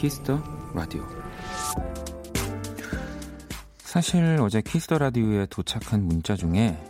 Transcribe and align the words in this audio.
키스 0.00 0.26
더 0.26 0.42
라디오. 0.74 1.06
사실 3.76 4.38
어제 4.40 4.62
키스 4.62 4.83
더 4.83 4.96
라디오에 4.96 5.44
도착한 5.50 6.04
문자 6.04 6.36
중에 6.36 6.82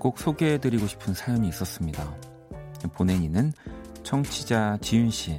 꼭 0.00 0.18
소개해드리고 0.18 0.88
싶은 0.88 1.14
사연이 1.14 1.48
있었습니다. 1.48 2.12
보낸 2.92 3.22
이는 3.22 3.52
청취자 4.02 4.78
지윤 4.80 5.12
씨. 5.12 5.38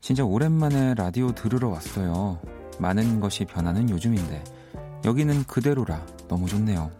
진짜 0.00 0.24
오랜만에 0.24 0.94
라디오 0.94 1.32
들으러 1.32 1.68
왔어요. 1.70 2.40
많은 2.78 3.18
것이 3.18 3.44
변하는 3.44 3.90
요즘인데 3.90 4.44
여기는 5.04 5.42
그대로라 5.46 6.06
너무 6.28 6.46
좋네요. 6.46 6.92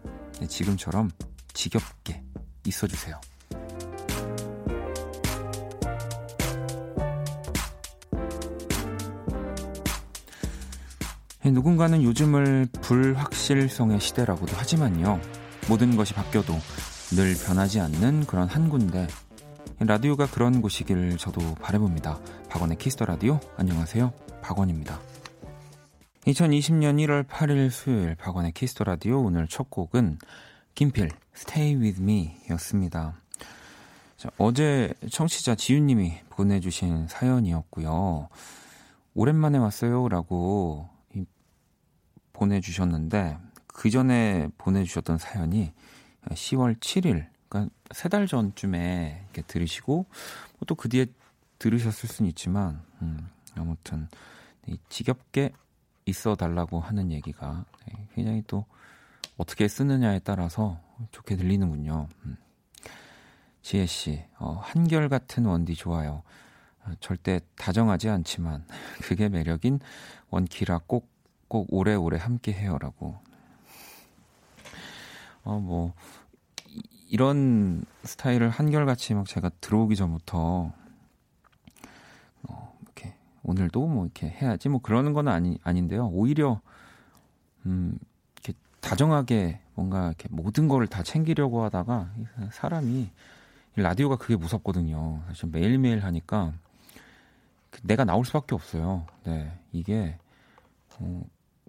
지금처럼 0.48 1.12
지겹게 1.52 2.21
있어주세요. 2.65 3.21
누군가는 11.52 12.02
요즘을 12.02 12.66
불확실성의 12.80 14.00
시대라고도 14.00 14.56
하지만요. 14.56 15.20
모든 15.68 15.96
것이 15.96 16.14
바뀌어도 16.14 16.54
늘 17.14 17.34
변하지 17.46 17.80
않는 17.80 18.27
그런 18.27 18.48
한 18.48 18.68
군데. 18.68 19.06
라디오가 19.78 20.27
그런 20.27 20.62
곳이길 20.62 21.18
저도 21.18 21.54
바래봅니다. 21.56 22.18
박원의 22.48 22.79
키스 22.79 22.95
더 22.95 23.04
라디오. 23.04 23.40
안녕하세요. 23.56 24.12
박원입니다. 24.43 24.98
2020년 26.26 26.96
1월 27.06 27.26
8일 27.26 27.71
수요일 27.71 28.15
박원의 28.16 28.52
키스 28.52 28.73
더 28.73 28.85
라디오 28.84 29.23
오늘 29.23 29.46
첫 29.46 29.71
곡은 29.71 30.18
김필 30.74 31.10
Stay 31.37 31.76
With 31.76 32.02
Me 32.02 32.37
였습니다. 32.51 33.15
자, 34.16 34.30
어제 34.38 34.93
청취자 35.10 35.54
지윤님이 35.54 36.15
보내주신 36.30 37.06
사연이었고요. 37.09 38.28
오랜만에 39.15 39.59
왔어요 39.59 40.09
라고 40.09 40.88
보내주셨는데 42.37 43.38
그 43.66 43.90
전에 43.90 44.48
보내주셨던 44.59 45.18
사연이 45.18 45.73
10월 46.29 46.78
7일, 46.80 47.26
그러니까 47.48 47.74
세 47.93 48.09
달 48.09 48.26
전쯤에 48.26 49.23
이렇게 49.24 49.43
들으시고 49.43 50.06
또 50.66 50.74
그 50.74 50.88
뒤에 50.88 51.06
들으셨을 51.59 52.09
수는 52.09 52.28
있지만 52.30 52.82
음, 53.01 53.28
아무튼 53.54 54.09
지겹게 54.90 55.52
있어 56.04 56.34
달라고 56.34 56.80
하는 56.80 57.10
얘기가 57.10 57.65
네, 57.87 58.09
굉장히 58.15 58.43
또 58.46 58.66
어떻게 59.38 59.68
쓰느냐에 59.68 60.18
따라서 60.21 60.80
좋게 61.12 61.37
들리는군요. 61.37 62.09
음. 62.26 62.37
지혜 63.62 63.87
씨, 63.87 64.22
어, 64.38 64.60
한결 64.62 65.09
같은 65.09 65.44
원디 65.47 65.75
좋아요. 65.75 66.22
어, 66.84 66.93
절대 67.00 67.41
다정하지 67.56 68.09
않지만 68.09 68.66
그게 69.03 69.28
매력인 69.28 69.81
원키라 70.31 70.82
꼭 70.87 71.09
꼭 71.49 71.66
오래오래 71.71 72.19
함께 72.19 72.53
해요라고. 72.53 73.16
어, 75.44 75.61
뭐, 75.61 75.94
이런 77.09 77.84
스타일을 78.03 78.50
한결같이 78.50 79.15
막 79.15 79.27
제가 79.27 79.50
들어오기 79.61 79.94
전부터, 79.94 80.72
어, 82.49 82.78
이렇게, 82.83 83.15
오늘도 83.44 83.87
뭐 83.87 84.05
이렇게 84.05 84.28
해야지 84.28 84.69
뭐 84.69 84.81
그러는 84.81 85.12
건 85.12 85.28
아니, 85.28 85.59
아닌데요. 85.62 86.09
오히려, 86.09 86.61
음, 87.65 87.97
이렇게 88.35 88.59
다정하게 88.81 89.61
뭔가 89.75 90.09
이렇게 90.09 90.29
모든 90.31 90.67
거를 90.67 90.89
다 90.89 91.03
챙기려고 91.03 91.62
하다가 91.62 92.11
사람이, 92.51 93.11
라디오가 93.77 94.17
그게 94.17 94.37
무섭거든요. 94.37 95.23
사실 95.29 95.49
매일매일 95.51 96.03
하니까 96.03 96.55
내가 97.83 98.05
나올 98.05 98.25
수밖에 98.25 98.55
없어요. 98.55 99.06
네. 99.25 99.53
이게, 99.71 100.19
어, 100.99 101.23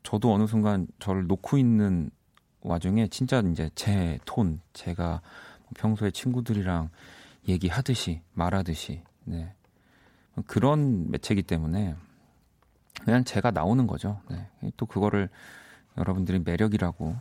저도 0.08 0.34
어느 0.34 0.48
순간 0.48 0.88
저를 1.00 1.28
놓고 1.28 1.58
있는 1.58 2.10
와중에 2.62 3.10
진짜 3.10 3.42
이제 3.42 3.70
제 3.76 4.18
톤, 4.24 4.62
제가 4.72 5.22
평소에 5.76 6.12
친구들이랑 6.12 6.90
얘기하듯이 7.50 8.22
말하듯이 8.32 9.04
네. 9.26 9.54
그런 10.46 11.12
매체이기 11.12 11.44
때문에 11.44 11.94
그냥 13.04 13.26
제가 13.26 13.52
나오는 13.52 13.86
거죠. 13.86 14.22
네. 14.30 14.50
또 14.78 14.86
그거를 14.86 15.28
여러분들이 15.98 16.40
매력이라고 16.40 17.14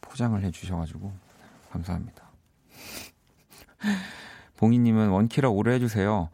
포장을 0.00 0.40
해주셔가지고 0.40 1.12
감사합니다. 1.72 2.30
봉이님은 4.56 5.08
원키라 5.08 5.50
오래 5.50 5.74
해주세요. 5.74 6.30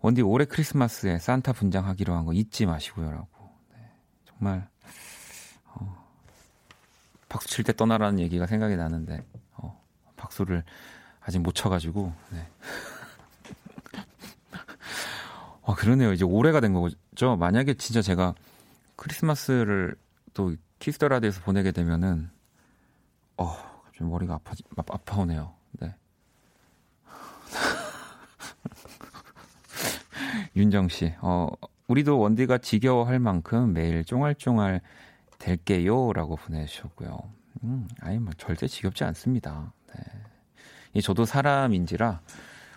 원디 0.00 0.22
올해 0.22 0.46
크리스마스에 0.46 1.18
산타 1.18 1.52
분장하기로 1.52 2.14
한 2.14 2.24
거 2.24 2.32
잊지 2.32 2.64
마시고요라고. 2.64 3.28
네. 3.74 3.90
정말 4.24 4.73
박수 7.34 7.48
칠 7.48 7.64
때 7.64 7.72
떠나라는 7.72 8.20
얘기가 8.20 8.46
생각이 8.46 8.76
나는데 8.76 9.26
어, 9.56 9.82
박수를 10.14 10.62
아직 11.20 11.40
못 11.40 11.52
쳐가지고 11.52 12.12
네. 12.30 12.46
아 15.66 15.74
그러네요. 15.74 16.12
이제 16.12 16.24
올해가 16.24 16.60
된 16.60 16.74
거죠? 16.74 17.36
만약에 17.36 17.74
진짜 17.74 18.02
제가 18.02 18.34
크리스마스를 18.94 19.96
또 20.32 20.54
키스터라디에서 20.78 21.40
보내게 21.40 21.72
되면은 21.72 22.30
어 23.38 23.56
갑자기 23.84 24.04
머리가 24.04 24.34
아파 24.34 24.52
아파오네요. 24.76 25.52
네. 25.80 25.92
윤정 30.54 30.88
씨, 30.88 31.12
어, 31.20 31.48
우리도 31.88 32.16
원디가 32.16 32.58
지겨워할 32.58 33.18
만큼 33.18 33.72
매일 33.72 34.04
쫑알쫑알 34.04 34.82
될게요 35.44 36.12
라고 36.14 36.36
보내주셨고요. 36.36 37.18
음, 37.64 37.86
아니 38.00 38.18
뭐 38.18 38.32
절대 38.38 38.66
지겹지 38.66 39.04
않습니다. 39.04 39.72
네. 39.94 41.00
저도 41.00 41.24
사람인지라 41.24 42.20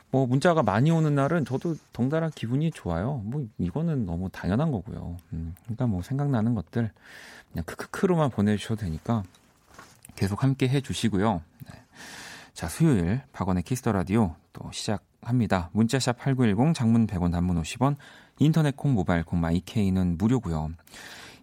뭐 0.09 0.25
문자가 0.25 0.63
많이 0.63 0.91
오는 0.91 1.15
날은 1.15 1.45
저도 1.45 1.75
덩달아 1.93 2.29
기분이 2.29 2.71
좋아요. 2.71 3.21
뭐 3.23 3.45
이거는 3.57 4.05
너무 4.05 4.29
당연한 4.29 4.71
거고요. 4.71 5.17
음, 5.33 5.55
그러니까 5.63 5.87
뭐 5.87 6.01
생각나는 6.01 6.55
것들 6.55 6.91
그냥 7.51 7.65
크크크로만 7.65 8.29
보내주셔도 8.31 8.81
되니까 8.81 9.23
계속 10.15 10.43
함께 10.43 10.67
해주시고요. 10.67 11.41
네. 11.65 11.71
자 12.53 12.67
수요일 12.67 13.21
박원의 13.31 13.63
키스 13.63 13.82
더 13.82 13.93
라디오 13.93 14.35
또 14.51 14.69
시작합니다. 14.71 15.69
문자샵 15.71 16.17
8910 16.17 16.73
장문 16.73 17.07
100원 17.07 17.31
단문 17.31 17.61
50원 17.61 17.95
인터넷 18.39 18.75
콩 18.75 18.93
모바일 18.93 19.23
콩 19.23 19.39
My 19.39 19.62
K는 19.62 20.17
무료고요. 20.17 20.71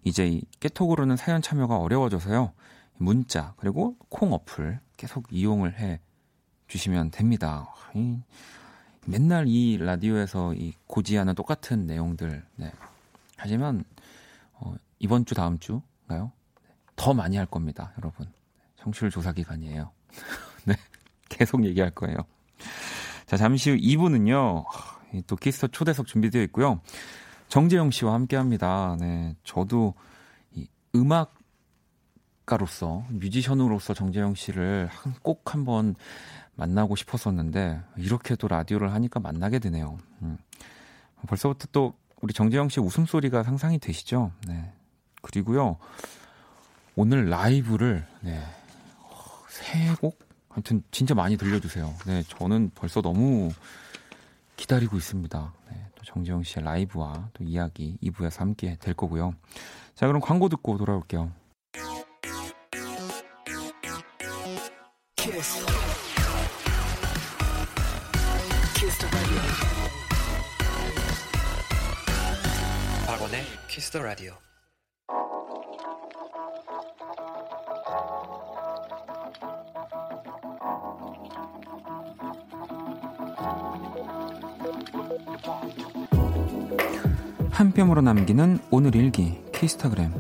이제 0.04 0.28
이 0.28 0.42
깨톡으로는 0.60 1.16
사연 1.16 1.42
참여가 1.42 1.78
어려워져서요. 1.78 2.53
문자 2.97 3.54
그리고 3.56 3.97
콩 4.09 4.32
어플 4.32 4.78
계속 4.97 5.26
이용을 5.31 5.78
해 5.78 6.00
주시면 6.69 7.10
됩니다. 7.10 7.75
이, 7.94 8.19
맨날 9.06 9.47
이 9.48 9.76
라디오에서 9.78 10.54
이 10.54 10.75
고지하는 10.87 11.34
똑같은 11.34 11.87
내용들. 11.87 12.44
네. 12.56 12.72
하지만 13.37 13.84
어, 14.53 14.75
이번 14.98 15.25
주 15.25 15.34
다음 15.34 15.59
주가요? 15.59 16.32
더 16.97 17.12
많이 17.12 17.36
할 17.36 17.47
겁니다, 17.47 17.92
여러분. 17.98 18.26
청취율 18.76 19.10
조사 19.10 19.32
기간이에요. 19.32 19.91
네. 20.65 20.75
계속 21.28 21.65
얘기할 21.65 21.91
거예요. 21.91 22.16
자, 23.26 23.36
잠시 23.36 23.71
후 23.71 23.76
2부는요. 23.76 24.65
또 25.27 25.36
키스 25.36 25.56
더 25.56 25.68
초대석 25.68 26.06
준비되어 26.06 26.42
있고요. 26.45 26.80
정재형 27.54 27.92
씨와 27.92 28.15
함께 28.15 28.34
합니다. 28.34 28.97
네. 28.98 29.36
저도 29.45 29.95
이 30.56 30.66
음악가로서, 32.42 33.04
뮤지션으로서 33.10 33.95
정재형 33.95 34.34
씨를 34.34 34.91
꼭 35.22 35.54
한번 35.54 35.95
만나고 36.56 36.97
싶었었는데, 36.97 37.80
이렇게도 37.97 38.48
라디오를 38.48 38.92
하니까 38.92 39.21
만나게 39.21 39.60
되네요. 39.60 39.98
음. 40.22 40.36
벌써부터 41.28 41.68
또 41.71 41.95
우리 42.21 42.34
정재영 42.34 42.71
씨 42.71 42.80
웃음소리가 42.80 43.45
상상이 43.45 43.78
되시죠? 43.78 44.33
네. 44.48 44.72
그리고요, 45.22 45.77
오늘 46.97 47.30
라이브를, 47.30 48.04
네. 48.22 48.45
세 49.48 49.95
곡? 50.01 50.18
아무튼 50.48 50.83
진짜 50.91 51.15
많이 51.15 51.36
들려주세요. 51.36 51.95
네. 52.09 52.24
저는 52.24 52.72
벌써 52.74 53.01
너무 53.01 53.53
기다리고 54.56 54.97
있습니다. 54.97 55.53
네. 55.71 55.86
정지영 56.04 56.42
씨의 56.42 56.65
라이브와 56.65 57.30
또 57.33 57.45
이야기 57.45 57.98
2부에서 58.03 58.39
함께 58.39 58.77
될 58.80 58.95
거고요. 58.95 59.34
자, 59.95 60.06
그럼 60.06 60.21
광고 60.21 60.48
듣고 60.48 60.77
돌아올게요. 60.77 61.33
키스. 65.16 65.66
키스 68.74 69.06
박원의 73.06 73.42
키스 73.68 73.91
더 73.91 74.03
라디오. 74.03 74.34
한 87.74 87.88
뼘으로 87.88 88.03
남기는 88.03 88.60
오늘 88.71 88.94
일기 88.94 89.42
키스타그램 89.53 90.12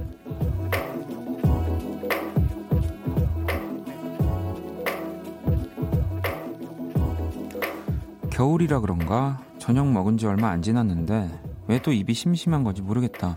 겨울이라 8.30 8.80
그런가 8.80 9.40
저녁 9.58 9.86
먹은 9.90 10.18
지 10.18 10.26
얼마 10.26 10.50
안 10.50 10.62
지났는데 10.62 11.30
왜 11.68 11.78
또 11.78 11.92
입이 11.92 12.12
심심한 12.12 12.64
건지 12.64 12.82
모르겠다. 12.82 13.36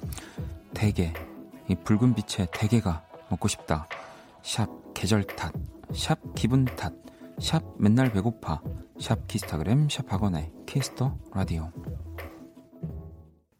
대게, 0.73 1.13
이 1.69 1.75
붉은 1.75 2.13
빛의 2.15 2.47
대게가 2.51 3.03
먹고 3.29 3.47
싶다. 3.47 3.87
샵 4.41 4.67
계절 4.93 5.23
탓, 5.23 5.53
샵 5.93 6.19
기분 6.35 6.65
탓, 6.65 6.91
샵 7.39 7.63
맨날 7.77 8.11
배고파, 8.11 8.61
샵 8.99 9.27
키스타그램, 9.27 9.87
샵 9.89 10.11
박원의 10.11 10.51
키스 10.65 10.97
더 10.97 11.15
라디오. 11.33 11.71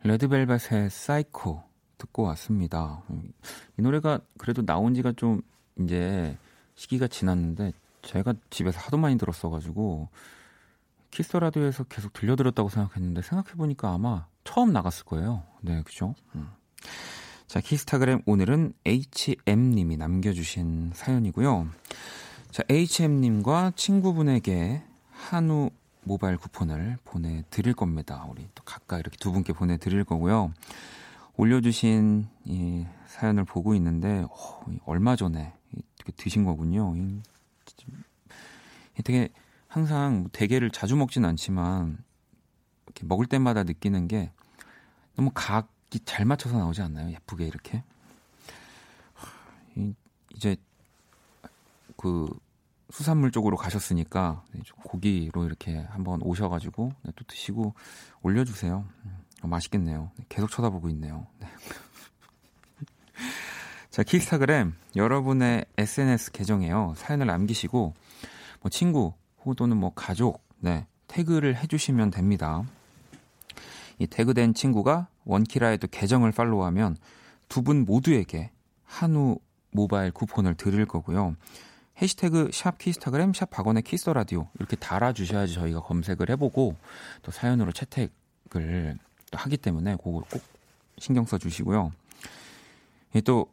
레드벨벳의 0.08 0.90
사이코 0.90 1.62
듣고 1.98 2.24
왔습니다. 2.24 3.04
이 3.78 3.82
노래가 3.82 4.20
그래도 4.38 4.66
나온 4.66 4.94
지가 4.94 5.14
좀 5.14 5.42
이제 5.80 6.38
시기가 6.76 7.08
지났는데 7.08 7.74
제가 8.04 8.34
집에서 8.50 8.80
하도 8.80 8.98
많이 8.98 9.18
들었어가지고 9.18 10.10
키스 11.12 11.36
라디오에서 11.36 11.86
계속 11.86 12.14
들려드렸다고 12.14 12.70
생각했는데 12.70 13.22
생각해보니까 13.22 13.92
아마 13.92 14.28
처음 14.44 14.72
나갔을 14.72 15.06
거예요. 15.06 15.44
네, 15.62 15.82
그죠? 15.84 16.16
음. 16.36 16.48
자, 17.48 17.60
키스타그램 17.60 18.22
오늘은 18.26 18.74
HM님이 18.86 19.98
남겨주신 19.98 20.92
사연이고요. 20.94 21.68
자, 22.52 22.64
HM님과 22.70 23.74
친구분에게 23.76 24.84
한우 25.12 25.72
모바일 26.08 26.38
쿠폰을 26.38 26.98
보내드릴 27.04 27.74
겁니다. 27.74 28.26
우리 28.30 28.48
또 28.56 28.64
각각 28.64 29.00
이렇게 29.00 29.18
두 29.18 29.32
분께 29.32 29.54
보내드릴 29.54 30.04
거고요. 30.06 30.54
올려주신 31.36 32.28
이 32.46 32.86
사연을 33.08 33.44
보고 33.44 33.76
있는데, 33.76 34.26
어, 34.30 34.66
얼마 34.86 35.16
전에 35.16 35.54
드신 36.16 36.46
거군요. 36.46 36.96
되게 39.04 39.30
항상 39.68 40.22
뭐 40.22 40.30
대게를 40.32 40.72
자주 40.72 40.96
먹진 40.96 41.26
않지만 41.26 41.98
이렇게 42.86 43.06
먹을 43.06 43.28
때마다 43.28 43.64
느끼는 43.64 44.08
게 44.08 44.32
너무 45.16 45.30
각이 45.34 46.00
잘 46.06 46.26
맞춰서 46.26 46.58
나오지 46.58 46.82
않나요? 46.82 47.12
예쁘게 47.12 47.46
이렇게. 47.46 47.84
이제 50.34 50.56
그 51.98 52.28
수산물 52.98 53.30
쪽으로 53.30 53.58
가셨으니까 53.58 54.44
고기로 54.84 55.46
이렇게 55.46 55.86
한번 55.92 56.20
오셔가지고 56.24 56.94
네, 57.04 57.12
또 57.16 57.24
드시고 57.28 57.76
올려주세요. 58.24 58.86
음, 59.06 59.18
어, 59.44 59.48
맛있겠네요. 59.48 60.10
네, 60.18 60.26
계속 60.30 60.50
쳐다보고 60.50 60.90
있네요. 60.90 61.28
네. 61.40 61.48
자, 63.92 64.02
키스타그램 64.02 64.74
여러분의 64.96 65.66
SNS 65.78 66.32
계정에요. 66.32 66.96
사연을 66.98 67.28
남기시고 67.28 67.94
뭐 68.62 68.70
친구 68.72 69.14
또는 69.56 69.78
뭐 69.78 69.94
가족 69.94 70.44
네, 70.58 70.88
태그를 71.06 71.56
해주시면 71.56 72.10
됩니다. 72.10 72.64
이 74.00 74.08
태그된 74.08 74.56
친구가 74.56 75.08
원키라에도 75.24 75.88
계정을 75.88 76.32
follow하면 76.32 76.98
두 77.48 77.62
분 77.62 77.86
모두에게 77.86 78.50
한우 78.86 79.38
모바일 79.70 80.12
쿠폰을 80.12 80.56
드릴 80.56 80.88
거고요. 80.88 81.36
해시태그 82.02 82.52
샵 82.54 82.78
키스타그램 82.78 83.34
샵 83.34 83.50
박원의 83.50 83.84
키스 83.84 84.00
더 84.00 84.10
라디오 84.10 84.48
이렇게 84.60 84.76
달아주셔야지 84.76 85.54
저희가 85.56 85.82
검색을 85.82 86.30
해보고 86.32 86.76
또 87.24 87.32
사연으로 87.32 87.72
채택을 87.72 88.98
또 89.32 89.38
하기 89.38 89.58
때문에 89.58 89.96
그걸 89.98 90.22
꼭 90.32 90.42
신경 91.00 91.26
써주시고요. 91.26 91.92
또 93.26 93.48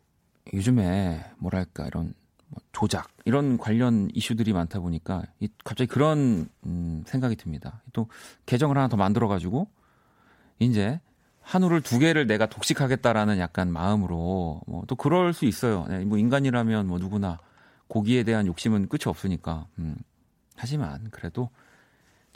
요즘에 0.53 1.25
뭐랄까 1.39 1.87
이런 1.87 2.13
뭐 2.49 2.61
조작 2.73 3.09
이런 3.25 3.57
관련 3.57 4.11
이슈들이 4.13 4.53
많다 4.53 4.79
보니까 4.81 5.23
갑자기 5.65 5.89
그런 5.89 6.49
음, 6.67 7.03
생각이 7.07 7.37
듭니다. 7.37 7.81
또 7.95 8.09
계정을 8.45 8.77
하나 8.77 8.89
더 8.89 8.97
만들어 8.97 9.27
가지고 9.27 9.69
이제 10.59 11.01
한우를 11.41 11.81
두 11.81 11.99
개를 11.99 12.27
내가 12.27 12.47
독식하겠다라는 12.47 13.39
약간 13.39 13.71
마음으로 13.73 14.61
뭐 14.67 14.85
또 14.87 14.97
그럴 14.97 15.33
수 15.33 15.47
있어요. 15.47 15.87
네, 15.89 16.05
뭐 16.05 16.19
인간이라면 16.19 16.87
뭐 16.87 16.99
누구나 16.99 17.39
고기에 17.89 18.23
대한 18.23 18.47
욕심은 18.47 18.89
끝이 18.89 19.03
없으니까. 19.07 19.67
음. 19.79 19.97
하지만 20.57 21.11
그래도 21.11 21.51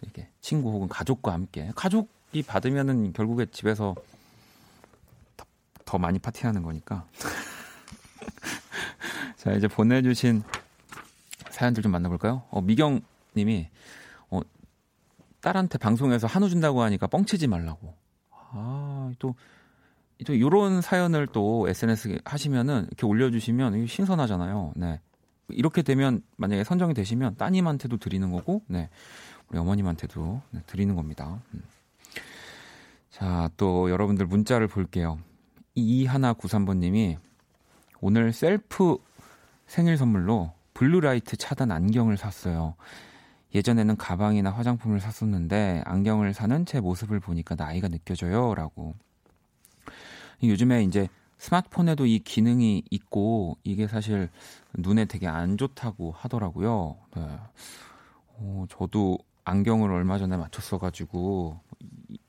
이렇게 0.03 0.29
친구 0.41 0.71
혹은 0.71 0.89
가족과 0.89 1.33
함께 1.33 1.71
가족이 1.75 2.43
받으면은 2.47 3.13
결국에 3.13 3.47
집에서 3.47 3.95
더, 5.37 5.45
더 5.85 5.99
많이 5.99 6.19
파티하는 6.19 6.63
거니까. 6.63 7.07
자, 9.37 9.53
이제 9.53 9.69
보내주신 9.69 10.43
사연들 11.51 11.83
좀 11.83 11.93
만나볼까요? 11.93 12.43
어, 12.51 12.61
미경님이, 12.61 13.69
어, 14.31 14.41
딸한테 15.41 15.79
방송에서 15.79 16.27
한우 16.27 16.49
준다고 16.49 16.83
하니까 16.83 17.07
뻥치지 17.07 17.47
말라고. 17.47 17.95
아, 18.31 19.13
또, 19.19 19.35
또, 20.27 20.39
요런 20.39 20.81
사연을 20.81 21.29
또 21.29 21.69
SNS 21.69 22.19
하시면은, 22.25 22.87
이렇게 22.89 23.07
올려주시면 23.07 23.87
신선하잖아요. 23.87 24.73
네. 24.77 25.01
이렇게 25.49 25.83
되면, 25.83 26.23
만약에 26.37 26.65
선정이 26.65 26.95
되시면 26.95 27.37
따님한테도 27.37 27.99
드리는 27.99 28.31
거고, 28.31 28.63
네. 28.67 28.89
우리 29.51 29.59
어머님한테도 29.59 30.43
네, 30.51 30.61
드리는 30.67 30.95
겁니다. 30.95 31.41
음. 31.55 31.63
자, 33.11 33.51
또 33.57 33.91
여러분들 33.91 34.27
문자를 34.27 34.69
볼게요. 34.69 35.19
이하나 35.75 36.35
93번님이 36.35 37.17
오늘 38.01 38.33
셀프 38.33 38.99
생일 39.67 39.97
선물로 39.97 40.53
blue 40.75 41.02
light 41.02 41.37
차단 41.37 41.71
안경을 41.73 42.17
샀어요. 42.17 42.75
예전에는 43.55 43.97
가방이나 43.97 44.51
화장품을 44.51 45.01
샀었는데 45.01 45.83
안경을 45.85 46.35
사는 46.35 46.67
제 46.67 46.81
모습을 46.81 47.19
보니까 47.19 47.55
나이가 47.55 47.89
느껴져요. 47.89 48.55
라고. 48.55 48.95
요즘에 50.43 50.85
이제 50.85 51.09
스마트폰에도 51.39 52.07
이 52.07 52.19
기능이 52.19 52.83
있고 52.91 53.57
이게 53.63 53.87
사실 53.87 54.29
눈에 54.75 55.05
되게 55.05 55.27
안 55.27 55.57
좋다고 55.57 56.13
하더라고요. 56.13 56.97
네. 57.17 57.39
어, 58.35 58.67
저도 58.69 59.19
안경을 59.45 59.91
얼마 59.91 60.19
전에 60.19 60.37
맞췄어가지고 60.37 61.61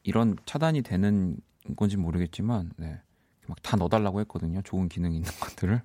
이런 0.03 0.37
차단이 0.45 0.81
되는 0.81 1.37
건지 1.75 1.97
모르겠지만 1.97 2.71
네. 2.77 2.99
막 3.47 3.57
다 3.63 3.77
넣어달라고 3.77 4.19
했거든요. 4.21 4.61
좋은 4.61 4.87
기능 4.89 5.11
있는 5.13 5.29
것들을. 5.41 5.81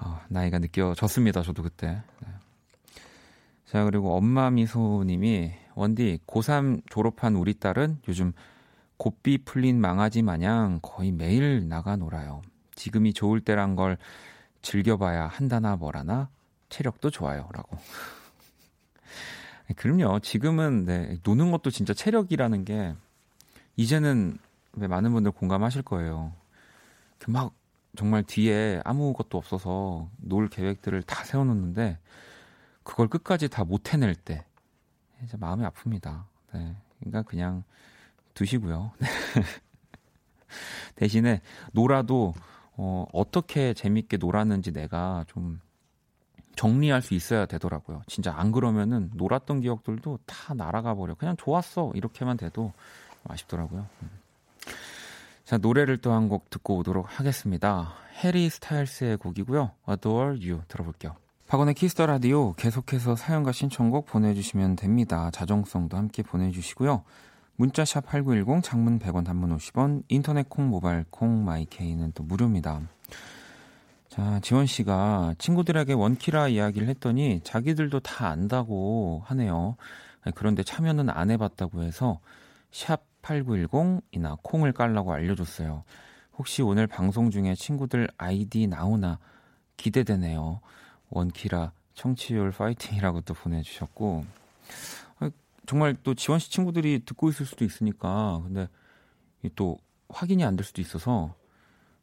어, 0.00 0.20
나이가 0.28 0.58
느껴졌습니다. 0.58 1.42
저도 1.42 1.62
그때. 1.62 2.02
네. 2.20 2.28
자, 3.64 3.84
그리고 3.84 4.14
엄마 4.14 4.50
미소님이 4.50 5.52
원디 5.74 6.18
고3 6.26 6.82
졸업한 6.90 7.34
우리 7.34 7.54
딸은 7.54 8.00
요즘 8.08 8.32
곱비 8.96 9.38
풀린 9.44 9.80
망아지 9.80 10.22
마냥 10.22 10.78
거의 10.82 11.12
매일 11.12 11.68
나가 11.68 11.96
놀아요. 11.96 12.42
지금이 12.74 13.12
좋을 13.12 13.40
때란 13.40 13.76
걸 13.76 13.98
즐겨봐야 14.62 15.26
한다나 15.26 15.76
뭐라나 15.76 16.28
체력도 16.68 17.10
좋아요. 17.10 17.48
라고. 17.52 17.76
그럼요. 19.76 20.20
지금은 20.20 20.84
네, 20.84 21.18
노는 21.24 21.50
것도 21.50 21.70
진짜 21.70 21.92
체력이라는 21.92 22.64
게 22.64 22.94
이제는 23.76 24.38
많은 24.72 25.12
분들 25.12 25.32
공감하실 25.32 25.82
거예요. 25.82 26.32
막 27.28 27.52
정말 27.96 28.22
뒤에 28.22 28.80
아무것도 28.84 29.38
없어서 29.38 30.10
놀 30.18 30.48
계획들을 30.48 31.02
다 31.02 31.24
세워놓는데 31.24 31.98
그걸 32.82 33.08
끝까지 33.08 33.48
다 33.48 33.64
못 33.64 33.92
해낼 33.92 34.14
때 34.14 34.44
이제 35.24 35.36
마음이 35.36 35.64
아픕니다. 35.64 36.24
네. 36.52 36.76
그러니까 37.00 37.22
그냥 37.22 37.64
두시고요. 38.36 38.92
대신에 40.94 41.40
놀아도 41.72 42.34
어, 42.76 43.06
어떻게 43.12 43.74
재밌게 43.74 44.18
놀았는지 44.18 44.72
내가 44.72 45.24
좀 45.28 45.60
정리할 46.54 47.02
수 47.02 47.14
있어야 47.14 47.46
되더라고요. 47.46 48.02
진짜 48.06 48.32
안 48.36 48.52
그러면은 48.52 49.10
놀았던 49.14 49.60
기억들도 49.60 50.20
다 50.26 50.54
날아가 50.54 50.94
버려. 50.94 51.14
그냥 51.14 51.36
좋았어 51.36 51.92
이렇게만 51.94 52.36
돼도 52.36 52.72
아쉽더라고요. 53.24 53.86
음. 54.02 54.10
자, 55.44 55.58
노래를 55.58 55.98
또 55.98 56.12
한 56.12 56.28
곡 56.28 56.50
듣고 56.50 56.76
오도록 56.78 57.06
하겠습니다. 57.18 57.94
해리 58.22 58.48
스타일스의 58.50 59.16
곡이고요. 59.18 59.70
Adore 59.88 60.50
You 60.50 60.62
들어볼게요. 60.68 61.14
박원의 61.46 61.74
키스 61.74 61.94
더 61.94 62.06
라디오 62.06 62.52
계속해서 62.54 63.14
사연과 63.16 63.52
신청곡 63.52 64.06
보내주시면 64.06 64.76
됩니다. 64.76 65.30
자정송도 65.30 65.96
함께 65.96 66.22
보내주시고요. 66.22 67.04
문자샵 67.56 68.06
8910 68.06 68.62
장문 68.62 68.98
100원 68.98 69.24
단문 69.24 69.56
50원 69.56 70.02
인터넷 70.08 70.48
콩 70.48 70.68
모바일 70.68 71.04
콩 71.10 71.44
My 71.44 71.63
K는 71.63 72.12
또 72.12 72.22
무료입니다. 72.22 72.82
자 74.08 74.40
지원 74.40 74.66
씨가 74.66 75.34
친구들에게 75.38 75.92
원키라 75.94 76.48
이야기를 76.48 76.88
했더니 76.88 77.40
자기들도 77.44 78.00
다 78.00 78.28
안다고 78.28 79.22
하네요. 79.26 79.76
그런데 80.34 80.62
참여는 80.62 81.10
안 81.10 81.30
해봤다고 81.30 81.82
해서 81.82 82.20
샵 82.70 83.02
8910이나 83.22 84.38
콩을 84.42 84.72
깔라고 84.72 85.12
알려줬어요. 85.12 85.84
혹시 86.36 86.62
오늘 86.62 86.86
방송 86.86 87.30
중에 87.30 87.54
친구들 87.54 88.08
아이디 88.18 88.66
나오나 88.66 89.18
기대되네요. 89.76 90.60
원키라 91.10 91.72
청취율 91.94 92.50
파이팅이라고 92.50 93.22
또 93.22 93.32
보내주셨고 93.34 94.24
정말 95.66 95.94
또 96.02 96.14
지원 96.14 96.38
씨 96.38 96.50
친구들이 96.50 97.04
듣고 97.04 97.28
있을 97.28 97.44
수도 97.46 97.64
있으니까 97.64 98.40
근데 98.44 98.68
또 99.54 99.78
확인이 100.08 100.44
안 100.44 100.56
될 100.56 100.64
수도 100.64 100.80
있어서 100.80 101.34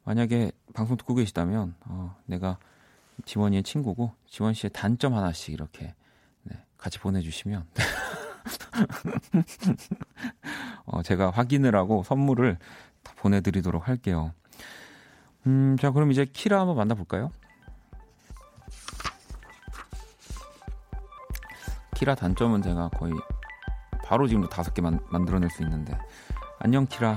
만약에 0.03 0.51
방송 0.73 0.97
듣고 0.97 1.15
계시다면 1.15 1.75
어, 1.85 2.15
내가 2.25 2.57
지원이의 3.25 3.63
친구고 3.63 4.13
지원 4.27 4.53
씨의 4.53 4.71
단점 4.73 5.15
하나씩 5.15 5.53
이렇게 5.53 5.95
네, 6.43 6.63
같이 6.77 6.99
보내주시면 6.99 7.65
어, 10.85 11.01
제가 11.03 11.29
확인을 11.31 11.75
하고 11.75 12.03
선물을 12.03 12.57
다 13.03 13.13
보내드리도록 13.17 13.87
할게요. 13.87 14.33
음, 15.47 15.77
자 15.79 15.91
그럼 15.91 16.11
이제 16.11 16.25
키라 16.25 16.59
한번 16.59 16.75
만나볼까요? 16.75 17.31
키라 21.95 22.15
단점은 22.15 22.61
제가 22.61 22.89
거의 22.89 23.13
바로 24.13 24.27
지금도 24.27 24.47
다섯 24.47 24.75
개 24.75 24.81
만, 24.83 24.99
만들어낼 25.09 25.49
수 25.49 25.63
있는데. 25.63 25.97
안녕 26.59 26.85
키라. 26.85 27.15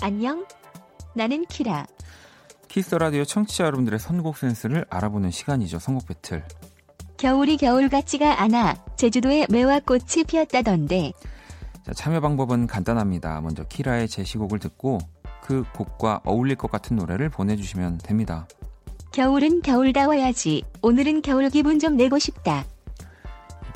안녕. 0.00 0.46
나는 1.12 1.44
키라. 1.46 1.84
키스 2.68 2.84
더 2.84 2.94
라디오 2.94 3.24
청취자 3.24 3.64
여러분들의 3.64 3.98
선곡 3.98 4.36
센스를 4.36 4.86
알아보는 4.88 5.32
시간이죠. 5.32 5.80
선곡 5.80 6.06
배틀. 6.06 6.44
겨울이 7.16 7.56
겨울 7.56 7.88
같지가 7.88 8.42
않아 8.42 8.76
제주도에 8.94 9.48
매화꽃이 9.50 10.22
피었다던데. 10.28 11.14
자, 11.82 11.92
참여 11.92 12.20
방법은 12.20 12.68
간단합니다. 12.68 13.40
먼저 13.40 13.64
키라의 13.64 14.06
제시곡을 14.06 14.60
듣고 14.60 14.98
그 15.42 15.64
곡과 15.74 16.20
어울릴 16.24 16.54
것 16.54 16.70
같은 16.70 16.94
노래를 16.94 17.28
보내주시면 17.28 17.98
됩니다. 17.98 18.46
겨울은 19.10 19.62
겨울다워야지. 19.62 20.62
오늘은 20.80 21.22
겨울 21.22 21.50
기분 21.50 21.80
좀 21.80 21.96
내고 21.96 22.20
싶다. 22.20 22.64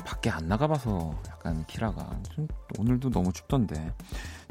밖에 0.05 0.29
안 0.29 0.47
나가봐서 0.47 1.30
약간 1.41 1.65
키라가 1.65 2.07
좀 2.35 2.47
오늘도 2.77 3.09
너무 3.09 3.33
춥던데. 3.33 3.91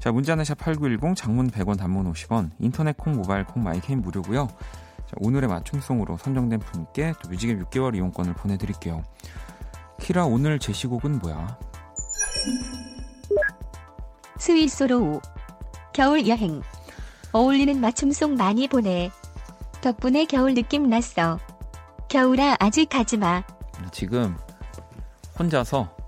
자, 0.00 0.10
문자는 0.10 0.42
샵8910 0.42 1.14
장문 1.14 1.48
100원 1.48 1.78
단문 1.78 2.12
50원 2.12 2.50
인터넷 2.58 2.96
콩 2.96 3.14
모바일 3.14 3.44
콩 3.44 3.62
My 3.62 3.74
K는 3.74 4.02
무료고요. 4.02 4.48
자, 4.48 5.16
오늘의 5.18 5.48
맞춤송으로 5.48 6.16
선정된 6.16 6.58
분께 6.58 7.14
또 7.22 7.28
뮤직앱 7.30 7.60
6개월 7.70 7.94
이용권을 7.94 8.34
보내드릴게요. 8.34 9.04
키라 10.00 10.24
오늘 10.24 10.58
제시곡은 10.58 11.20
뭐야? 11.20 11.58
스위스로우 14.38 15.20
겨울 15.92 16.26
여행 16.26 16.62
어울리는 17.32 17.80
맞춤송 17.80 18.34
많이 18.34 18.66
보내 18.66 19.10
덕분에 19.80 20.24
겨울 20.24 20.54
느낌 20.54 20.88
났어 20.88 21.38
겨울아 22.08 22.56
아직 22.58 22.88
가지마 22.88 23.44
지금 23.92 24.36
혼자서 25.38 25.99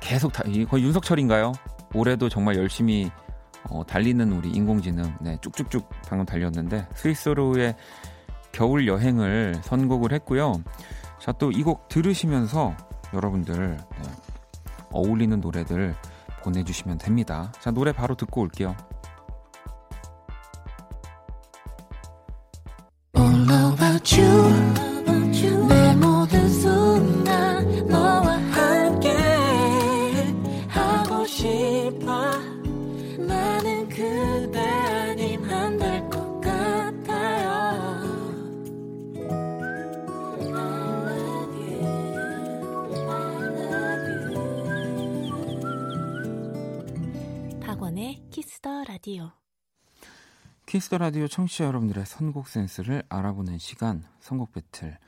계속 0.00 0.32
다, 0.32 0.42
거의 0.68 0.84
윤석철인가요? 0.84 1.52
올해도 1.94 2.28
정말 2.28 2.56
열심히 2.56 3.10
어, 3.68 3.84
달리는 3.86 4.32
우리 4.32 4.50
인공지능 4.50 5.14
네, 5.20 5.36
쭉쭉쭉 5.40 5.88
방금 6.08 6.24
달렸는데 6.24 6.86
스위스로의 6.94 7.76
겨울 8.52 8.86
여행을 8.88 9.56
선곡을 9.62 10.12
했고요. 10.12 10.62
자 11.20 11.32
또 11.32 11.50
이 11.52 11.62
곡 11.62 11.88
들으시면서 11.88 12.74
여러분들 13.12 13.76
네, 13.76 14.08
어울리는 14.90 15.38
노래들 15.40 15.94
보내주시면 16.42 16.98
됩니다. 16.98 17.52
자 17.60 17.70
노래 17.70 17.92
바로 17.92 18.14
듣고 18.14 18.40
올게요. 18.40 18.74
All 23.16 23.72
about 23.72 24.20
you. 24.20 24.69
라디오 49.00 49.30
키스 50.66 50.86
더 50.86 50.98
라디오 50.98 51.26
청취자 51.26 51.64
여러분들의 51.64 52.04
선곡 52.04 52.48
센스를 52.48 53.02
알아보는 53.08 53.56
시간 53.56 54.04
선곡 54.20 54.52
배틀 54.52 54.98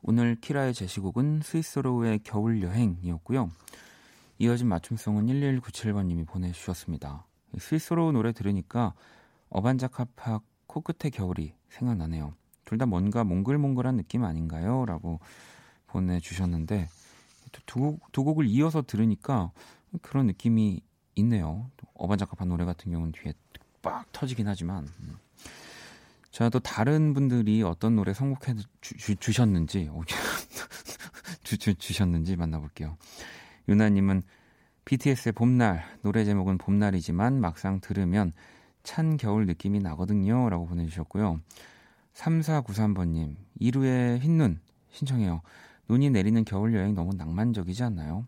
오늘 0.00 0.34
키라의 0.36 0.72
제시곡은 0.72 1.42
스윗소로우의 1.42 2.20
겨울 2.24 2.62
여행이었고요. 2.62 3.50
이어진 4.38 4.68
맞춤송은 4.68 5.26
1197번님이 5.26 6.26
보내주셨습니다. 6.26 7.26
스윗소로우 7.58 8.12
노래 8.12 8.32
들으니까 8.32 8.94
어반자카파 9.50 10.40
코끝의 10.66 11.10
겨울이 11.10 11.52
생각나네요. 11.68 12.32
둘 12.64 12.78
다 12.78 12.86
뭔가 12.86 13.24
몽글몽글한 13.24 13.98
느낌 13.98 14.24
아닌가요? 14.24 14.86
라고 14.86 15.20
보내주셨는데 15.88 16.88
두, 17.66 17.98
두 18.10 18.24
곡을 18.24 18.46
이어서 18.46 18.80
들으니까 18.80 19.52
그런 20.00 20.28
느낌이 20.28 20.80
있네요. 21.16 21.70
어반자카파 21.94 22.44
노래 22.44 22.64
같은 22.64 22.90
경우는 22.90 23.12
뒤에 23.12 23.32
빡 23.82 24.10
터지긴 24.12 24.48
하지만 24.48 24.88
음. 25.00 25.18
자, 26.30 26.48
또 26.48 26.58
다른 26.58 27.14
분들이 27.14 27.62
어떤 27.62 27.94
노래 27.94 28.12
선곡해 28.12 28.56
주, 28.80 29.16
주 29.16 29.32
셨는지 29.32 29.88
주, 31.44 31.58
주, 31.58 31.74
주셨는지 31.74 32.34
만나볼게요. 32.34 32.96
유나님은 33.68 34.22
BTS의 34.84 35.32
봄날, 35.32 35.84
노래 36.02 36.24
제목은 36.24 36.58
봄날이지만 36.58 37.40
막상 37.40 37.80
들으면 37.80 38.32
찬 38.82 39.16
겨울 39.16 39.46
느낌이 39.46 39.78
나거든요. 39.78 40.50
라고 40.50 40.66
보내주셨고요. 40.66 41.40
3493번님, 42.14 43.36
이루의 43.60 44.18
흰눈 44.18 44.60
신청해요. 44.90 45.40
눈이 45.88 46.10
내리는 46.10 46.44
겨울 46.44 46.74
여행 46.74 46.94
너무 46.94 47.14
낭만적이지 47.14 47.82
않나요? 47.82 48.26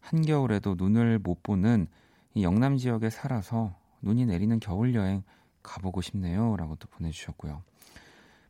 한겨울에도 0.00 0.74
눈을 0.76 1.18
못 1.18 1.42
보는 1.42 1.86
이 2.36 2.42
영남 2.42 2.76
지역에 2.76 3.08
살아서 3.08 3.74
눈이 4.02 4.26
내리는 4.26 4.60
겨울 4.60 4.94
여행 4.94 5.22
가보고 5.62 6.02
싶네요. 6.02 6.54
라고 6.58 6.76
또 6.76 6.86
보내주셨고요. 6.88 7.62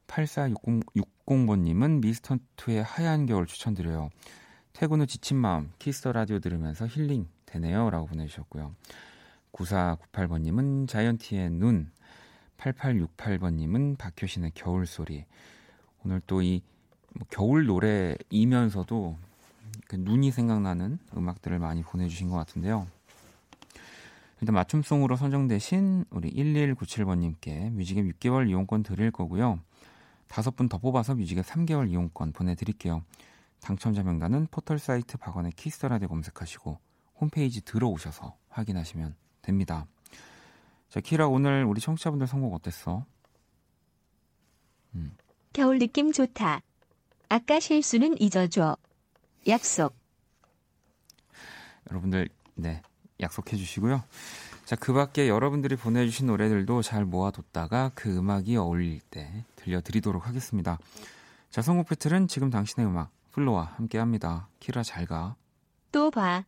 8460번님은 0.09 2.03
미스터2의 2.03 2.83
하얀 2.85 3.27
겨울 3.27 3.47
추천드려요. 3.47 4.11
퇴근 4.73 5.01
후 5.01 5.07
지친 5.07 5.37
마음, 5.37 5.71
키스 5.79 5.99
더 5.99 6.11
라디오 6.11 6.41
들으면서 6.41 6.89
힐링 6.89 7.29
되네요. 7.47 7.89
라고 7.91 8.07
보내주셨고요. 8.07 8.75
9498번님은 9.53 10.89
자이언티의 10.89 11.51
눈, 11.51 11.93
8868번님은 12.59 13.99
박효신의 13.99 14.51
겨울 14.57 14.87
소리. 14.87 15.25
오늘 16.05 16.21
또이 16.27 16.61
뭐 17.15 17.25
겨울 17.31 17.67
노래이면서도 17.67 19.17
그 19.87 19.95
눈이 19.95 20.33
생각나는 20.33 20.99
음악들을 21.17 21.61
많이 21.61 21.85
보내주신 21.85 22.31
것 22.31 22.37
같은데요. 22.37 22.89
일단 24.41 24.55
맞춤송으로 24.55 25.17
선정되신 25.17 26.05
우리 26.11 26.31
1197번님께 26.33 27.71
뮤직앱 27.71 28.05
6개월 28.05 28.49
이용권 28.49 28.83
드릴 28.83 29.11
거고요. 29.11 29.61
다섯 30.29 30.55
분 30.57 30.69
더 30.69 30.79
뽑아서 30.79 31.15
뮤직앱 31.15 31.45
3개월 31.47 31.91
이용권 31.91 32.33
보내드릴게요. 32.33 33.03
당첨자 33.61 34.03
명단은 34.03 34.49
포털 34.51 34.79
사이트 34.79 35.17
박원의 35.17 35.53
Kiss 35.53 35.71
the 35.71 35.86
Radio 35.86 36.09
검색하시고 36.09 36.79
홈페이지 37.21 37.63
들어오셔서 37.65 38.37
확인하시면 38.51 39.17
됩니다. 39.43 39.87
자, 40.91 41.01
키라 41.01 41.29
오늘 41.29 41.65
우리 41.65 41.81
청취자분들 41.81 42.27
선곡 42.27 42.53
어땠어? 42.55 43.05
음. 44.95 45.17
겨울 45.53 45.79
느낌 45.79 46.13
좋다. 46.13 46.61
아까 47.29 47.59
실수는 47.61 48.21
잊어줘. 48.21 48.77
약속. 49.49 49.97
여러분들, 51.91 52.29
네. 52.55 52.83
약속해 53.21 53.57
주시고요. 53.57 54.03
자, 54.65 54.75
그 54.77 54.93
밖에 54.93 55.29
여러분들이 55.29 55.77
보내주신 55.77 56.27
노래들도 56.27 56.83
잘 56.83 57.05
모아뒀다가 57.05 57.93
그 57.95 58.17
음악이 58.17 58.57
어울릴 58.57 59.01
때 59.01 59.45
들려드리도록 59.57 60.27
하겠습니다. 60.27 60.79
자, 61.51 61.63
성곡 61.63 61.89
배틀은 61.89 62.29
지금 62.29 62.51
당신의 62.51 62.89
음악, 62.89 63.11
플로와 63.33 63.75
함께 63.77 63.99
합니다. 63.99 64.49
키라 64.61 64.83
잘 64.83 65.07
가. 65.07 65.37
또 65.93 66.11
봐. 66.11 66.45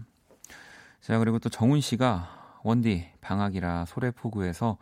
자, 1.00 1.18
그리고 1.18 1.40
또 1.40 1.48
정훈 1.48 1.80
씨가 1.80 2.60
원디 2.62 3.08
방학이라 3.20 3.86
소래포구에서 3.86 4.78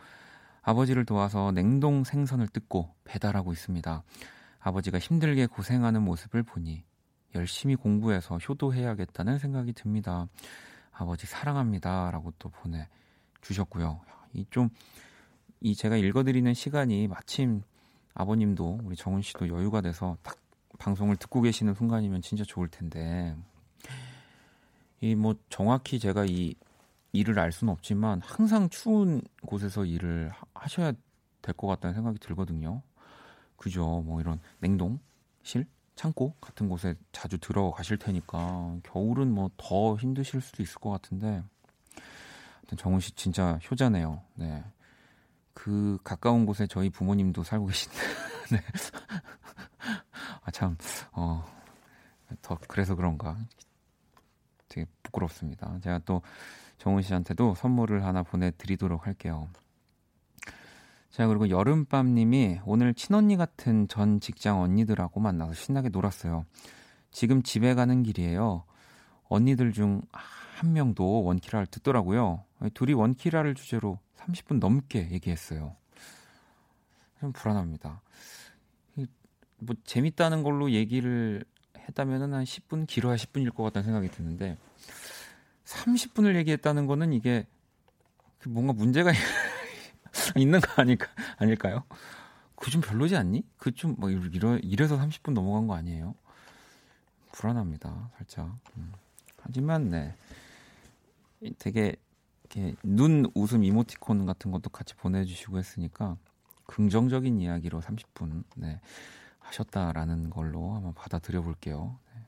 아버지를 0.60 1.06
도와서 1.06 1.50
냉동 1.52 2.04
생선을 2.04 2.48
뜯고 2.48 2.94
배달하고 3.04 3.52
있습니다. 3.52 4.02
아버지가 4.60 4.98
힘들게 4.98 5.46
고생하는 5.46 6.02
모습을 6.02 6.42
보니 6.42 6.84
열심히 7.34 7.76
공부해서 7.76 8.38
효도해야겠다는 8.38 9.38
생각이 9.38 9.72
듭니다. 9.72 10.28
아버지 10.92 11.26
사랑합니다. 11.26 12.10
라고 12.10 12.32
또 12.38 12.50
보내주셨고요. 12.50 14.00
이 14.34 14.44
좀, 14.50 14.68
이 15.60 15.74
제가 15.74 15.96
읽어드리는 15.96 16.52
시간이 16.54 17.08
마침 17.08 17.62
아버님도 18.14 18.80
우리 18.84 18.96
정훈 18.96 19.22
씨도 19.22 19.48
여유가 19.48 19.80
돼서 19.80 20.16
딱 20.22 20.36
방송을 20.78 21.16
듣고 21.16 21.40
계시는 21.42 21.74
순간이면 21.74 22.22
진짜 22.22 22.44
좋을 22.44 22.68
텐데. 22.68 23.36
이 25.02 25.14
뭐 25.14 25.34
정확히 25.48 25.98
제가 25.98 26.26
이 26.26 26.54
일을 27.12 27.38
알 27.38 27.52
수는 27.52 27.72
없지만 27.72 28.20
항상 28.22 28.68
추운 28.68 29.22
곳에서 29.46 29.84
일을 29.84 30.30
하셔야 30.54 30.92
될 31.42 31.54
것 31.54 31.66
같다는 31.68 31.94
생각이 31.94 32.18
들거든요. 32.18 32.82
그죠? 33.56 34.02
뭐 34.04 34.20
이런 34.20 34.38
냉동실, 34.60 35.66
창고 36.00 36.32
같은 36.40 36.70
곳에 36.70 36.94
자주 37.12 37.36
들어가실 37.36 37.98
테니까 37.98 38.78
겨울은 38.84 39.34
뭐 39.34 39.50
더 39.58 39.96
힘드실 39.96 40.40
수도 40.40 40.62
있을 40.62 40.76
것 40.76 40.88
같은데 40.88 41.42
하여튼 42.54 42.78
정훈 42.78 43.00
씨 43.00 43.12
진짜 43.12 43.58
효자네요. 43.70 44.22
네. 44.36 44.64
그 45.52 45.98
가까운 46.02 46.46
곳에 46.46 46.66
저희 46.66 46.88
부모님도 46.88 47.42
살고 47.44 47.66
계신데. 47.66 47.98
네. 48.52 48.62
아 50.42 50.50
참. 50.50 50.78
어. 51.12 51.44
더 52.40 52.56
그래서 52.66 52.94
그런가. 52.94 53.36
되게 54.68 54.86
부끄럽습니다. 55.02 55.80
제가 55.82 55.98
또 56.06 56.22
정훈 56.78 57.02
씨한테도 57.02 57.56
선물을 57.56 58.06
하나 58.06 58.22
보내드리도록 58.22 59.06
할게요. 59.06 59.50
자, 61.10 61.26
그리고 61.26 61.50
여름밤님이 61.50 62.60
오늘 62.64 62.94
친언니 62.94 63.36
같은 63.36 63.88
전 63.88 64.20
직장 64.20 64.60
언니들하고 64.60 65.20
만나서 65.20 65.54
신나게 65.54 65.88
놀았어요. 65.88 66.46
지금 67.10 67.42
집에 67.42 67.74
가는 67.74 68.02
길이에요. 68.02 68.64
언니들 69.28 69.72
중 69.72 70.02
한 70.60 70.74
명도 70.74 71.22
원키라를 71.24 71.66
듣더라고요. 71.68 72.44
둘이 72.74 72.92
원키라를 72.92 73.54
주제로 73.54 73.98
30분 74.18 74.58
넘게 74.58 75.10
얘기했어요. 75.10 75.74
좀 77.18 77.32
불안합니다. 77.32 78.02
뭐 79.56 79.74
재밌다는 79.84 80.42
걸로 80.42 80.70
얘기를 80.70 81.42
했다면은 81.78 82.34
한 82.34 82.44
10분 82.44 82.86
길어야 82.86 83.16
10분일 83.16 83.54
것 83.54 83.62
같다는 83.62 83.86
생각이 83.86 84.10
드는데 84.10 84.58
30분을 85.64 86.36
얘기했다는 86.36 86.86
거는 86.86 87.14
이게 87.14 87.46
그 88.38 88.50
뭔가 88.50 88.74
문제가 88.74 89.12
있는 90.36 90.60
거 90.60 90.80
아닐까 90.82 91.08
아닐까요? 91.38 91.84
그 92.56 92.70
좀 92.70 92.80
별로지 92.82 93.16
않니? 93.16 93.42
그 93.58 93.72
좀 93.72 93.96
뭐 93.98 94.10
이러 94.10 94.58
이래서 94.58 94.96
30분 94.98 95.32
넘어간 95.32 95.66
거 95.66 95.74
아니에요? 95.74 96.14
불안합니다, 97.32 98.10
살짝. 98.18 98.54
음. 98.76 98.92
하지만 99.42 99.90
네, 99.90 100.14
되게 101.58 101.96
이렇게 102.44 102.74
눈 102.82 103.26
웃음 103.34 103.64
이모티콘 103.64 104.26
같은 104.26 104.50
것도 104.50 104.70
같이 104.70 104.94
보내주시고 104.96 105.58
했으니까 105.58 106.16
긍정적인 106.66 107.40
이야기로 107.40 107.80
30분 107.80 108.44
네, 108.56 108.80
하셨다라는 109.38 110.30
걸로 110.30 110.74
한번 110.74 110.92
받아들여 110.94 111.42
볼게요. 111.42 111.96
네. 112.14 112.20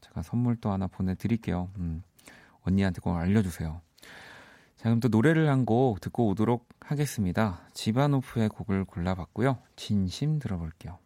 제가 0.00 0.22
선물 0.22 0.56
또 0.56 0.70
하나 0.72 0.86
보내드릴게요. 0.86 1.70
음. 1.78 2.02
언니한테 2.62 3.00
꼭 3.00 3.16
알려주세요. 3.16 3.80
자, 4.78 4.84
그럼 4.84 5.00
또 5.00 5.08
노래를 5.08 5.48
한 5.48 5.64
곡 5.64 6.00
듣고 6.00 6.28
오도록 6.28 6.68
하겠습니다. 6.80 7.68
지바노프의 7.74 8.48
곡을 8.48 8.84
골라봤고요. 8.84 9.58
진심 9.76 10.38
들어볼게요. 10.38 10.98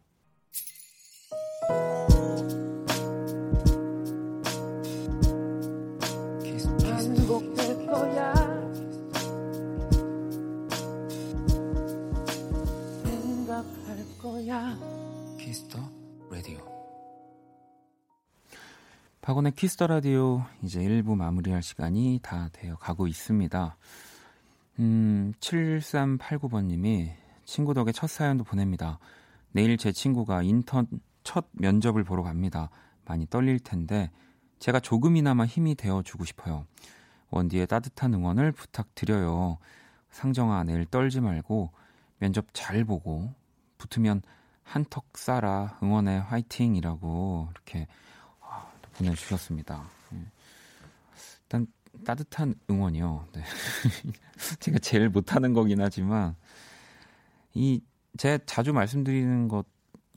박원의 19.33 19.53
Kiss 19.53 19.72
the 19.72 19.87
Radio 19.87 20.45
이제 20.61 20.79
1부 20.79 21.15
마무리할 21.15 21.63
시간이 21.63 22.19
다 22.21 22.49
되어 22.53 22.75
가고 22.75 23.07
있습니다. 23.07 23.77
음, 24.77 25.33
7389번님이 25.39 27.09
친구 27.43 27.73
덕에 27.73 27.91
첫 27.93 28.11
사연도 28.11 28.43
보냅니다. 28.43 28.99
내일 29.51 29.75
제 29.77 29.91
친구가 29.91 30.43
인턴 30.43 30.85
첫 31.23 31.47
면접을 31.53 32.03
보러 32.03 32.21
갑니다. 32.21 32.69
많이 33.05 33.25
떨릴 33.25 33.57
텐데 33.57 34.11
제가 34.59 34.79
조금이나마 34.79 35.47
힘이 35.47 35.73
되어 35.73 36.03
주고 36.03 36.25
싶어요. 36.25 36.67
원디의 37.31 37.65
따뜻한 37.65 38.13
응원을 38.13 38.51
부탁드려요. 38.51 39.57
상정아 40.11 40.63
내일 40.65 40.85
떨지 40.85 41.21
말고 41.21 41.71
면접 42.19 42.45
잘 42.53 42.83
보고 42.83 43.33
붙으면 43.79 44.21
한턱 44.61 45.13
쏴라 45.13 45.81
응원해 45.81 46.17
화이팅이라고 46.19 47.47
이렇게 47.49 47.87
보내주셨습니다. 48.97 49.83
예. 50.13 50.17
일단 51.43 51.67
따뜻한 52.05 52.55
응원이요. 52.69 53.27
네. 53.33 53.43
제가 54.59 54.79
제일 54.79 55.09
못하는 55.09 55.53
거긴 55.53 55.81
하지만 55.81 56.35
이 57.53 57.81
제가 58.17 58.43
자주 58.45 58.73
말씀드리는 58.73 59.47
것 59.47 59.65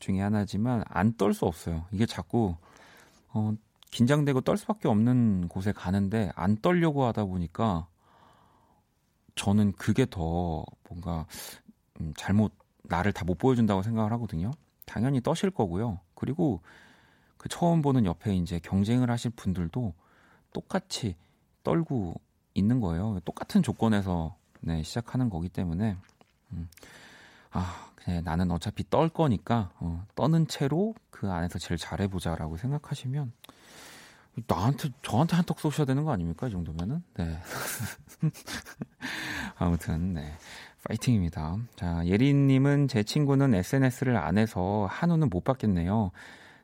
중에 0.00 0.20
하나지만 0.20 0.82
안 0.88 1.16
떨 1.16 1.32
수 1.34 1.46
없어요. 1.46 1.86
이게 1.92 2.06
자꾸 2.06 2.56
어, 3.28 3.52
긴장되고 3.90 4.42
떨 4.42 4.56
수밖에 4.58 4.88
없는 4.88 5.48
곳에 5.48 5.72
가는데 5.72 6.30
안 6.34 6.56
떨려고 6.56 7.04
하다 7.06 7.24
보니까 7.24 7.86
저는 9.34 9.72
그게 9.72 10.06
더 10.08 10.64
뭔가 10.88 11.26
음, 12.00 12.12
잘못 12.16 12.52
나를 12.84 13.12
다 13.12 13.24
못 13.24 13.36
보여준다고 13.38 13.82
생각을 13.82 14.12
하거든요. 14.12 14.50
당연히 14.86 15.20
떠실 15.20 15.50
거고요. 15.50 16.00
그리고 16.14 16.60
그 17.46 17.48
처음 17.48 17.80
보는 17.80 18.06
옆에 18.06 18.35
이제 18.35 18.59
경쟁을 18.59 19.09
하실 19.09 19.30
분들도 19.30 19.94
똑같이 20.52 21.14
떨고 21.62 22.20
있는 22.54 22.80
거예요. 22.80 23.20
똑같은 23.24 23.62
조건에서 23.62 24.35
네, 24.61 24.82
시작하는 24.82 25.30
거기 25.30 25.48
때문에 25.48 25.96
음, 26.50 26.68
아 27.52 27.92
그냥 27.94 28.24
나는 28.24 28.50
어차피 28.50 28.82
떨 28.90 29.09
거니까 29.09 29.70
어, 29.78 30.04
떠는 30.16 30.48
채로 30.48 30.96
그 31.11 31.30
안에서 31.30 31.61
제일 31.61 31.78
잘해보자라고 31.78 32.56
생각하시면 32.56 33.32
나한테 34.48 34.88
저한테 35.02 35.37
한턱 35.37 35.61
쏘셔야 35.61 35.87
되는 35.87 36.02
거 36.02 36.11
아닙니까? 36.11 36.48
이 36.48 36.50
정도면은 36.50 37.04
네. 37.14 37.38
아무튼 39.56 40.14
네. 40.14 40.32
파이팅입니다. 40.82 41.59
자, 41.76 42.04
예린님은 42.06 42.88
제 42.88 43.04
친구는 43.04 43.54
SNS를 43.54 44.16
안 44.16 44.37
해서 44.37 44.88
한우는 44.90 45.28
못 45.30 45.44
받겠네요. 45.44 46.11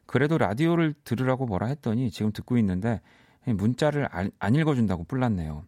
그래도 0.07 0.39
라디오를 0.39 0.95
들으라고 1.05 1.47
뭐라 1.47 1.67
했더니 1.69 2.11
지금 2.11 2.33
듣고 2.33 2.59
있는데 2.59 3.01
문자를 3.45 4.09
안, 4.11 4.31
안 4.39 4.55
읽어준다고 4.55 5.05
뿔났네요. 5.05 5.65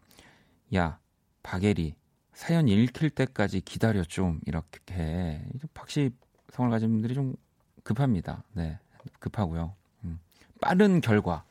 야, 0.75 0.99
박예리, 1.43 1.95
사연 2.33 2.69
읽힐 2.69 3.11
때까지 3.11 3.61
기다려 3.61 4.03
좀 4.03 4.41
이렇게 4.47 5.41
박씨 5.73 6.11
성을 6.51 6.71
가진 6.71 6.91
분들이 6.91 7.15
좀 7.15 7.35
급합니다. 7.83 8.43
네, 8.53 8.79
급하고요. 9.19 9.75
음, 10.05 10.19
빠른 10.61 11.01
결과, 11.01 11.45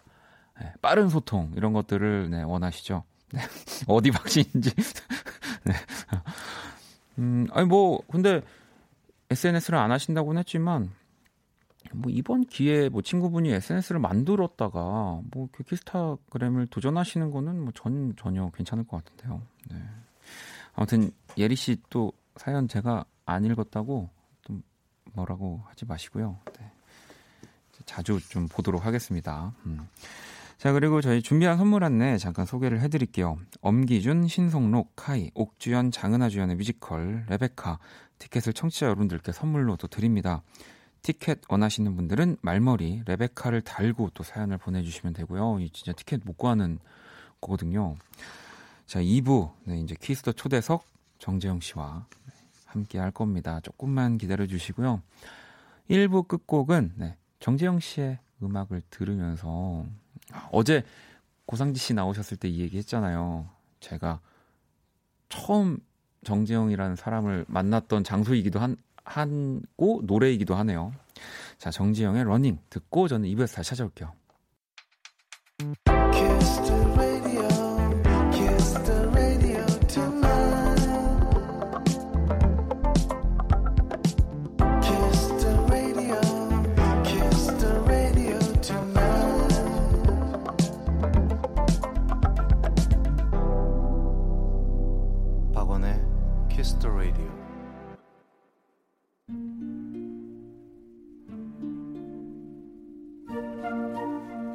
네, 0.60 0.74
빠른 0.82 1.10
소통 1.10 1.52
이런 1.56 1.74
것들을 1.74 2.30
네, 2.30 2.44
원하시죠. 2.44 3.04
네, 3.32 3.42
어디 3.88 4.12
박씨인지. 4.12 4.72
네. 5.66 5.74
음, 7.20 7.48
아니 7.52 7.66
뭐 7.68 8.02
근데 8.10 8.42
SNS를 9.30 9.78
안 9.78 9.92
하신다고는 9.92 10.40
했지만 10.40 10.92
뭐 11.94 12.12
이번 12.12 12.46
기회에 12.46 12.90
뭐 12.90 13.02
친구분이 13.02 13.52
SNS를 13.52 14.00
만들었다가 14.00 15.22
뭐 15.32 15.48
키스타그램을 15.68 16.68
도전하시는 16.68 17.32
거는 17.32 17.62
뭐 17.62 17.72
전 17.76 18.14
전혀 18.18 18.50
괜찮을 18.52 18.86
것 18.86 19.04
같은데요. 19.04 19.42
네. 19.72 19.78
아무튼 20.74 21.12
예리 21.38 21.56
씨 21.56 21.78
또 21.90 22.12
사연 22.36 22.68
제가 22.68 23.06
안 23.26 23.46
읽었다고 23.46 24.10
좀 24.42 24.64
뭐라고 25.14 25.62
하지 25.68 25.86
마시고요. 25.86 26.40
네. 26.60 26.72
자주 27.86 28.20
좀 28.30 28.48
보도록 28.48 28.86
하겠습니다. 28.86 29.54
음. 29.66 29.88
자, 30.58 30.72
그리고 30.72 31.02
저희 31.02 31.22
준비한 31.22 31.58
선물 31.58 31.84
안내 31.84 32.18
잠깐 32.18 32.46
소개를 32.46 32.80
해드릴게요. 32.82 33.38
엄기준, 33.60 34.28
신성록, 34.28 34.94
카이, 34.96 35.30
옥주연, 35.34 35.92
장은아 35.92 36.30
주연의 36.30 36.56
뮤지컬, 36.56 37.26
레베카, 37.28 37.80
티켓을 38.20 38.54
청취자 38.54 38.86
여러분들께 38.86 39.34
선물로 39.34 39.76
또 39.76 39.88
드립니다. 39.88 40.42
티켓 41.04 41.42
원하시는 41.50 41.96
분들은 41.96 42.38
말머리 42.42 43.04
레베카를 43.06 43.62
달고 43.62 44.12
또 44.14 44.24
사연을 44.24 44.58
보내주시면 44.58 45.14
되고요. 45.14 45.60
이 45.60 45.70
진짜 45.70 45.92
티켓 45.92 46.22
못 46.24 46.38
구하는 46.38 46.80
거거든요. 47.42 47.98
자, 48.88 49.00
2부, 49.02 49.52
네, 49.66 49.80
이제 49.82 49.96
Kiss 50.00 50.18
the 50.18 50.32
초대석 50.32 50.86
정재형 51.20 51.60
씨와 51.60 52.08
함께 52.66 53.00
할 53.00 53.12
겁니다. 53.12 53.60
조금만 53.60 54.18
기다려 54.18 54.48
주시고요. 54.48 55.02
1부 55.90 56.28
끝곡은 56.28 56.94
네, 56.96 57.18
정재형 57.40 57.82
씨의 57.82 58.20
음악을 58.42 58.82
들으면서 58.90 59.86
어제 60.52 60.84
고상지 61.46 61.80
씨 61.80 61.94
나오셨을 61.94 62.38
때 62.38 62.48
이 62.48 62.60
얘기 62.62 62.78
했잖아요. 62.78 63.50
제가 63.82 64.22
처음 65.28 65.80
정재형이라는 66.24 66.96
사람을 66.96 67.46
만났던 67.50 68.06
장소이기도 68.06 68.60
한, 68.60 68.78
한 69.04 69.53
곡 69.53 70.02
노래이기도 70.04 70.56
하네요. 70.56 70.94
자, 71.58 71.72
정재형의 71.72 72.26
Running 72.26 72.60
듣고 72.70 73.08
저는 73.08 73.30
2부에서 73.30 73.56
다시 73.56 73.70
찾아올게요. 73.70 74.14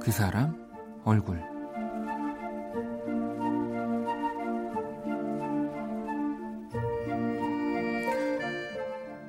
그 0.08 0.12
사람 0.12 0.56
얼굴 1.04 1.38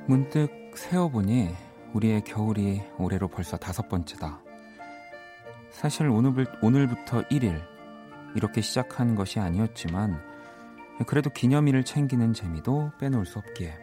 문득 0.08 0.50
세어보니 0.74 1.50
우리의 1.92 2.24
겨울이 2.24 2.82
올해로 2.98 3.28
벌써 3.28 3.58
다섯 3.58 3.90
번째다. 3.90 4.42
사실 5.70 6.08
오늘, 6.08 6.48
오늘부터 6.62 7.24
1일 7.24 7.62
이렇게 8.36 8.62
시작한 8.62 9.16
것이 9.16 9.42
아니었지만 9.42 10.18
그래도 11.08 11.30
기념일을 11.30 11.84
챙기는 11.84 12.32
재미도 12.32 12.92
빼놓을 13.02 13.26
수 13.26 13.40
없기에 13.40 13.76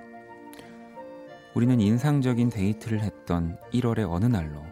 우리는 1.55 1.79
인상적인 1.79 2.49
데이트를 2.49 3.03
했던 3.03 3.59
1월의 3.75 4.11
어느 4.11 4.25
날로 4.25 4.65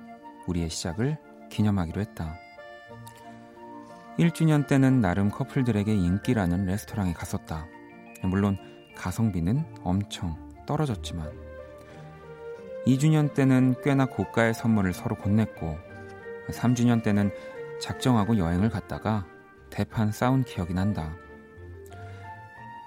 우리의 0.47 0.71
시작을 0.71 1.19
기념하기로 1.55 2.01
했다. 2.01 2.39
1주년 4.19 4.67
때는 4.67 5.01
나름 5.01 5.31
커플들에게 5.31 5.95
인기라는 5.95 6.67
레스토랑에 6.67 7.13
갔었다. 7.13 7.67
물론 8.23 8.57
가성비는 8.97 9.65
엄청 9.83 10.37
떨어졌지만 10.67 11.31
2주년 12.87 13.35
때는 13.35 13.77
꽤나 13.83 14.07
고가의 14.07 14.55
선물을 14.55 14.93
서로 14.93 15.17
건넸고 15.17 15.79
3주년 16.51 17.03
때는 17.03 17.31
작정하고 17.81 18.37
여행을 18.37 18.69
갔다가 18.69 19.27
대판 19.71 20.13
싸운 20.13 20.45
기억이 20.45 20.75
난다. 20.75 21.17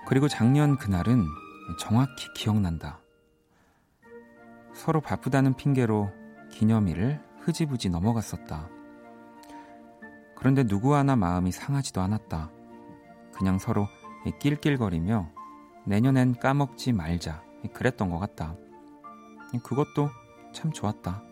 그리고 0.07 0.27
작년 0.27 0.77
그날은 0.77 1.25
정확히 1.79 2.31
기억난다. 2.33 2.99
서로 4.73 5.01
바쁘다는 5.01 5.55
핑계로 5.55 6.11
기념일을 6.51 7.26
흐지부지 7.47 7.89
넘어갔었다. 7.89 8.69
그런데 10.35 10.65
누구 10.65 10.95
하나 10.95 11.15
마음이 11.15 11.51
상하지도 11.53 12.01
않았다. 12.01 12.51
그냥 13.33 13.57
서로 13.57 13.87
낄낄거리며 14.39 15.31
내년엔 15.85 16.39
까먹지 16.39 16.91
말자. 16.91 17.41
그랬던 17.73 18.09
것 18.09 18.19
같다. 18.19 18.55
그것도 19.63 20.09
참 20.51 20.71
좋았다. 20.71 21.23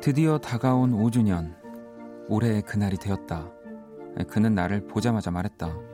드디어 0.00 0.38
다가온 0.38 0.92
5주년. 0.92 1.58
올해의 2.28 2.62
그날이 2.62 2.96
되었다. 2.96 3.50
그는 4.28 4.54
나를 4.54 4.86
보자마자 4.86 5.32
말했다. 5.32 5.89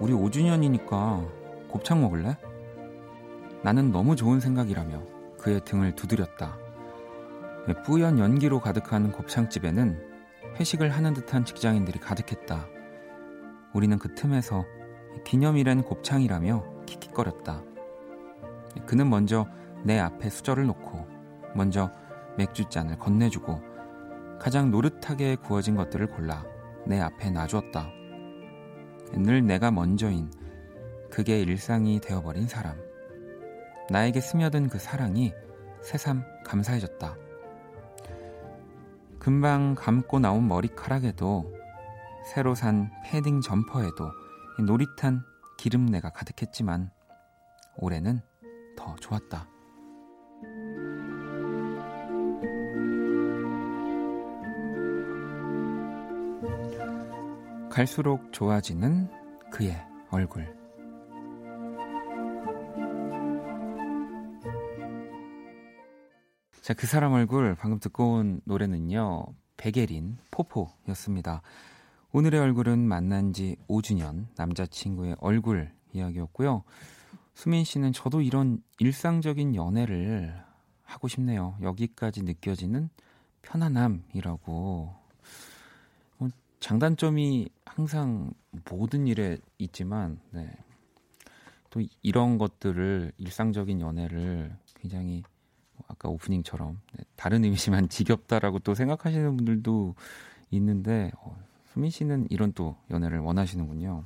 우리 0.00 0.12
5주년이니까 0.12 1.68
곱창 1.68 2.00
먹을래? 2.00 2.36
나는 3.62 3.90
너무 3.90 4.14
좋은 4.14 4.38
생각이라며 4.38 5.02
그의 5.38 5.60
등을 5.64 5.96
두드렸다. 5.96 6.56
뿌연 7.84 8.18
연기로 8.18 8.60
가득한 8.60 9.12
곱창집에는 9.12 10.00
회식을 10.58 10.90
하는 10.90 11.14
듯한 11.14 11.44
직장인들이 11.44 11.98
가득했다. 11.98 12.66
우리는 13.74 13.98
그 13.98 14.14
틈에서 14.14 14.64
기념일엔 15.24 15.82
곱창이라며 15.82 16.84
킥킥거렸다. 16.86 17.62
그는 18.86 19.10
먼저 19.10 19.46
내 19.84 19.98
앞에 19.98 20.30
수저를 20.30 20.66
놓고 20.66 21.06
먼저 21.54 21.90
맥주잔을 22.36 22.98
건네주고 22.98 23.60
가장 24.40 24.70
노릇하게 24.70 25.36
구워진 25.36 25.74
것들을 25.74 26.06
골라 26.06 26.44
내 26.86 27.00
앞에 27.00 27.30
놔주었다. 27.30 27.97
늘 29.12 29.46
내가 29.46 29.70
먼저인 29.70 30.30
그게 31.10 31.40
일상이 31.40 32.00
되어버린 32.00 32.46
사람. 32.46 32.76
나에게 33.90 34.20
스며든 34.20 34.68
그 34.68 34.78
사랑이 34.78 35.32
새삼 35.82 36.22
감사해졌다. 36.44 37.16
금방 39.18 39.74
감고 39.74 40.20
나온 40.20 40.46
머리카락에도 40.48 41.52
새로 42.32 42.54
산 42.54 42.90
패딩 43.04 43.40
점퍼에도 43.40 44.10
노릿한 44.66 45.22
기름내가 45.58 46.10
가득했지만 46.10 46.90
올해는 47.76 48.20
더 48.76 48.94
좋았다. 48.96 49.48
갈수록 57.70 58.32
좋아지는 58.32 59.08
그의 59.50 59.76
얼굴. 60.10 60.56
자, 66.62 66.74
그 66.74 66.86
사람 66.86 67.12
얼굴 67.12 67.54
방금 67.54 67.78
듣고 67.78 68.14
온 68.14 68.40
노래는요. 68.44 69.26
백예린 69.56 70.18
포포였습니다. 70.30 71.42
오늘의 72.12 72.40
얼굴은 72.40 72.78
만난 72.78 73.32
지 73.32 73.56
5주년 73.68 74.26
남자친구의 74.36 75.16
얼굴 75.20 75.70
이야기였고요. 75.92 76.64
수민 77.34 77.64
씨는 77.64 77.92
저도 77.92 78.20
이런 78.20 78.62
일상적인 78.80 79.54
연애를 79.54 80.34
하고 80.82 81.06
싶네요. 81.08 81.56
여기까지 81.62 82.22
느껴지는 82.22 82.88
편안함이라고. 83.42 85.07
어, 86.58 86.60
장단점이 86.60 87.48
항상 87.64 88.32
모든 88.70 89.06
일에 89.06 89.38
있지만, 89.58 90.20
네. 90.30 90.50
또 91.70 91.82
이런 92.02 92.38
것들을 92.38 93.12
일상적인 93.18 93.80
연애를 93.80 94.56
굉장히 94.74 95.22
아까 95.86 96.08
오프닝처럼 96.08 96.80
네, 96.94 97.04
다른 97.14 97.44
의미지만 97.44 97.88
지겹다라고 97.90 98.58
또 98.60 98.74
생각하시는 98.74 99.36
분들도 99.36 99.94
있는데 100.52 101.10
어, 101.20 101.36
수민 101.66 101.90
씨는 101.90 102.28
이런 102.30 102.52
또 102.54 102.76
연애를 102.90 103.18
원하시는군요. 103.18 104.02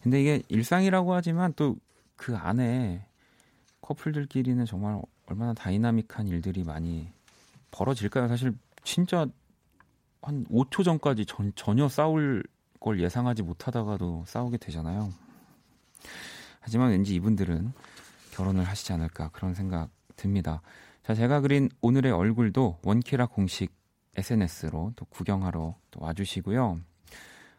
근데 0.00 0.20
이게 0.20 0.42
일상이라고 0.48 1.12
하지만 1.12 1.52
또 1.54 1.76
그 2.16 2.36
안에 2.36 3.06
커플들끼리는 3.80 4.64
정말 4.64 5.00
얼마나 5.26 5.52
다이나믹한 5.52 6.28
일들이 6.28 6.64
많이 6.64 7.10
벌어질까요? 7.70 8.28
사실 8.28 8.54
진짜 8.82 9.26
한 10.24 10.44
5초 10.46 10.84
전까지 10.84 11.26
전, 11.26 11.52
전혀 11.54 11.88
싸울 11.88 12.42
걸 12.80 13.00
예상하지 13.00 13.42
못하다가도 13.42 14.24
싸우게 14.26 14.56
되잖아요. 14.56 15.10
하지만 16.60 16.90
왠지 16.90 17.14
이분들은 17.14 17.72
결혼을 18.32 18.64
하시지 18.64 18.92
않을까 18.92 19.28
그런 19.32 19.54
생각 19.54 19.90
듭니다. 20.16 20.62
자, 21.02 21.14
제가 21.14 21.40
그린 21.40 21.68
오늘의 21.82 22.10
얼굴도 22.12 22.78
원키라 22.82 23.26
공식 23.26 23.72
SNS로 24.16 24.94
또 24.96 25.04
구경하러 25.06 25.76
또 25.90 26.00
와주시고요. 26.00 26.80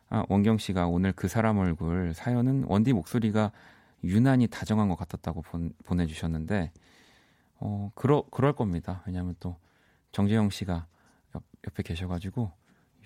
아, 0.09 0.23
원경 0.29 0.57
씨가 0.57 0.87
오늘 0.87 1.11
그 1.11 1.27
사람 1.27 1.59
얼굴 1.59 2.13
사연은 2.15 2.65
원디 2.67 2.93
목소리가 2.93 3.51
유난히 4.03 4.47
다정한 4.47 4.89
것 4.89 4.95
같았다고 4.95 5.43
본, 5.43 5.71
보내주셨는데, 5.83 6.71
어, 7.59 7.91
그러, 7.93 8.23
그럴 8.31 8.53
겁니다. 8.53 9.03
왜냐하면 9.05 9.35
또 9.39 9.55
정재형 10.11 10.49
씨가 10.49 10.87
옆, 11.65 11.71
옆에 11.71 11.83
계셔가지고 11.83 12.51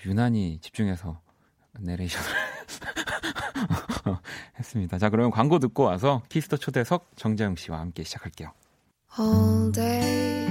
유난히 0.06 0.60
집중해서 0.62 1.22
내레이션을 1.80 2.28
했습니다. 4.58 4.98
자, 4.98 5.10
그러면 5.10 5.32
광고 5.32 5.60
듣고 5.60 5.84
와서 5.84 6.22
Kiss 6.30 6.46
the 6.46 6.58
초대석 6.58 7.12
정재형 7.16 7.56
씨와 7.56 7.80
함께 7.80 8.04
시작할게요. 8.04 8.52
All 9.18 9.72
day. 9.72 10.48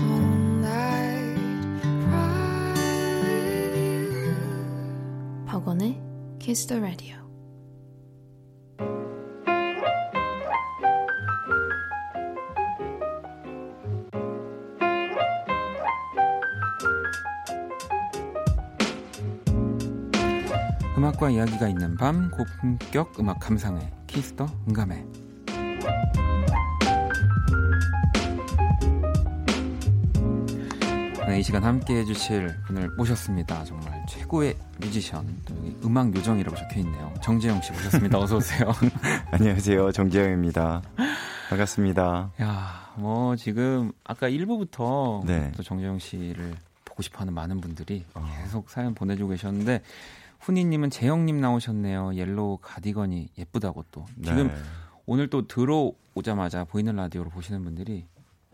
All 0.00 0.58
night 0.60 1.38
cry 2.04 2.72
with 3.22 3.76
you. 3.78 4.34
박원의 5.46 6.00
Kiss 6.40 6.66
the 6.66 6.80
Radio. 6.82 7.19
음악과 21.30 21.32
이야기가 21.32 21.68
있는 21.68 21.96
밤 21.96 22.30
고품격 22.30 23.18
음악 23.20 23.38
감상회 23.38 23.90
Kiss 24.06 24.29
the 24.29 24.46
음감회 24.68 25.04
네, 31.28 31.38
이 31.38 31.42
시간 31.44 31.62
함께 31.62 31.98
해주실 31.98 32.56
분을 32.66 32.88
모셨습니다. 32.96 33.62
정말 33.64 34.04
최고의 34.08 34.56
뮤지션, 34.80 35.24
음악 35.84 36.14
요정이라고 36.16 36.56
적혀 36.56 36.80
있네요. 36.80 37.14
정재형 37.22 37.62
씨 37.62 37.70
모셨습니다. 37.70 38.18
어서 38.18 38.38
오세요. 38.38 38.72
안녕하세요, 39.30 39.92
정재형입니다. 39.92 40.82
반갑습니다. 41.50 42.32
야, 42.42 42.92
뭐 42.96 43.36
지금 43.36 43.92
아까 44.02 44.28
1부부터 44.28 45.24
네. 45.24 45.52
또 45.56 45.62
정재형 45.62 46.00
씨를 46.00 46.56
보고 46.84 47.02
싶어하는 47.02 47.32
많은 47.32 47.60
분들이 47.60 48.04
어. 48.14 48.28
계속 48.42 48.68
사연 48.68 48.94
보내주고 48.94 49.30
계셨는데 49.30 49.82
훈이님은 50.40 50.90
재형님 50.90 51.40
나오셨네요. 51.40 52.14
yellow 52.14 52.58
가디건이 52.62 53.30
예쁘다고 53.38 53.84
또. 53.92 54.06
지금 54.24 54.48
네. 54.48 54.54
오늘 55.06 55.28
또 55.28 55.46
들어오자마자 55.46 56.64
보이는 56.64 56.94
라디오로 56.96 57.30
보시는 57.30 57.62
분들이 57.62 58.06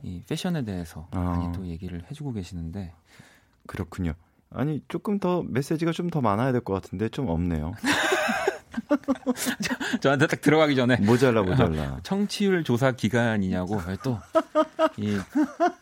이 0.02 0.22
패션에 0.28 0.64
대해서 0.64 1.08
어. 1.12 1.18
많이 1.18 1.52
또 1.52 1.66
얘기를 1.66 2.02
해주고 2.10 2.32
계시는데 2.32 2.92
그렇군요. 3.66 4.12
아니 4.50 4.82
조금 4.88 5.18
더 5.18 5.42
메시지가 5.42 5.92
좀 5.92 6.10
더 6.10 6.20
많아야 6.20 6.52
될 6.52 6.60
것 6.60 6.74
같은데 6.74 7.08
좀 7.08 7.28
없네요. 7.28 7.74
저한테 10.00 10.26
딱 10.26 10.40
들어가기 10.40 10.76
전에 10.76 10.96
모자라 10.96 11.42
모자라. 11.42 12.00
청취율 12.04 12.64
조사 12.64 12.92
기간이냐고 12.92 13.80
또 14.02 14.18
이 14.98 15.18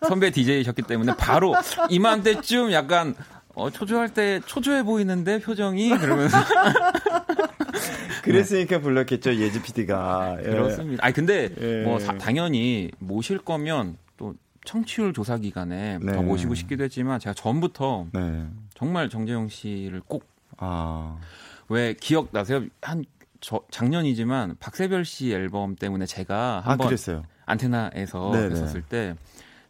선배 0.09 0.31
DJ셨기 0.31 0.83
때문에 0.83 1.15
바로 1.17 1.55
이맘때쯤 1.89 2.73
약간 2.73 3.15
어, 3.55 3.71
초조할 3.71 4.13
때 4.13 4.41
초조해 4.47 4.83
보이는데 4.83 5.39
표정이 5.39 5.91
그러면서 5.99 6.37
그랬으니까 8.23 8.81
불렀겠죠 8.81 9.35
예지 9.35 9.63
PD가 9.63 10.39
예. 10.41 10.45
그렇습니다. 10.45 11.05
아니 11.05 11.15
근데 11.15 11.51
예. 11.61 11.85
뭐 11.85 11.99
사, 11.99 12.17
당연히 12.19 12.91
모실 12.99 13.39
거면 13.39 13.97
또 14.17 14.35
청취율 14.65 15.13
조사 15.13 15.37
기간에 15.37 15.99
네. 16.01 16.13
더 16.13 16.23
모시고 16.23 16.55
싶기도 16.55 16.85
했지만 16.85 17.21
제가 17.21 17.35
전부터 17.35 18.07
네. 18.13 18.47
정말 18.75 19.09
정재영 19.09 19.49
씨를 19.49 20.03
꼭 20.07 20.27
아. 20.57 21.19
왜 21.69 21.95
기억 21.95 22.29
나세요? 22.33 22.65
한 22.83 23.05
저, 23.41 23.61
작년이지만 23.71 24.57
박세별 24.59 25.05
씨 25.05 25.33
앨범 25.33 25.77
때문에 25.77 26.07
제가 26.07 26.63
한번 26.65 26.89
아, 26.89 27.23
안테나에서 27.47 28.31
네네. 28.33 28.51
했었을 28.51 28.83
때 28.83 29.15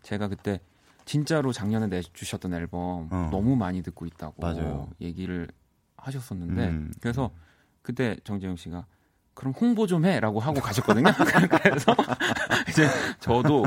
제가 0.02 0.28
그때 0.28 0.60
진짜로 1.04 1.52
작년에 1.52 1.86
내주셨던 1.88 2.54
앨범 2.54 3.08
어. 3.10 3.28
너무 3.30 3.56
많이 3.56 3.82
듣고 3.82 4.06
있다고 4.06 4.34
맞아요. 4.40 4.88
얘기를 5.00 5.48
하셨었는데 5.96 6.68
음. 6.68 6.92
그래서 7.00 7.30
그때 7.82 8.16
정재영 8.24 8.56
씨가 8.56 8.86
그럼 9.34 9.52
홍보 9.60 9.86
좀 9.86 10.04
해라고 10.04 10.40
하고 10.40 10.60
가셨거든요. 10.60 11.10
그래서 11.62 11.94
이제 12.68 12.88
저도 13.20 13.64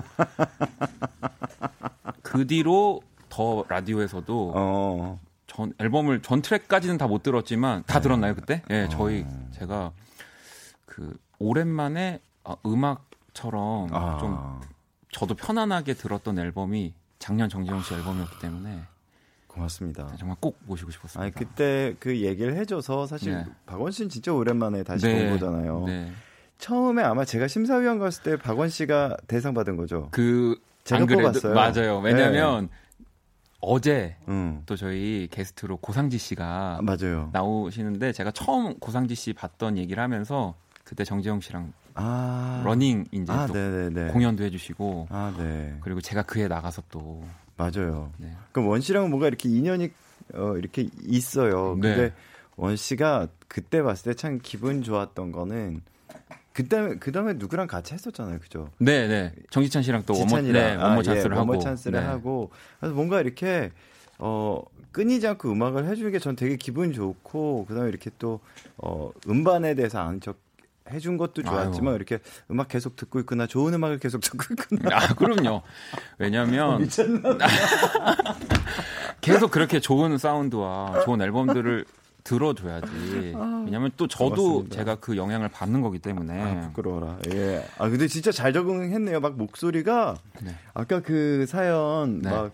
그 2.21 2.47
뒤로 2.47 3.01
더 3.29 3.63
라디오에서도 3.67 4.53
어. 4.55 5.19
전 5.47 5.73
앨범을 5.79 6.21
전 6.21 6.41
트랙까지는 6.41 6.97
다 6.97 7.07
못 7.07 7.23
들었지만 7.23 7.83
다 7.85 7.95
네. 7.95 8.01
들었나요 8.03 8.35
그때? 8.35 8.61
예, 8.69 8.83
네, 8.83 8.89
저희 8.89 9.23
어. 9.27 9.47
제가 9.51 9.91
그 10.85 11.17
오랜만에 11.39 12.21
아, 12.43 12.55
음악처럼 12.65 13.89
아. 13.93 14.17
좀 14.19 14.61
저도 15.11 15.35
편안하게 15.35 15.93
들었던 15.95 16.37
앨범이 16.39 16.93
작년 17.19 17.49
정재영 17.49 17.81
씨 17.81 17.93
앨범이었기 17.93 18.39
때문에 18.39 18.81
고맙습니다. 19.47 20.15
정말 20.17 20.37
꼭 20.39 20.57
모시고 20.65 20.91
싶었습니다. 20.91 21.21
아니 21.21 21.33
그때 21.33 21.95
그 21.99 22.21
얘기를 22.21 22.55
해줘서 22.55 23.07
사실 23.07 23.33
네. 23.33 23.45
박원 23.65 23.91
씨는 23.91 24.09
진짜 24.09 24.31
오랜만에 24.33 24.83
다시 24.83 25.07
네. 25.07 25.29
본 25.29 25.39
거잖아요. 25.39 25.85
네. 25.85 26.11
처음에 26.59 27.03
아마 27.03 27.25
제가 27.25 27.47
심사위원 27.47 27.99
갔을 27.99 28.23
때 28.23 28.37
박원 28.37 28.69
씨가 28.69 29.17
대상 29.27 29.53
받은 29.53 29.77
거죠. 29.77 30.09
그 30.11 30.59
제가 30.83 31.05
뽑았어요. 31.05 31.53
맞아요. 31.53 31.99
왜냐면 31.99 32.69
네. 32.69 32.77
어제 33.59 34.15
음. 34.27 34.61
또 34.65 34.75
저희 34.75 35.27
게스트로 35.31 35.77
고상지 35.77 36.17
씨가 36.17 36.79
맞아요. 36.83 37.29
나오시는데 37.33 38.11
제가 38.11 38.31
처음 38.31 38.77
고상지 38.79 39.15
씨 39.15 39.33
봤던 39.33 39.77
얘기를 39.77 40.01
하면서 40.01 40.55
그때 40.83 41.03
정재형 41.03 41.41
씨랑 41.41 41.73
아. 41.97 42.61
Running 42.65 43.05
이제 43.11 43.31
아, 43.31 43.47
또 43.47 43.53
네네네. 43.53 44.11
공연도 44.11 44.43
해주시고 44.43 45.07
아, 45.09 45.33
네. 45.37 45.77
그리고 45.81 46.01
제가 46.01 46.23
그에 46.23 46.47
나가서 46.47 46.83
또 46.89 47.23
맞아요. 47.57 48.11
네. 48.17 48.31
그럼 48.51 48.69
원 48.69 48.81
씨랑은 48.81 49.09
뭔가 49.09 49.27
이렇게 49.27 49.49
인연이 49.49 49.89
어, 50.33 50.55
이렇게 50.57 50.87
있어요. 51.03 51.75
네. 51.81 51.95
근데 51.95 52.13
원 52.55 52.75
씨가 52.75 53.27
그때 53.47 53.81
봤을 53.81 54.11
때 54.13 54.17
참 54.17 54.39
기분 54.41 54.83
좋았던 54.83 55.31
거는 55.31 55.81
그다음에 56.53 56.95
그다음에 56.95 57.33
누구랑 57.33 57.67
같이 57.67 57.93
했었잖아요, 57.93 58.39
그죠? 58.39 58.69
네, 58.79 59.07
네. 59.07 59.31
정지찬 59.51 59.83
씨랑 59.83 60.03
또 60.07 60.13
One 60.17 60.28
More 60.28 60.41
네, 60.51 60.75
One 60.75 60.86
More 60.86 60.99
아, 60.99 61.03
Chance를 61.03 61.35
예, 61.35 61.37
하고 61.39 61.51
One 61.51 61.55
More 61.55 61.59
Chance를 61.63 61.99
네. 61.99 62.05
하고 62.05 62.49
그래서 62.79 62.95
뭔가 62.95 63.21
이렇게 63.21 63.71
어 64.17 64.61
끊이지 64.91 65.27
않고 65.27 65.51
음악을 65.51 65.85
해주는 65.87 66.11
게 66.11 66.17
전 66.19 66.35
되게 66.35 66.55
기분 66.55 66.93
좋고 66.93 67.65
그다음에 67.67 67.89
이렇게 67.89 68.09
또 68.17 68.39
어, 68.77 69.11
음반에 69.29 69.75
대해서 69.75 69.99
아는 69.99 70.19
척 70.19 70.37
해준 70.91 71.17
것도 71.17 71.43
좋았지만 71.43 71.89
아유. 71.89 71.95
이렇게 71.95 72.19
음악 72.51 72.67
계속 72.67 72.95
듣고 72.95 73.19
있구나 73.19 73.47
좋은 73.47 73.73
음악을 73.73 73.99
계속 73.99 74.19
듣고 74.21 74.43
있구나 74.53 74.95
아 74.95 75.13
그럼요 75.13 75.61
왜냐하면 76.17 76.73
어, 76.73 76.79
계속 79.21 79.51
그렇게 79.51 79.79
좋은 79.79 80.17
사운드와 80.17 81.03
좋은 81.05 81.21
앨범들을 81.21 81.85
들어줘야지. 82.23 83.33
아, 83.37 83.63
왜냐면 83.65 83.89
또 83.95 84.05
저도 84.07 84.35
고맙습니다. 84.35 84.75
제가 84.75 84.95
그 84.95 85.15
영향을 85.15 85.47
받는 85.47 85.79
거기 85.81 85.97
때문에. 85.99 86.41
아, 86.41 86.59
부끄러워라. 86.67 87.19
예. 87.31 87.65
아, 87.77 87.87
근데 87.87 88.07
진짜 88.09 88.33
잘 88.33 88.51
적응했네요. 88.51 89.21
막 89.21 89.37
목소리가. 89.37 90.17
네. 90.43 90.53
아까 90.73 91.01
그 91.01 91.45
사연, 91.47 92.19
네. 92.21 92.29
막, 92.29 92.51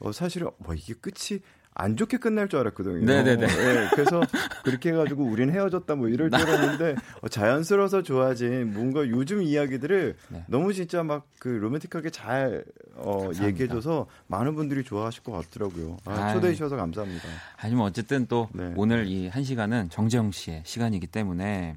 어, 0.00 0.10
사실은, 0.10 0.48
뭐 0.58 0.74
이게 0.74 0.94
끝이 0.94 1.38
안 1.74 1.96
좋게 1.96 2.18
끝날 2.18 2.48
줄 2.48 2.58
알았거든요. 2.60 3.04
네네네. 3.06 3.46
네, 3.46 3.88
그래서 3.94 4.20
그렇게 4.62 4.90
해가지고 4.90 5.24
우린 5.24 5.50
헤어졌다 5.50 5.94
뭐 5.94 6.08
이럴 6.08 6.30
줄 6.30 6.40
알았는데 6.40 6.96
어, 7.22 7.28
자연스러워서 7.28 8.02
좋아진 8.02 8.74
뭔가 8.74 9.08
요즘 9.08 9.42
이야기들을 9.42 10.14
네. 10.28 10.44
너무 10.48 10.72
진짜 10.72 11.02
막 11.02 11.24
그 11.38 11.48
로맨틱하게 11.48 12.10
잘 12.10 12.64
어, 12.94 13.30
얘기해줘서 13.42 14.06
많은 14.28 14.54
분들이 14.54 14.84
좋아하실 14.84 15.24
것 15.24 15.32
같더라고요. 15.32 15.96
아, 16.04 16.32
초대해 16.34 16.52
주셔서 16.52 16.76
감사합니다. 16.76 17.24
아니면 17.56 17.84
어쨌든 17.86 18.26
또 18.28 18.48
네. 18.52 18.72
오늘 18.76 19.06
이 19.08 19.28
한 19.28 19.42
시간은 19.42 19.88
정재영 19.90 20.30
씨의 20.30 20.62
시간이기 20.64 21.06
때문에 21.08 21.74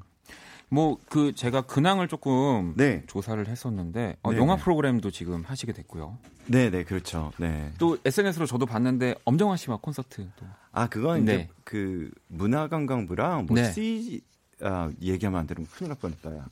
뭐 0.69 0.97
그 1.09 1.33
제가 1.33 1.61
근황을 1.61 2.07
조금 2.07 2.73
네. 2.75 3.03
조사를 3.07 3.47
했었는데 3.47 4.17
어, 4.21 4.31
네. 4.31 4.37
영화 4.37 4.55
프로그램도 4.55 5.11
지금 5.11 5.43
하시게 5.43 5.73
됐고요. 5.73 6.17
네, 6.47 6.69
네, 6.69 6.83
그렇죠. 6.83 7.31
네. 7.37 7.71
또 7.77 7.97
SNS로 8.03 8.45
저도 8.45 8.65
봤는데 8.65 9.15
엄정화 9.25 9.57
씨와 9.57 9.77
콘서트 9.77 10.27
또. 10.35 10.45
아, 10.71 10.87
그건 10.87 11.25
네. 11.25 11.33
이제 11.33 11.49
그 11.63 12.09
문화관광부랑 12.27 13.45
뭐 13.47 13.55
네. 13.55 13.71
C 13.71 14.21
아, 14.61 14.89
얘기하면 15.01 15.39
안 15.39 15.47
되면 15.47 15.67
큰일 15.67 15.89
날 15.89 15.97
뻔했다. 15.97 16.35
야. 16.37 16.45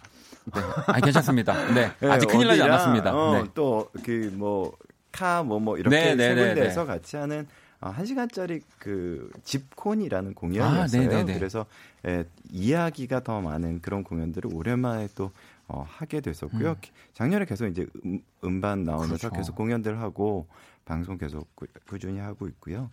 네. 0.53 0.61
아, 0.87 0.99
괜찮습니다. 0.99 1.73
네. 1.73 1.91
네 1.99 2.07
아직 2.09 2.27
큰일 2.27 2.47
나지 2.47 2.61
않았습니다. 2.61 3.15
어, 3.15 3.43
네. 3.43 3.49
또그 3.53 4.31
뭐 4.35 4.73
카 5.13 5.43
뭐뭐 5.43 5.59
뭐 5.59 5.77
이렇게 5.77 5.95
네, 5.95 6.15
네, 6.15 6.35
세 6.35 6.47
군데에서 6.47 6.85
같이 6.85 7.15
하는 7.15 7.47
어, 7.83 7.91
1시간짜리 7.91 8.61
그 8.79 9.29
집콘이라는 9.43 10.35
공연이었어요. 10.35 11.17
아, 11.19 11.25
그래서 11.25 11.65
예, 12.07 12.25
이야기가 12.49 13.23
더 13.23 13.41
많은 13.41 13.81
그런 13.81 14.05
공연들을 14.05 14.49
오랜만에 14.53 15.09
또 15.15 15.31
어, 15.67 15.85
하게 15.85 16.21
됐었고요. 16.21 16.71
음. 16.71 16.75
작년에 17.13 17.43
계속 17.43 17.67
이제 17.67 17.85
음, 18.05 18.61
반 18.61 18.83
나오면서 18.83 19.27
그렇죠. 19.27 19.35
계속 19.35 19.55
공연들 19.55 19.99
하고 19.99 20.47
방송 20.85 21.17
계속 21.17 21.53
꾸, 21.57 21.67
꾸준히 21.85 22.19
하고 22.19 22.47
있고요. 22.47 22.89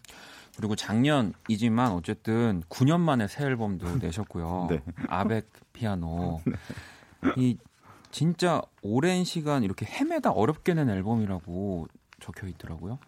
그리고 0.56 0.74
작년이지만 0.74 1.92
어쨌든 1.92 2.64
9년 2.68 2.98
만에 2.98 3.28
새 3.28 3.44
앨범도 3.44 3.86
내셨고요. 4.02 4.66
네. 4.70 4.82
아벡 5.06 5.46
피아노. 5.72 6.40
네. 7.22 7.30
이 7.36 7.58
진짜 8.10 8.60
오랜 8.82 9.22
시간 9.22 9.62
이렇게 9.62 9.86
헤매다 9.86 10.32
어렵게 10.32 10.74
낸 10.74 10.90
앨범이라고 10.90 11.86
적혀 12.18 12.48
있더라고요. 12.48 12.98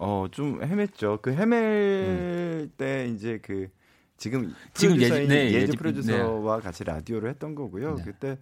어, 0.00 0.26
좀 0.30 0.60
헤맸죠. 0.60 1.20
그 1.20 1.32
헤맬 1.32 1.62
음. 1.62 2.72
때 2.78 3.06
이제 3.08 3.38
그 3.42 3.68
지금 4.16 4.54
지금 4.72 5.00
예지, 5.00 5.28
네, 5.28 5.52
예지 5.52 5.76
프로듀서와 5.76 6.56
네. 6.56 6.62
같이 6.62 6.84
라디오를 6.84 7.28
했던 7.28 7.54
거고요. 7.54 7.96
네. 7.96 8.02
그때 8.04 8.38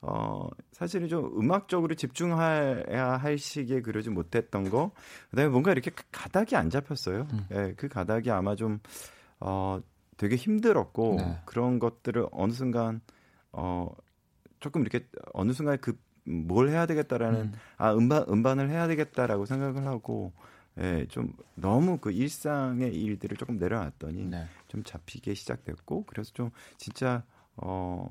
어 0.00 0.48
사실은 0.72 1.08
좀 1.08 1.38
음악적으로 1.38 1.94
집중해야 1.94 3.18
할 3.18 3.36
시기에 3.36 3.82
그러지 3.82 4.08
못했던 4.08 4.70
거. 4.70 4.92
그다음에 5.30 5.50
뭔가 5.50 5.72
이렇게 5.72 5.90
가닥이 6.10 6.56
안 6.56 6.70
잡혔어요. 6.70 7.28
음. 7.30 7.46
예, 7.52 7.74
그 7.76 7.88
가닥이 7.88 8.30
아마 8.30 8.56
좀어 8.56 9.82
되게 10.16 10.36
힘들었고 10.36 11.16
네. 11.18 11.38
그런 11.44 11.78
것들을 11.78 12.26
어느 12.32 12.52
순간 12.52 13.02
어 13.52 13.88
조금 14.60 14.80
이렇게 14.80 15.06
어느 15.34 15.52
순간 15.52 15.76
그 15.78 15.92
뭘 16.24 16.68
해야 16.68 16.86
되겠다라는 16.86 17.40
음. 17.40 17.52
아 17.76 17.92
음반 17.92 18.24
음반을 18.28 18.70
해야 18.70 18.86
되겠다라고 18.88 19.46
생각을 19.46 19.86
하고 19.86 20.32
예, 20.78 21.06
좀 21.08 21.34
너무 21.54 21.98
그 21.98 22.10
일상의 22.12 22.94
일들을 22.94 23.36
조금 23.36 23.58
내려놨더니 23.58 24.26
네. 24.26 24.46
좀 24.68 24.82
잡히게 24.82 25.34
시작됐고 25.34 26.04
그래서 26.06 26.32
좀 26.32 26.50
진짜 26.78 27.24
어 27.56 28.08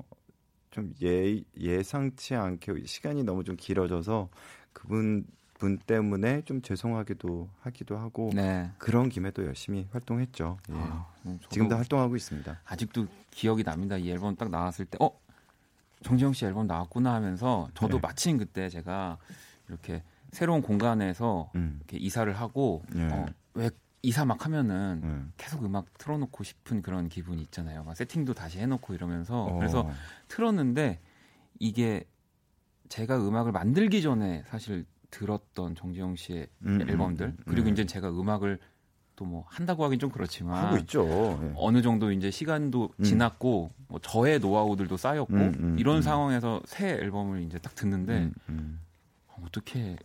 좀 0.72 0.92
예, 1.02 1.40
예상치 1.56 2.34
않게 2.34 2.86
시간이 2.86 3.22
너무 3.22 3.44
좀 3.44 3.56
길어져서 3.56 4.28
그분 4.72 5.24
분 5.54 5.78
때문에 5.78 6.42
좀 6.44 6.60
죄송하기도 6.60 7.48
하기도 7.60 7.96
하고 7.96 8.30
네. 8.34 8.68
그런 8.78 9.08
김에 9.08 9.30
또 9.30 9.44
열심히 9.44 9.86
활동했죠. 9.92 10.58
예. 10.70 10.74
아, 10.74 11.06
음, 11.26 11.38
지금도 11.50 11.76
활동하고 11.76 12.16
있습니다. 12.16 12.60
아직도 12.64 13.06
기억이 13.30 13.62
납니다. 13.62 13.96
이 13.96 14.10
앨범 14.10 14.34
딱 14.34 14.50
나왔을 14.50 14.86
때, 14.86 14.98
어 15.00 15.10
정지영 16.02 16.32
씨 16.32 16.46
앨범 16.46 16.66
나왔구나 16.66 17.14
하면서 17.14 17.68
저도 17.74 17.98
네. 17.98 18.00
마침 18.02 18.38
그때 18.38 18.68
제가 18.70 19.18
이렇게 19.68 20.02
새로운 20.32 20.62
공간에서 20.62 21.50
음. 21.54 21.76
이렇게 21.78 21.98
이사를 21.98 22.32
하고 22.32 22.82
예. 22.96 23.04
어, 23.04 23.26
왜 23.54 23.70
이사 24.02 24.24
막 24.24 24.44
하면은 24.44 25.00
음. 25.04 25.32
계속 25.36 25.64
음악 25.64 25.96
틀어놓고 25.98 26.42
싶은 26.42 26.82
그런 26.82 27.08
기분이 27.08 27.40
있잖아요. 27.42 27.84
막 27.84 27.94
세팅도 27.94 28.34
다시 28.34 28.58
해놓고 28.58 28.94
이러면서 28.94 29.44
어. 29.44 29.56
그래서 29.58 29.88
틀었는데 30.28 31.00
이게 31.60 32.04
제가 32.88 33.16
음악을 33.16 33.52
만들기 33.52 34.02
전에 34.02 34.42
사실 34.48 34.86
들었던 35.10 35.74
정지영 35.74 36.16
씨의 36.16 36.48
음, 36.64 36.80
음 36.80 36.90
앨범들 36.90 37.26
음, 37.26 37.36
그리고 37.46 37.66
네. 37.66 37.72
이제 37.72 37.86
제가 37.86 38.10
음악을 38.10 38.58
또 39.14 39.24
뭐 39.24 39.44
한다고 39.46 39.84
하긴 39.84 39.98
좀 40.00 40.10
그렇지만 40.10 40.64
하고 40.64 40.78
있죠. 40.78 41.04
네. 41.04 41.52
어느 41.56 41.82
정도 41.82 42.10
이제 42.10 42.30
시간도 42.30 42.90
음. 42.96 43.04
지났고 43.04 43.70
뭐 43.86 44.00
저의 44.00 44.40
노하우들도 44.40 44.96
쌓였고 44.96 45.36
이런 45.76 46.02
상황에서 46.02 46.60
새 46.64 46.88
앨범을 46.88 47.42
이제 47.42 47.58
딱 47.58 47.74
듣는데 47.74 48.30
어떻게 49.44 49.96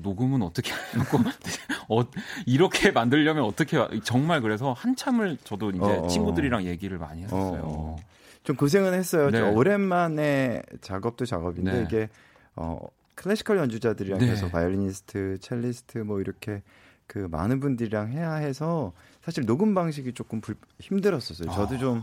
녹음은 0.00 0.42
어떻게 0.42 0.72
하고 0.72 1.18
어, 1.88 2.04
이렇게 2.46 2.90
만들려면 2.90 3.44
어떻게 3.44 3.78
정말 4.02 4.40
그래서 4.40 4.72
한참을 4.72 5.38
저도 5.44 5.70
이제 5.70 5.80
어, 5.80 6.04
어. 6.04 6.08
친구들이랑 6.08 6.64
얘기를 6.64 6.98
많이 6.98 7.22
했었어요. 7.22 7.62
어, 7.62 7.96
어. 7.96 7.96
좀 8.42 8.56
고생은 8.56 8.92
했어요. 8.94 9.30
네. 9.30 9.40
오랜만에 9.40 10.62
작업도 10.80 11.24
작업인데 11.24 11.72
네. 11.72 11.82
이게 11.82 12.08
어 12.56 12.78
classical 13.14 13.58
연주자들이랑 13.58 14.18
네. 14.18 14.26
계속 14.26 14.52
바이올리니스트, 14.52 15.38
첼리스트 15.40 15.98
뭐 15.98 16.20
이렇게 16.20 16.62
그 17.06 17.18
많은 17.30 17.60
분들이랑 17.60 18.10
해야 18.10 18.34
해서 18.34 18.92
사실 19.22 19.46
녹음 19.46 19.74
방식이 19.74 20.12
조금 20.12 20.40
불, 20.40 20.56
힘들었었어요. 20.80 21.50
저도 21.50 21.78
좀 21.78 22.02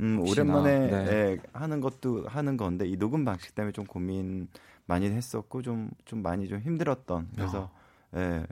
음, 0.00 0.20
오랜만에 0.20 0.78
네. 0.78 1.10
예, 1.10 1.38
하는 1.52 1.80
것도 1.80 2.26
하는 2.28 2.56
건데 2.56 2.86
이 2.86 2.96
녹음 2.96 3.24
방식 3.24 3.54
때문에 3.54 3.72
좀 3.72 3.84
고민 3.86 4.48
많이 4.86 5.06
했었고 5.06 5.62
좀좀 5.62 6.22
많이 6.22 6.48
좀 6.48 6.60
힘들었던 6.60 7.28
그래서 7.34 7.70
어. 8.12 8.18
예. 8.18 8.46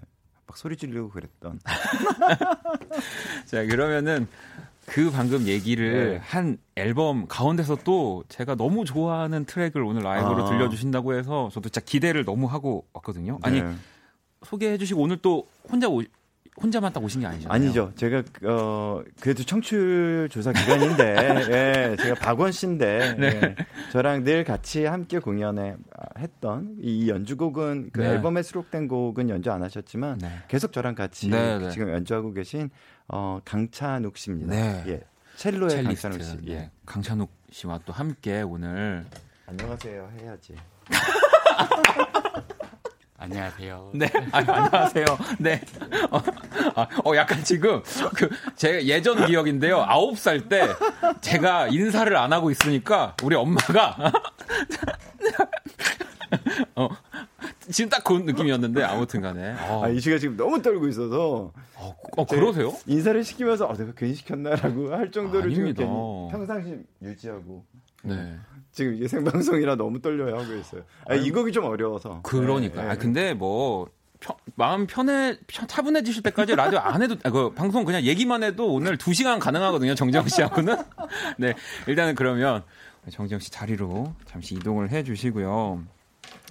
막 0.46 0.56
소리 0.56 0.76
지르고 0.76 1.10
그랬던. 1.10 1.58
자, 3.46 3.64
그러면은 3.64 4.28
그 4.86 5.10
방금 5.10 5.46
얘기를 5.46 6.12
네. 6.12 6.20
한 6.22 6.58
앨범 6.76 7.26
가운데서 7.26 7.78
또 7.84 8.24
제가 8.28 8.54
너무 8.54 8.84
좋아하는 8.84 9.46
트랙을 9.46 9.82
오늘 9.82 10.02
라이브로 10.02 10.44
아. 10.44 10.50
들려주신다고 10.50 11.14
해서 11.14 11.48
저도 11.52 11.70
진짜 11.70 11.80
기대를 11.80 12.24
너무 12.24 12.46
하고 12.46 12.86
왔거든요. 12.92 13.38
아니, 13.42 13.62
네. 13.62 13.74
소개해 14.44 14.76
주시고 14.76 15.00
오늘 15.00 15.16
또 15.16 15.48
혼자 15.70 15.88
오, 15.88 16.02
혼자만 16.62 16.92
딱 16.92 17.02
오신 17.02 17.20
게 17.20 17.26
아니죠? 17.26 17.48
아니죠. 17.50 17.92
제가 17.96 18.22
어 18.44 19.02
그래도 19.20 19.42
청취율 19.42 20.28
조사 20.30 20.52
기간인데 20.52 21.16
예, 21.50 21.96
제가 21.96 22.14
박원 22.14 22.52
씨인데 22.52 23.16
네. 23.18 23.26
예, 23.42 23.56
저랑 23.90 24.22
늘 24.22 24.44
같이 24.44 24.84
함께 24.84 25.18
공연에 25.18 25.76
했던 26.18 26.76
이 26.80 27.08
연주곡은 27.08 27.90
그 27.92 28.00
네. 28.00 28.10
앨범에 28.10 28.42
수록된 28.42 28.86
곡은 28.86 29.30
연주 29.30 29.50
안 29.50 29.62
하셨지만 29.64 30.18
네. 30.18 30.30
계속 30.46 30.72
저랑 30.72 30.94
같이 30.94 31.28
네, 31.28 31.58
네. 31.58 31.70
지금 31.70 31.90
연주하고 31.90 32.32
계신 32.32 32.70
어 33.08 33.40
강찬욱 33.44 34.16
씨입니다. 34.16 34.54
네. 34.54 34.84
예. 34.86 35.00
첼로의 35.36 35.70
첼리스트, 35.70 36.08
강찬욱 36.08 36.22
씨. 36.22 36.52
예. 36.52 36.70
강찬욱 36.86 37.30
씨와 37.50 37.80
또 37.84 37.92
함께 37.92 38.42
오늘 38.42 39.04
안녕하세요 39.46 40.10
해야지. 40.20 40.54
안녕하세요. 43.24 43.90
네, 43.94 44.06
아, 44.32 44.38
안녕하세요. 44.38 45.04
네. 45.38 45.60
어, 46.10 46.18
아, 46.76 46.86
어, 47.04 47.16
약간 47.16 47.42
지금 47.42 47.82
그 48.14 48.28
제 48.56 48.82
예전 48.86 49.26
기억인데요. 49.26 49.78
아홉 49.82 50.18
살 50.18 50.48
때 50.48 50.68
제가 51.22 51.68
인사를 51.68 52.14
안 52.16 52.32
하고 52.34 52.50
있으니까 52.50 53.16
우리 53.22 53.34
엄마가 53.34 53.96
어, 56.76 56.88
지금 57.70 57.88
딱그 57.88 58.12
느낌이었는데 58.26 58.82
아무튼 58.82 59.22
간에. 59.22 59.54
어. 59.68 59.84
아, 59.84 59.88
이 59.88 59.98
씨가 60.00 60.18
지금 60.18 60.36
너무 60.36 60.60
떨고 60.60 60.86
있어서. 60.88 61.50
어, 61.76 61.96
어 62.16 62.26
그러세요? 62.26 62.72
인사를 62.86 63.24
시키면서 63.24 63.66
어, 63.66 63.74
내가 63.74 63.92
괜히 63.96 64.14
시켰나라고 64.14 64.92
할 64.92 65.10
정도로 65.10 65.44
아닙니다. 65.44 65.82
지금 65.82 66.28
평상시 66.30 66.78
유지하고. 67.02 67.64
네. 68.02 68.36
지금 68.74 68.94
이게 68.96 69.06
생방송이라 69.06 69.76
너무 69.76 70.00
떨려요 70.02 70.36
하고 70.36 70.52
있어요. 70.54 70.82
아, 71.06 71.14
이 71.14 71.30
곡이 71.30 71.52
좀 71.52 71.64
어려워서. 71.64 72.20
그러니까. 72.24 72.82
네, 72.82 72.86
네. 72.88 72.90
아, 72.90 72.96
근데 72.96 73.32
뭐 73.32 73.88
편, 74.18 74.36
마음 74.56 74.86
편해 74.88 75.36
차분해지실 75.48 76.24
때까지 76.24 76.56
라디오 76.56 76.80
안 76.80 77.00
해도 77.00 77.16
아, 77.22 77.30
그 77.30 77.54
방송 77.54 77.84
그냥 77.84 78.02
얘기만 78.02 78.42
해도 78.42 78.72
오늘 78.72 78.98
2 78.98 79.14
시간 79.14 79.38
가능하거든요. 79.38 79.94
정재영 79.94 80.26
씨하고는. 80.26 80.76
네. 81.38 81.54
일단은 81.86 82.16
그러면 82.16 82.64
정재영 83.08 83.38
씨 83.38 83.50
자리로 83.50 84.12
잠시 84.26 84.56
이동을 84.56 84.90
해 84.90 85.04
주시고요. 85.04 85.84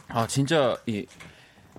아, 0.07 0.25
진짜 0.25 0.77
이 0.85 1.05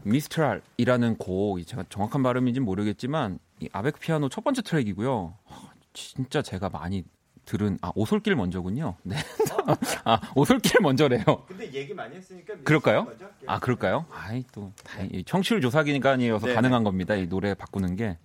미스트랄이라는 0.03 1.17
곡 1.17 1.67
제가 1.67 1.85
정확한 1.89 2.23
발음인지는 2.23 2.67
모르겠지만 2.67 3.39
이 3.61 3.69
아베크 3.73 3.99
피아노 3.99 4.29
첫 4.29 4.45
번째 4.45 4.61
트랙이고요. 4.61 5.39
진짜 5.95 6.43
제가 6.43 6.69
많이 6.69 7.05
들은 7.45 7.79
아 7.83 7.93
오솔길 7.95 8.37
먼저군요. 8.37 8.97
네. 9.05 9.17
아 10.05 10.21
오솔길 10.35 10.81
먼저래요. 10.81 11.25
근데 11.47 11.73
얘기 11.73 11.95
많이 11.95 12.17
했으니까 12.17 12.55
그럴까요? 12.65 13.07
아 13.47 13.59
그럴까요? 13.59 14.07
아이 14.13 14.45
또 14.53 14.73
다행 14.83 15.11
청취율 15.25 15.61
조사기니까니어서 15.61 16.47
네. 16.47 16.55
가능한 16.55 16.85
겁니다. 16.85 17.15
이 17.15 17.29
노래 17.29 17.55
바꾸는 17.55 17.97
게. 17.97 18.19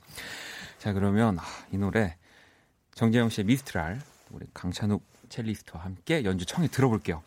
자, 0.80 0.94
그러면 0.94 1.38
아, 1.40 1.44
이 1.74 1.78
노래 1.78 2.16
정재영 2.96 3.30
씨의 3.30 3.46
미스트랄 3.46 4.00
우리 4.32 4.46
강찬욱 4.54 5.04
첼리스트와 5.28 5.84
함께 5.84 6.24
연주 6.24 6.46
청해 6.46 6.70
들어볼게요. 6.70 7.22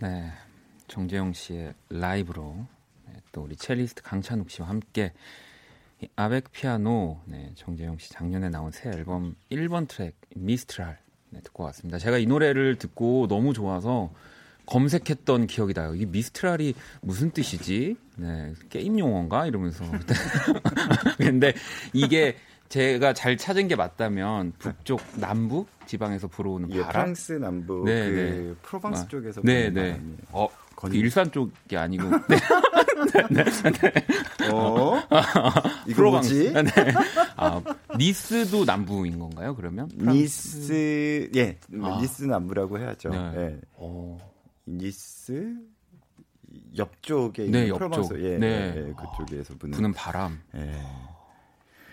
네. 0.00 0.32
정재형 0.88 1.34
씨의 1.34 1.74
라이브로 1.90 2.66
네, 3.06 3.14
또 3.32 3.42
우리 3.42 3.56
첼리스트 3.56 4.02
강찬욱 4.02 4.50
씨와 4.50 4.68
함께 4.68 5.12
Avec 6.16 6.50
Piano, 6.52 7.20
네, 7.26 7.52
정재형 7.56 7.98
씨 7.98 8.10
작년에 8.10 8.48
나온 8.48 8.70
새 8.70 8.90
앨범 8.90 9.34
1번 9.50 9.86
트랙 9.88 10.14
미스트랄 10.34 10.98
네, 11.30 11.40
듣고 11.42 11.64
왔습니다. 11.64 11.98
제가 11.98 12.18
이 12.18 12.26
노래를 12.26 12.76
듣고 12.76 13.26
너무 13.28 13.52
좋아서 13.52 14.10
검색했던 14.66 15.46
기억이 15.46 15.74
나요. 15.74 15.94
이 15.94 16.06
미스트랄이 16.06 16.74
무슨 17.00 17.30
뜻이지? 17.30 17.96
네, 18.16 18.54
게임 18.68 18.98
용어인가? 18.98 19.46
이러면서. 19.46 19.84
근데 21.18 21.54
이게 21.92 22.36
제가 22.68 23.14
잘 23.14 23.36
찾은 23.36 23.68
게 23.68 23.76
맞다면 23.76 24.52
북쪽 24.58 25.00
남부 25.16 25.66
지방에서 25.86 26.28
불어오는 26.28 26.70
예, 26.72 26.78
바람. 26.82 26.92
프랑스 26.92 27.32
남부 27.34 27.82
네, 27.86 28.10
그 28.10 28.14
네. 28.16 28.54
프로방스 28.62 29.02
아, 29.02 29.08
쪽에서 29.08 29.40
네, 29.42 29.70
네. 29.70 29.92
바람이에요. 29.92 30.16
어, 30.32 30.48
건- 30.76 30.90
그 30.90 30.96
일산 30.96 31.30
쪽이 31.32 31.76
아니고. 31.76 32.04
네. 33.30 33.44
어? 34.52 35.00
이거 35.86 35.96
프로방스. 35.96 36.34
뭐지? 36.34 36.52
네. 36.52 36.94
아, 37.36 37.62
니스도 37.96 38.64
남부인 38.64 39.18
건가요? 39.18 39.54
그러면? 39.56 39.88
니스 39.96 41.30
예 41.34 41.58
아. 41.82 41.98
니스 42.00 42.24
남부라고 42.24 42.78
해야죠. 42.78 43.08
네. 43.10 43.32
예. 43.36 43.60
어. 43.76 44.18
니스 44.66 45.56
옆쪽에 46.76 47.42
네, 47.42 47.46
있는 47.46 47.68
옆쪽. 47.68 47.78
프로방스 47.90 48.14
예, 48.24 48.36
네. 48.38 48.46
예, 48.76 48.88
예, 48.88 48.92
그쪽에서 48.92 49.54
부는, 49.58 49.74
부는 49.76 49.92
바람. 49.94 50.38
예. 50.54 50.72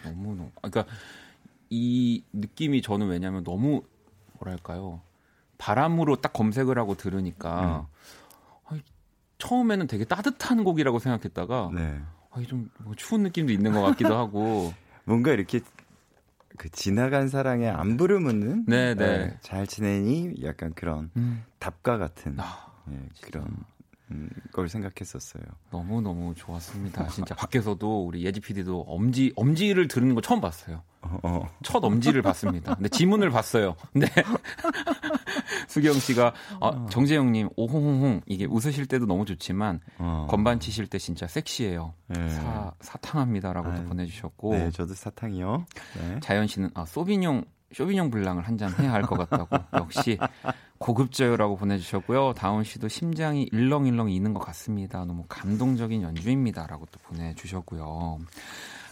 너무 0.09 0.35
너무. 0.35 0.51
그러니까 0.61 0.85
이 1.69 2.23
느낌이 2.33 2.81
저는 2.81 3.07
왜냐하면 3.07 3.43
너무 3.43 3.83
뭐랄까요 4.39 5.01
바람으로 5.57 6.17
딱 6.17 6.33
검색을 6.33 6.77
하고 6.77 6.95
들으니까 6.95 7.87
아니, 8.65 8.81
처음에는 9.37 9.87
되게 9.87 10.05
따뜻한 10.05 10.63
곡이라고 10.63 10.99
생각했다가 10.99 11.71
네. 11.73 12.01
좀뭐 12.47 12.95
추운 12.97 13.23
느낌도 13.23 13.51
있는 13.51 13.71
것 13.73 13.81
같기도 13.81 14.15
하고. 14.17 14.73
뭔가 15.05 15.31
이렇게 15.31 15.61
그 16.57 16.69
지나간 16.69 17.27
사랑에 17.29 17.67
안부를 17.67 18.19
묻는 18.19 18.65
네, 18.67 18.95
네. 18.95 19.03
예, 19.05 19.37
잘 19.41 19.67
지내니 19.67 20.35
약간 20.43 20.73
그런 20.73 21.11
음, 21.17 21.43
답가 21.59 21.97
같은 21.97 22.39
아, 22.39 22.71
예, 22.91 23.09
그런 23.21 23.45
음, 23.45 23.57
걸 24.51 24.69
생각했었어요. 24.69 25.43
너무 25.71 26.01
너무 26.01 26.33
좋았습니다. 26.35 27.07
진짜 27.09 27.33
밖에서도 27.35 28.05
우리 28.05 28.23
예지 28.25 28.39
PD도 28.39 28.81
엄지 28.87 29.33
엄지를 29.35 29.87
들은 29.87 30.13
거 30.15 30.21
처음 30.21 30.41
봤어요. 30.41 30.83
어, 31.01 31.17
어. 31.23 31.49
첫 31.63 31.83
엄지를 31.83 32.21
봤습니다. 32.21 32.75
근데 32.75 32.89
지문을 32.89 33.29
봤어요. 33.31 33.75
근데 33.93 34.07
수경 35.67 35.93
씨가 35.93 36.33
어, 36.59 36.85
정재영님 36.89 37.49
오홍홍홍 37.55 38.21
이게 38.25 38.45
웃으실 38.45 38.85
때도 38.87 39.05
너무 39.05 39.25
좋지만 39.25 39.79
어. 39.97 40.27
건반 40.29 40.59
치실 40.59 40.87
때 40.87 40.97
진짜 40.97 41.27
섹시해요. 41.27 41.93
예. 42.17 42.29
사 42.29 42.73
사탕합니다라고도 42.81 43.73
아유, 43.81 43.85
보내주셨고 43.85 44.53
네, 44.53 44.71
저도 44.71 44.93
사탕이요. 44.93 45.65
네. 45.99 46.19
자연 46.21 46.47
씨는 46.47 46.69
아 46.73 46.85
소비뇽 46.85 47.45
쇼비뇽 47.73 48.09
블랑을 48.11 48.43
한 48.47 48.57
잔 48.57 48.71
해야 48.79 48.93
할 48.93 49.01
것 49.03 49.17
같다고 49.17 49.57
역시 49.77 50.17
고급져요라고 50.77 51.55
보내주셨고요. 51.57 52.33
다운 52.33 52.63
씨도 52.63 52.87
심장이 52.89 53.47
일렁일렁 53.51 54.09
이는 54.11 54.33
것 54.33 54.39
같습니다. 54.41 55.05
너무 55.05 55.23
감동적인 55.27 56.01
연주입니다라고 56.01 56.85
또 56.91 56.99
보내주셨고요. 57.03 58.19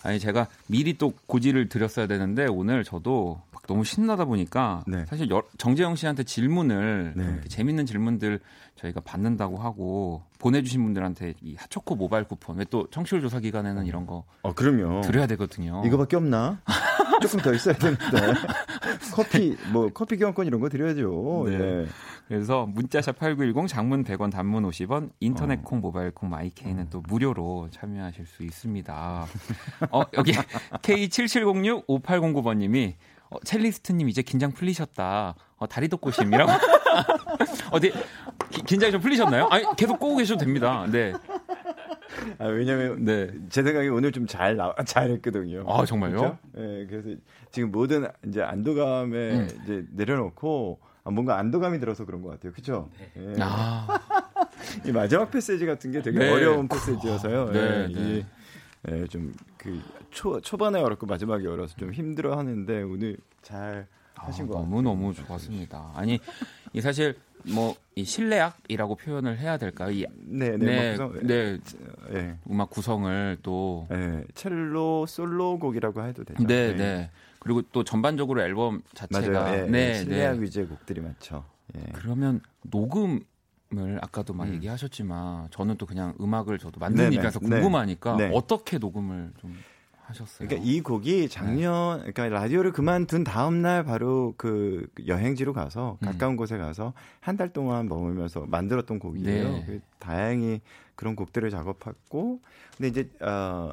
아니 0.05 0.19
제가 0.19 0.47
미리 0.67 0.97
또 0.97 1.13
고지를 1.27 1.69
드렸어야 1.69 2.07
되는데 2.07 2.45
오늘 2.45 2.83
저도 2.83 3.39
막 3.53 3.61
너무 3.67 3.85
신나다 3.85 4.25
보니까 4.25 4.83
네. 4.85 5.05
사실 5.05 5.29
여- 5.29 5.43
정재영 5.57 5.95
씨한테 5.95 6.23
질문을 6.23 7.13
네. 7.15 7.39
재밌는 7.47 7.85
질문들 7.85 8.41
저희가 8.75 8.99
받는다고 8.99 9.57
하고 9.59 10.23
보내주신 10.39 10.83
분들한테 10.83 11.35
이 11.41 11.55
하초코 11.57 11.95
모바일 11.95 12.25
쿠폰 12.25 12.57
왜 12.57 12.65
또 12.65 12.85
청취율 12.91 13.21
조사 13.21 13.39
기간에는 13.39 13.85
이런 13.85 14.05
거 14.05 14.25
어, 14.41 14.51
그럼요. 14.53 15.01
드려야 15.01 15.25
되거든요. 15.27 15.81
이거밖에 15.85 16.17
없나? 16.17 16.59
조금 17.27 17.39
더 17.41 17.53
있어야 17.53 17.75
되는데. 17.75 18.03
커피, 19.13 19.57
뭐, 19.71 19.89
커피 19.93 20.17
교환권 20.17 20.45
이런 20.47 20.59
거 20.59 20.69
드려야죠. 20.69 21.45
네. 21.47 21.53
예. 21.53 21.87
그래서 22.27 22.65
문자샵 22.65 23.17
8910 23.19 23.67
장문 23.67 24.03
100원 24.03 24.31
단문 24.31 24.63
50원 24.69 25.09
인터넷 25.19 25.59
어. 25.59 25.61
콩 25.63 25.81
모바일 25.81 26.11
콩 26.11 26.29
마이케이는 26.29 26.89
또 26.89 27.01
무료로 27.07 27.67
참여하실 27.71 28.25
수 28.25 28.43
있습니다. 28.43 29.25
어 29.91 30.01
여기 30.17 30.31
K7706 30.81 31.85
5809번 31.87 32.57
님이 32.57 32.95
어, 33.29 33.39
첼리스트 33.43 33.91
님 33.91 34.09
이제 34.09 34.21
긴장 34.21 34.51
풀리셨다. 34.51 35.35
어, 35.57 35.67
다리 35.67 35.87
돋고심이라고. 35.89 36.51
어디 37.71 37.91
기- 38.51 38.61
긴장이 38.63 38.91
좀 38.91 39.01
풀리셨나요? 39.01 39.47
아니 39.51 39.65
계속 39.75 39.99
꼬고 39.99 40.17
계셔도 40.17 40.39
됩니다. 40.39 40.85
네. 40.91 41.13
아, 42.39 42.45
왜냐면, 42.45 43.03
네. 43.03 43.31
제 43.49 43.63
생각에 43.63 43.87
오늘 43.87 44.11
좀 44.11 44.27
잘, 44.27 44.55
나, 44.55 44.73
잘 44.85 45.09
했거든요. 45.11 45.63
아, 45.67 45.85
정말요? 45.85 46.17
그렇죠? 46.17 46.37
예, 46.57 46.87
그래서 46.89 47.19
지금 47.51 47.71
모든 47.71 48.07
이제 48.27 48.41
안도감에 48.41 49.31
음. 49.31 49.47
이제 49.63 49.85
내려놓고, 49.91 50.79
아, 51.03 51.11
뭔가 51.11 51.37
안도감이 51.37 51.79
들어서 51.79 52.05
그런 52.05 52.21
것 52.21 52.29
같아요. 52.29 52.53
그쵸? 52.53 52.89
예. 53.17 53.35
아. 53.39 53.87
이 54.85 54.91
마지막 54.91 55.29
패시지 55.29 55.65
같은 55.65 55.91
게 55.91 56.01
되게 56.01 56.19
네. 56.19 56.31
어려운 56.31 56.67
패시지여서요. 56.67 57.51
네, 57.51 57.59
예, 57.59 57.87
네. 57.87 57.87
이게 57.89 58.25
예, 58.89 59.07
좀그 59.07 59.81
초반에 60.41 60.79
어렵고 60.81 61.05
마지막에 61.05 61.47
어려서 61.47 61.75
좀 61.75 61.91
힘들어 61.93 62.37
하는데 62.37 62.81
오늘 62.83 63.17
잘 63.41 63.87
하신 64.15 64.47
것 64.47 64.53
같아요. 64.55 64.69
너무 64.69 64.81
너무 64.81 65.13
좋았습니다. 65.13 65.91
아니 65.95 66.19
이 66.73 66.81
사실 66.81 67.15
뭐 67.45 67.75
이 67.95 68.05
실내악이라고 68.05 68.95
표현을 68.95 69.37
해야 69.37 69.57
될까요? 69.57 69.91
이 69.91 70.05
네, 70.25 70.57
네, 70.57 70.57
네, 70.57 70.97
뭐 70.97 71.07
구성- 71.09 71.27
네, 71.27 71.59
예, 72.13 72.37
음악 72.49 72.69
구성을 72.71 73.37
또 73.43 73.87
예, 73.91 74.23
첼로 74.33 75.05
솔로 75.05 75.59
곡이라고 75.59 76.03
해도 76.03 76.23
되죠. 76.23 76.43
네, 76.43 76.69
예. 76.69 76.73
네. 76.75 77.11
그리고 77.39 77.61
또 77.71 77.83
전반적으로 77.83 78.41
앨범 78.41 78.81
자체가 78.95 79.39
맞아요. 79.43 79.57
예, 79.57 79.67
네, 79.67 79.89
예, 79.89 79.93
실내악 79.95 80.37
네. 80.37 80.41
위주의 80.41 80.65
곡들이 80.65 81.01
많죠. 81.01 81.45
예. 81.77 81.81
그러면 81.93 82.41
녹음을 82.63 83.99
아까도 84.01 84.33
막 84.33 84.47
음. 84.47 84.55
얘기하셨지만 84.55 85.49
저는 85.51 85.77
또 85.77 85.85
그냥 85.85 86.15
음악을 86.19 86.57
저도 86.57 86.79
네. 87.41 87.57
궁금하니까 87.57 88.17
네. 88.17 88.31
어떻게 88.33 88.79
녹음을 88.79 89.33
좀 89.37 89.55
하셨어요? 90.13 90.47
그러니까 90.47 90.69
이 90.69 90.81
곡이 90.81 91.27
작년 91.29 91.99
그러니까 91.99 92.29
라디오를 92.29 92.71
그만둔 92.71 93.23
다음 93.23 93.61
날 93.61 93.83
바로 93.83 94.33
그 94.37 94.87
여행지로 95.05 95.53
가서 95.53 95.97
음. 96.01 96.05
가까운 96.05 96.35
곳에 96.37 96.57
가서 96.57 96.93
한 97.19 97.37
달 97.37 97.49
동안 97.51 97.87
머물면서 97.87 98.45
만들었던 98.47 98.99
곡이에요. 98.99 99.43
네. 99.49 99.63
그 99.65 99.81
다행히 99.99 100.61
그런 100.95 101.15
곡들을 101.15 101.49
작업했고 101.49 102.39
근데 102.77 102.87
이제 102.87 103.09
어 103.21 103.71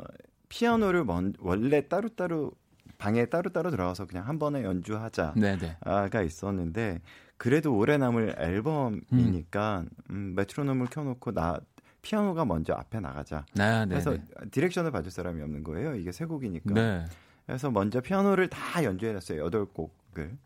피아노를 0.48 1.04
먼, 1.04 1.32
원래 1.38 1.86
따로따로 1.86 2.52
방에 2.98 3.26
따로따로 3.26 3.70
들어가서 3.70 4.06
그냥 4.06 4.26
한 4.26 4.38
번에 4.38 4.62
연주하자. 4.64 5.34
네, 5.36 5.56
네. 5.56 5.76
가 6.10 6.22
있었는데 6.22 7.00
그래도 7.36 7.74
오래 7.76 7.96
남을 7.98 8.34
앨범이니까 8.38 9.84
음, 10.10 10.34
메트로놈을 10.36 10.86
켜놓고 10.88 11.32
나 11.32 11.60
피아노가 12.02 12.44
먼저 12.44 12.74
앞에 12.74 13.00
나가자. 13.00 13.44
네, 13.54 13.80
네. 13.80 13.88
그래서 13.88 14.12
네. 14.12 14.22
디렉션을 14.50 14.90
봐줄 14.90 15.10
사람이 15.10 15.42
없는 15.42 15.64
거예요. 15.64 15.94
이게 15.94 16.12
세 16.12 16.24
곡이니까. 16.24 16.74
네. 16.74 17.04
그래서 17.46 17.70
먼저 17.70 18.00
피아노를 18.00 18.48
다 18.48 18.82
연주해놨어요. 18.84 19.42
여덟 19.44 19.66
곡을. 19.66 20.36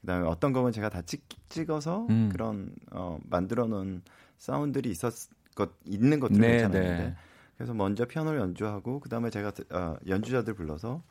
그다음에 0.00 0.26
어떤 0.26 0.52
곡은 0.52 0.72
제가 0.72 0.88
다 0.88 1.02
찍, 1.02 1.26
찍어서 1.48 2.06
음. 2.08 2.28
그런 2.32 2.74
어, 2.92 3.18
만들어놓은 3.28 4.02
사운드들이 4.38 4.90
있었 4.90 5.12
것 5.54 5.70
있는 5.84 6.20
것들 6.20 6.40
네, 6.40 6.48
괜찮았는데. 6.58 7.04
네. 7.04 7.16
그래서 7.56 7.74
먼저 7.74 8.04
피아노를 8.04 8.38
연주하고 8.38 9.00
그다음에 9.00 9.30
제가 9.30 9.52
어, 9.72 9.96
연주자들 10.06 10.54
불러서 10.54 11.02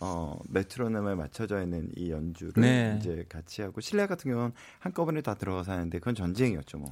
어, 0.00 0.38
메트로놈에 0.50 1.14
맞춰져 1.14 1.62
있는 1.62 1.88
이 1.96 2.10
연주를 2.10 2.60
네. 2.60 2.96
이제 3.00 3.24
같이 3.28 3.62
하고 3.62 3.80
실내 3.80 4.06
같은 4.06 4.30
경우는 4.30 4.52
한꺼번에 4.78 5.22
다 5.22 5.34
들어가서 5.34 5.72
하는데 5.72 5.98
그건 5.98 6.14
전쟁이었죠 6.14 6.78
뭐. 6.78 6.88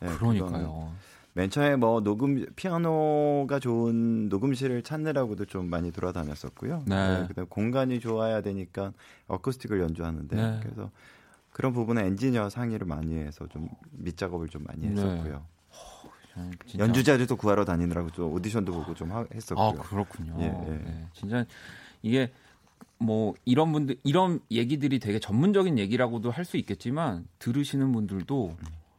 네, 0.00 0.08
그거는 0.08 0.40
그러니까요. 0.40 0.92
맨 1.38 1.50
처음에 1.50 1.76
뭐 1.76 2.00
녹음 2.00 2.44
피아노가 2.56 3.60
좋은 3.60 4.28
녹음실을 4.28 4.82
찾느라고도 4.82 5.44
좀 5.44 5.70
많이 5.70 5.92
돌아다녔었고요. 5.92 6.82
네. 6.86 7.26
그다음 7.28 7.46
공간이 7.46 8.00
좋아야 8.00 8.40
되니까 8.42 8.92
어쿠스틱을 9.28 9.78
연주하는데 9.78 10.34
네. 10.34 10.58
그래서 10.60 10.90
그런 11.52 11.72
부분에 11.72 12.04
엔지니어 12.06 12.50
상의를 12.50 12.88
많이 12.88 13.14
해서 13.14 13.46
좀 13.46 13.68
밑작업을 13.92 14.48
좀 14.48 14.64
많이 14.64 14.80
네. 14.88 15.00
했었고요. 15.00 15.44
저는 16.34 16.50
진짜- 16.66 16.84
연주자들도 16.84 17.36
구하러 17.36 17.64
다니느라고 17.64 18.10
좀 18.10 18.32
오디션도 18.32 18.72
보고 18.72 18.94
좀 18.94 19.12
하- 19.12 19.24
했었고요. 19.32 19.64
아 19.64 19.72
그렇군요. 19.74 20.34
예, 20.40 20.46
예. 20.46 20.70
네, 20.76 21.06
진짜 21.12 21.44
이게 22.02 22.32
뭐 22.98 23.34
이런 23.44 23.70
분들 23.70 23.96
이런 24.02 24.40
얘기들이 24.50 24.98
되게 24.98 25.20
전문적인 25.20 25.78
얘기라고도 25.78 26.32
할 26.32 26.44
수 26.44 26.56
있겠지만 26.56 27.28
들으시는 27.38 27.92
분들도 27.92 28.56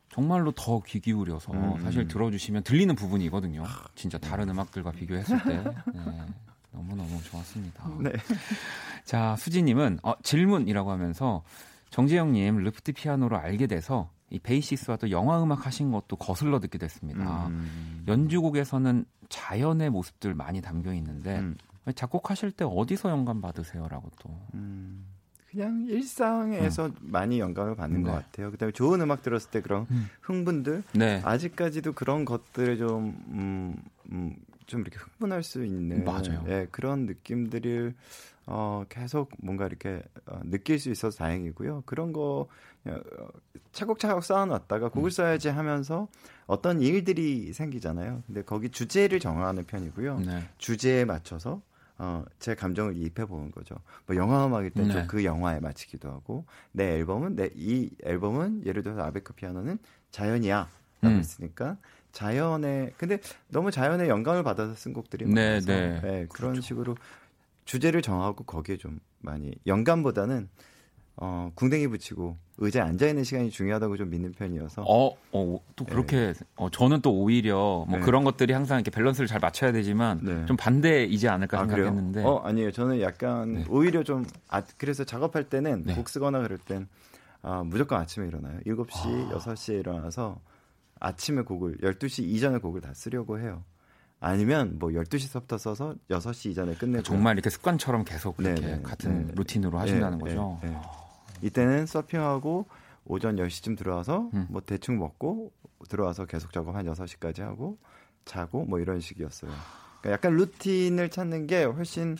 정말로 0.10 0.52
더 0.52 0.82
귀 0.82 1.00
기울여서 1.00 1.54
음, 1.54 1.82
사실 1.82 2.02
음. 2.02 2.08
들어주시면 2.08 2.64
들리는 2.64 2.96
부분이거든요. 2.96 3.64
진짜 3.96 4.18
다른 4.18 4.50
음악들과 4.50 4.92
비교했을 4.92 5.42
때 5.44 5.64
네, 5.94 6.26
너무 6.72 6.96
너무 6.96 7.22
좋았습니다. 7.24 7.90
네. 8.00 8.12
자 9.06 9.36
수지님은 9.38 10.00
어, 10.04 10.14
질문이라고 10.24 10.92
하면서 10.92 11.44
정재영님 11.92 12.58
르프트 12.58 12.94
피아노로 12.94 13.38
알게 13.38 13.68
돼서 13.68 14.10
이 14.30 14.38
베이시스와 14.40 14.98
또 14.98 15.10
영화 15.10 15.42
음악 15.42 15.66
하신 15.66 15.92
것도 15.92 16.16
거슬러 16.16 16.60
듣게 16.60 16.78
됐습니다. 16.78 17.48
음, 17.48 18.04
연주곡에서는 18.08 19.06
자연의 19.30 19.90
모습들 19.90 20.36
많이 20.36 20.62
담겨 20.62 20.94
있는데 20.94 21.40
음. 21.40 21.58
작곡하실 21.96 22.52
때 22.52 22.66
어디서 22.66 23.10
영감 23.10 23.42
받으세요라고 23.42 24.12
또. 24.20 24.30
음, 24.54 25.06
그냥 25.52 25.86
일상에서 25.88 26.88
음. 26.88 26.96
많이 27.02 27.40
영감을 27.40 27.76
받는 27.76 28.04
네. 28.04 28.10
것 28.10 28.16
같아요. 28.16 28.52
그다음에 28.52 28.72
좋은 28.72 29.02
음악 29.02 29.24
들었을 29.24 29.50
때 29.50 29.62
그런 29.62 29.88
음. 29.90 30.08
흥분들 30.22 30.84
네. 30.94 31.22
아직까지도 31.24 31.94
그런 31.94 32.24
것들에 32.26 32.78
좀 32.78 33.18
음, 33.30 33.76
음, 34.12 34.36
좀 34.68 34.82
이렇게 34.82 34.98
흥분할 34.98 35.42
수 35.42 35.66
있는 35.66 36.06
맞아요. 36.06 36.44
예, 36.48 36.68
그런 36.70 37.08
느낌들을 37.08 37.96
어, 38.46 38.84
계속 38.90 39.32
뭔가 39.42 39.66
이렇게 39.66 40.02
어, 40.28 40.40
느낄 40.44 40.80
수 40.80 40.92
있어서 40.92 41.18
다행이고요. 41.18 41.84
그런 41.86 42.14
거 42.14 42.48
어, 42.86 42.98
차곡차곡 43.72 44.24
쌓아놨다가 44.24 44.90
곡을 44.90 45.08
음. 45.08 45.12
써야지 45.12 45.50
하면서 45.50 46.08
어떤 46.46 46.82
일들이 46.82 47.54
생기잖아요. 47.54 48.24
근데 48.28 48.44
거기 48.44 48.70
주제를 48.70 49.20
정하는 49.20 49.66
편이고요. 49.66 50.20
네. 50.20 50.44
주제에 50.60 51.06
맞춰서 51.06 51.62
어, 52.00 52.24
제 52.40 52.56
감정을 52.56 52.96
이입해 52.98 53.26
보는 53.26 53.52
거죠. 53.52 53.76
뭐 54.08 54.16
영화 54.16 54.46
음악일 54.48 54.72
때는 54.72 54.96
네. 54.96 55.08
그 55.08 55.24
영화에 55.26 55.60
맞추기도 55.60 56.10
하고 56.10 56.46
내 56.72 56.94
앨범은 56.96 57.36
내 57.36 57.50
이 57.56 57.90
앨범은 58.04 58.66
예를 58.66 58.82
들어서 58.84 59.04
아베크 59.04 59.34
피아노는 59.34 59.78
자연이야. 60.12 60.70
라고 61.02 61.16
음. 61.16 61.20
했으니까 61.20 61.78
자연의 62.12 62.94
근데 62.98 63.20
너무 63.48 63.72
자연의 63.72 64.10
영감을 64.10 64.44
받아서 64.44 64.76
쓴 64.76 64.92
곡들이 64.94 65.26
네, 65.28 65.52
많아서 65.52 65.68
네, 65.68 66.02
네. 66.02 66.26
그런 66.30 66.52
그렇죠. 66.54 66.62
식으로 66.62 66.96
주제를 67.66 68.02
정하고 68.02 68.44
거기에 68.44 68.76
좀 68.78 69.00
많이 69.20 69.54
영감보다는 69.68 70.50
어, 71.18 71.52
궁뎅이 71.56 71.88
붙이고 71.88 72.38
의자에 72.62 72.84
앉아 72.84 73.08
있는 73.08 73.24
시간이 73.24 73.50
중요하다고 73.50 73.98
좀 73.98 74.10
믿는 74.10 74.34
편이어서. 74.34 74.84
어, 74.84 75.16
어, 75.32 75.60
또 75.76 75.86
그렇게 75.86 76.34
네. 76.34 76.34
어, 76.56 76.70
저는 76.70 77.02
또 77.02 77.14
오히려 77.14 77.86
뭐 77.88 78.00
네. 78.00 78.00
그런 78.00 78.24
것들이 78.24 78.54
항상 78.54 78.78
이렇게 78.78 78.92
밸런스를 78.92 79.28
잘 79.28 79.40
맞춰야 79.40 79.72
되지만 79.72 80.20
네. 80.24 80.46
좀 80.46 80.58
반대이지 80.58 81.28
않을까 81.28 81.62
아, 81.62 81.66
생각했는데. 81.68 82.24
어, 82.24 82.38
아니에요. 82.44 82.72
저는 82.72 83.02
약간 83.02 83.54
네. 83.56 83.66
오히려 83.70 84.04
좀 84.04 84.26
아, 84.50 84.62
그래서 84.78 85.04
작업할 85.04 85.46
때는 85.46 85.84
네. 85.86 85.96
곡 85.96 86.10
쓰거나 86.10 86.42
그럴 86.42 86.58
땐 86.58 86.88
아, 87.42 87.64
무조건 87.66 88.00
아침에 88.02 88.28
일어나요. 88.28 88.60
7시, 88.66 89.32
아. 89.32 89.38
6시에 89.38 89.80
일어나서 89.80 90.40
아침에 91.00 91.44
곡을 91.44 91.78
12시 91.78 92.24
이전에 92.24 92.58
곡을 92.58 92.82
다 92.82 92.94
쓰려고 92.94 93.40
해요. 93.40 93.64
아니면 94.20 94.76
뭐 94.80 94.90
12시서부터 94.90 95.58
써서 95.58 95.96
6시 96.10 96.50
이전에 96.52 96.74
끝내고 96.74 97.04
정말 97.04 97.36
이렇게 97.36 97.50
습관처럼 97.50 98.04
계속 98.04 98.36
이렇게 98.40 98.82
같은. 98.82 99.32
루틴으로 99.34 99.80
하신다는 99.80 100.20
거죠. 100.20 100.60
네, 100.62 100.78
이때는 101.42 101.86
서핑하고 101.86 102.66
오전 103.06 103.38
10시쯤 103.38 103.78
들어와서 103.78 104.30
음. 104.34 104.48
뭐 104.50 104.62
대충 104.62 105.00
먹고 105.00 105.52
들어와서 105.88 106.26
계속 106.26 106.52
작업 106.52 106.76
한 106.76 106.86
6시까지 106.86 107.40
하고 107.42 107.78
자고 108.26 108.66
뭐 108.66 108.80
이런 108.80 109.00
식이었어요. 109.00 109.52
그러니까 110.02 110.12
약간 110.12 110.36
루틴을 110.38 111.10
찾는 111.10 111.48
게 111.48 111.64
훨씬 111.64 112.18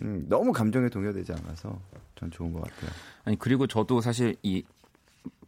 음, 0.00 0.26
너무 0.28 0.52
감정에 0.52 0.88
동요되지 0.88 1.32
않아서 1.32 1.78
전 2.16 2.30
좋은 2.30 2.52
것 2.52 2.62
같아요. 2.62 2.90
아니 3.24 3.38
그리고 3.38 3.66
저도 3.66 4.00
사실 4.00 4.36
이 4.42 4.64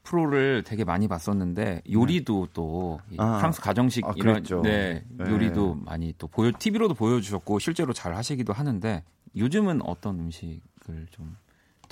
프로를 0.03 0.63
되게 0.65 0.85
많이 0.85 1.09
봤었는데 1.09 1.83
요리도 1.91 2.47
네. 2.47 2.51
또 2.53 3.01
아, 3.17 3.39
프랑스 3.39 3.61
가정식 3.63 4.05
아, 4.05 4.13
이런 4.17 4.43
네, 4.63 5.03
네, 5.09 5.31
요리도 5.31 5.77
많이 5.77 6.15
또 6.19 6.29
보여 6.29 6.53
TV로도 6.57 6.95
보여주셨고 6.95 7.59
실제로 7.59 7.93
잘 7.95 8.15
하시기도 8.15 8.53
하는데 8.53 9.03
요즘은 9.35 9.81
어떤 9.83 10.21
음식을 10.21 11.07
좀 11.11 11.37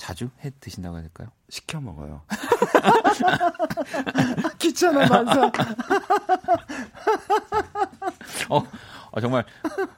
자주 0.03 0.29
해 0.43 0.51
드신다고 0.59 0.97
해야 0.97 1.03
될까요? 1.03 1.29
시켜 1.47 1.79
먹어요. 1.79 2.23
귀찮아 4.59 5.07
만사. 5.07 5.49
어, 8.49 8.63
어, 9.11 9.21
정말 9.21 9.45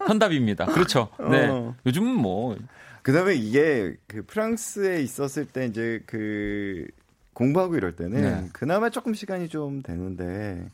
현답입니다. 0.05 0.67
그렇죠. 0.67 1.09
네. 1.31 1.47
어. 1.47 1.75
요즘은 1.87 2.17
뭐 2.17 2.55
그다음에 3.01 3.33
이게 3.33 3.95
그 4.05 4.23
프랑스에 4.23 5.01
있었을 5.01 5.47
때 5.47 5.65
이제 5.65 6.03
그 6.05 6.85
공부하고 7.33 7.75
이럴 7.75 7.95
때는 7.95 8.21
네. 8.21 8.47
그나마 8.53 8.91
조금 8.91 9.15
시간이 9.15 9.49
좀 9.49 9.81
되는데 9.81 10.69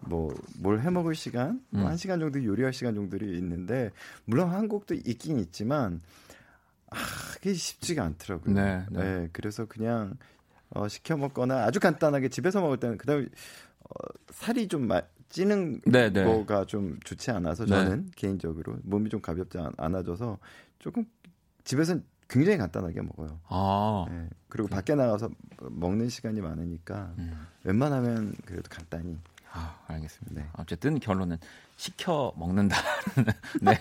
뭐 0.00 0.32
뭘 0.58 0.80
해먹을 0.80 1.14
시간, 1.14 1.60
뭐 1.70 1.72
음. 1.72 1.80
뭐한 1.80 1.96
시간 1.96 2.20
정도 2.20 2.42
요리할 2.42 2.72
시간 2.72 2.94
정도들이 2.94 3.36
있는데 3.38 3.90
물론 4.24 4.50
한국도 4.50 4.94
있긴 4.94 5.38
있지만 5.38 6.00
아, 6.90 6.96
그게 7.34 7.54
쉽지가 7.54 8.04
않더라고요. 8.04 8.54
네, 8.54 8.84
네. 8.90 9.02
네 9.02 9.28
그래서 9.32 9.66
그냥 9.66 10.16
어, 10.70 10.88
시켜 10.88 11.16
먹거나 11.16 11.64
아주 11.64 11.80
간단하게 11.80 12.28
집에서 12.28 12.60
먹을 12.60 12.78
때는 12.78 12.98
그다음에 12.98 13.24
어, 13.24 13.94
살이 14.30 14.68
좀 14.68 14.86
마, 14.86 15.02
찌는 15.28 15.80
네, 15.86 16.12
네. 16.12 16.24
거가 16.24 16.64
좀 16.66 16.98
좋지 17.04 17.30
않아서 17.30 17.66
저는 17.66 18.06
네. 18.06 18.12
개인적으로 18.16 18.76
몸이 18.82 19.08
좀 19.08 19.20
가볍지 19.20 19.58
않 19.58 19.94
아져서 19.94 20.38
조금 20.78 21.04
집에서는 21.64 22.04
굉장히 22.28 22.58
간단하게 22.58 23.02
먹어요. 23.02 23.40
아. 23.48 24.06
네. 24.08 24.28
그리고 24.48 24.68
그... 24.68 24.74
밖에 24.74 24.94
나가서 24.94 25.30
먹는 25.60 26.08
시간이 26.08 26.40
많으니까 26.40 27.12
음. 27.18 27.46
웬만하면 27.64 28.34
그래도 28.44 28.68
간단히. 28.70 29.18
아, 29.52 29.80
알겠습니다. 29.88 30.40
네. 30.40 30.48
어쨌든 30.52 31.00
결론은 31.00 31.36
시켜 31.80 32.30
먹는다. 32.36 32.76
네. 33.62 33.72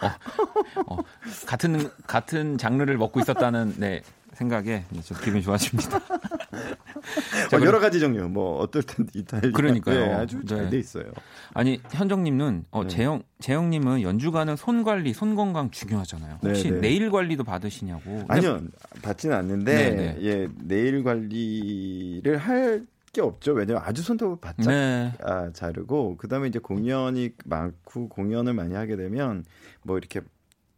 어, 0.00 0.94
어, 0.94 0.98
같은 1.44 1.90
같은 2.06 2.56
장르를 2.56 2.96
먹고 2.96 3.18
있었다는 3.18 3.74
네 3.78 4.02
생각에 4.34 4.84
네, 4.88 5.00
좀 5.02 5.18
기분이 5.18 5.42
좋아집니다. 5.42 5.98
자, 7.50 7.56
어, 7.56 7.60
여러 7.60 7.80
가지 7.80 7.98
종류, 7.98 8.28
뭐 8.28 8.60
어떨 8.60 8.82
땐 8.84 9.08
이탈리아, 9.12 9.50
그러니까요. 9.50 10.06
네, 10.06 10.12
아주 10.14 10.44
잘돼 10.44 10.70
네. 10.70 10.78
있어요. 10.78 11.06
아니 11.52 11.80
현정님은 11.90 12.66
어, 12.70 12.84
네. 12.84 12.88
재영 12.88 13.24
재영님은 13.40 14.02
연주가는 14.02 14.54
손 14.54 14.84
관리, 14.84 15.12
손 15.12 15.34
건강 15.34 15.72
중요하잖아요. 15.72 16.38
혹시 16.44 16.70
네, 16.70 16.74
네. 16.74 16.80
네일 16.80 17.10
관리도 17.10 17.42
받으시냐고? 17.42 18.22
아니요, 18.28 18.60
받지는 19.02 19.36
않는데 19.36 19.90
네, 19.90 20.16
예 20.22 20.48
네일 20.62 21.02
관리를 21.02 22.38
할 22.38 22.86
게 23.12 23.20
없죠. 23.20 23.52
왜냐면 23.52 23.82
아주 23.84 24.02
손톱을 24.02 24.36
바짝 24.40 24.70
네. 24.70 25.12
아, 25.20 25.52
자르고 25.52 26.16
그다음에 26.16 26.48
이제 26.48 26.58
공연이 26.58 27.30
많고 27.44 28.08
공연을 28.08 28.54
많이 28.54 28.74
하게 28.74 28.96
되면 28.96 29.44
뭐 29.82 29.98
이렇게 29.98 30.22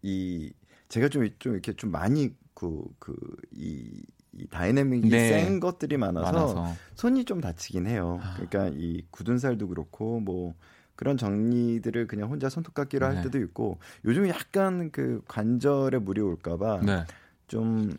이 0.02 0.52
제가 0.88 1.08
좀좀 1.08 1.52
이렇게 1.52 1.72
좀 1.74 1.92
많이 1.92 2.34
그그이 2.54 4.02
이 4.36 4.46
다이내믹이 4.50 5.08
네. 5.10 5.28
센 5.28 5.60
것들이 5.60 5.96
많아서, 5.96 6.32
많아서, 6.32 6.74
손이 6.96 7.24
좀 7.24 7.40
다치긴 7.40 7.86
해요. 7.86 8.18
아. 8.20 8.34
그러니까 8.34 8.76
이 8.76 9.04
굳은 9.12 9.38
살도 9.38 9.68
그렇고 9.68 10.18
뭐 10.18 10.54
그런 10.96 11.16
정리들을 11.16 12.08
그냥 12.08 12.30
혼자 12.30 12.48
손톱깎이로 12.48 13.08
네. 13.08 13.14
할 13.14 13.24
때도 13.24 13.38
있고 13.38 13.78
요즘 14.04 14.28
약간 14.28 14.90
그 14.90 15.22
관절에 15.28 15.98
무리 15.98 16.20
올까봐 16.20 16.80
네. 16.84 17.04
좀 17.46 17.92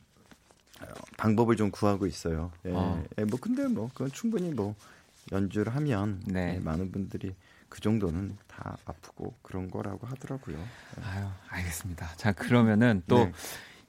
방법을 1.18 1.56
좀 1.56 1.72
구하고 1.72 2.06
있어요. 2.06 2.52
예. 2.66 2.72
어. 2.74 3.04
예, 3.18 3.24
뭐 3.24 3.40
근데 3.40 3.68
뭐 3.68 3.90
그건 3.94 4.12
충분히 4.12 4.52
뭐 4.52 4.76
연주를 5.32 5.76
하면 5.76 6.22
네. 6.26 6.56
예, 6.56 6.60
많은 6.60 6.92
분들이 6.92 7.34
그 7.70 7.82
정도는 7.82 8.38
다 8.48 8.78
아프고 8.86 9.34
그런 9.42 9.70
거라고 9.70 10.08
하더라고요. 10.08 10.58
예. 10.58 11.04
아유, 11.04 11.26
알겠습니다. 11.50 12.14
자, 12.18 12.32
그러면은 12.32 13.02
또 13.08 13.26
네. 13.26 13.32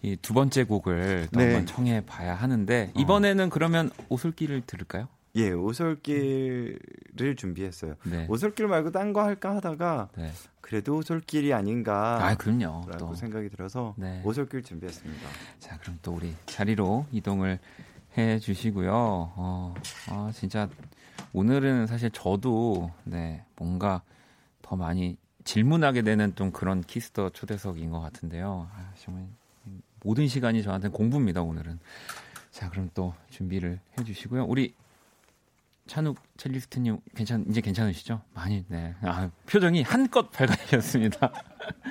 이두 0.02 0.34
번째 0.34 0.64
곡을 0.64 1.28
또 1.32 1.40
네. 1.40 1.54
한번 1.54 1.66
청해 1.66 2.06
봐야 2.06 2.34
하는데 2.34 2.92
어. 2.94 3.00
이번에는 3.00 3.46
어. 3.46 3.50
그러면 3.50 3.90
오솔길을 4.08 4.62
들을까요? 4.66 5.08
예, 5.36 5.50
오솔길을 5.52 7.36
준비했어요. 7.36 7.94
네. 8.04 8.26
오솔길 8.28 8.66
말고 8.66 8.90
딴 8.90 9.12
거 9.12 9.22
할까 9.22 9.54
하다가 9.56 10.08
네. 10.16 10.30
그래도 10.60 10.96
오솔길이 10.96 11.52
아닌가. 11.54 12.26
아, 12.26 12.34
그럼요. 12.34 12.86
라고 12.88 12.98
또. 12.98 13.14
생각이 13.14 13.48
들어서 13.50 13.94
네. 13.96 14.20
오솔길 14.24 14.62
준비했습니다. 14.62 15.28
자, 15.58 15.78
그럼 15.78 15.98
또 16.02 16.12
우리 16.12 16.34
자리로 16.46 17.06
이동을 17.12 17.58
해 18.18 18.38
주시고요. 18.38 18.90
어, 18.92 19.74
아, 20.08 20.30
진짜 20.34 20.68
오늘은 21.32 21.86
사실 21.86 22.10
저도 22.10 22.90
네, 23.04 23.44
뭔가 23.56 24.02
더 24.62 24.74
많이 24.74 25.16
질문하게 25.44 26.02
되는 26.02 26.34
좀 26.34 26.50
그런 26.50 26.80
Kiss 26.82 27.10
the 27.10 27.30
초대석인 27.30 27.90
것 27.90 28.00
같은데요. 28.00 28.68
아, 28.74 28.92
정말 28.98 29.26
모든 30.02 30.26
시간이 30.28 30.62
저한테 30.62 30.88
공부입니다, 30.88 31.42
오늘은. 31.42 31.78
자, 32.50 32.70
그럼 32.70 32.90
또 32.94 33.14
준비를 33.30 33.78
해 33.98 34.04
주시고요. 34.04 34.44
우리 34.46 34.74
찬욱 35.86 36.18
첼리스트님 36.36 36.98
괜찮 37.14 37.44
이제 37.48 37.60
괜찮으시죠? 37.60 38.20
많이 38.34 38.64
네. 38.68 38.94
아, 39.02 39.30
표정이 39.46 39.82
한껏 39.82 40.30
밝아지셨습니다. 40.32 41.30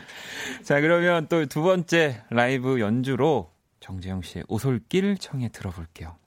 자, 0.64 0.82
그러면 0.82 1.28
또 1.28 1.46
두 1.46 1.62
번째 1.62 2.24
라이브 2.30 2.80
연주로 2.80 3.52
정재영 3.80 4.22
씨의 4.24 4.46
오솔길 4.48 5.18
청해 5.18 5.50
들어볼게요. 5.50 6.18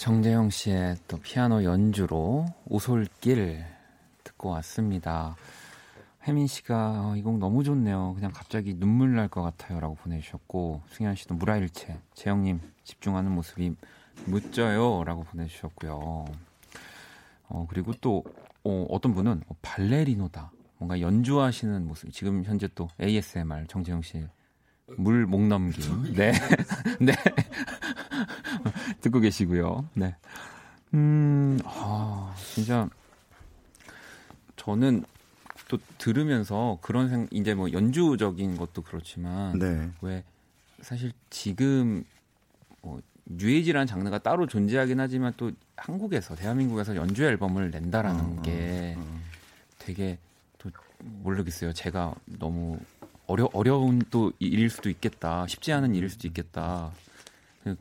정재영 0.00 0.48
씨의 0.48 0.96
또 1.08 1.18
피아노 1.18 1.62
연주로 1.62 2.46
오솔길 2.64 3.62
듣고 4.24 4.48
왔습니다. 4.48 5.36
혜민 6.26 6.46
씨가 6.46 7.10
어, 7.10 7.16
이곡 7.16 7.36
너무 7.36 7.62
좋네요. 7.62 8.14
그냥 8.14 8.30
갑자기 8.34 8.72
눈물 8.72 9.14
날 9.14 9.28
것 9.28 9.42
같아요라고 9.42 9.96
보내주셨고 9.96 10.80
승현 10.92 11.16
씨도 11.16 11.34
무라일체 11.34 12.00
재영님 12.14 12.60
집중하는 12.82 13.30
모습이 13.30 13.74
묻져요라고 14.24 15.24
보내주셨고요. 15.24 16.24
어 17.50 17.66
그리고 17.68 17.92
또 18.00 18.24
어, 18.64 18.86
어떤 18.88 19.12
분은 19.12 19.42
어, 19.48 19.56
발레리노다 19.60 20.50
뭔가 20.78 20.98
연주하시는 21.02 21.86
모습 21.86 22.10
지금 22.10 22.42
현재 22.44 22.68
또 22.74 22.88
ASMR 23.02 23.66
정재영 23.66 24.00
씨 24.00 24.26
물 24.98 25.26
목 25.26 25.46
넘김 25.46 26.14
네 26.14 26.32
네. 27.00 27.12
듣고 29.00 29.20
계시고요. 29.20 29.88
네. 29.94 30.14
음, 30.94 31.58
아, 31.64 32.34
진짜 32.54 32.88
저는 34.56 35.04
또 35.68 35.78
들으면서 35.98 36.78
그런 36.82 37.08
생 37.08 37.28
이제 37.30 37.54
뭐 37.54 37.70
연주적인 37.72 38.56
것도 38.56 38.82
그렇지만 38.82 39.58
네. 39.58 39.88
왜 40.02 40.24
사실 40.82 41.12
지금 41.30 42.04
뭐 42.82 43.00
뉴에이지라는 43.26 43.86
장르가 43.86 44.18
따로 44.18 44.46
존재하긴 44.46 44.98
하지만 44.98 45.32
또 45.36 45.52
한국에서 45.76 46.34
대한민국에서 46.34 46.96
연주 46.96 47.24
앨범을 47.24 47.70
낸다라는 47.70 48.38
어, 48.38 48.42
게 48.42 48.96
어, 48.98 49.00
어. 49.00 49.20
되게 49.78 50.18
또 50.58 50.70
모르겠어요. 50.98 51.72
제가 51.72 52.14
너무 52.26 52.78
어려 53.26 53.48
어려운 53.52 54.02
또 54.10 54.32
일일 54.40 54.70
수도 54.70 54.90
있겠다. 54.90 55.46
쉽지 55.46 55.72
않은 55.72 55.94
일일 55.94 56.10
수도 56.10 56.26
있겠다. 56.26 56.90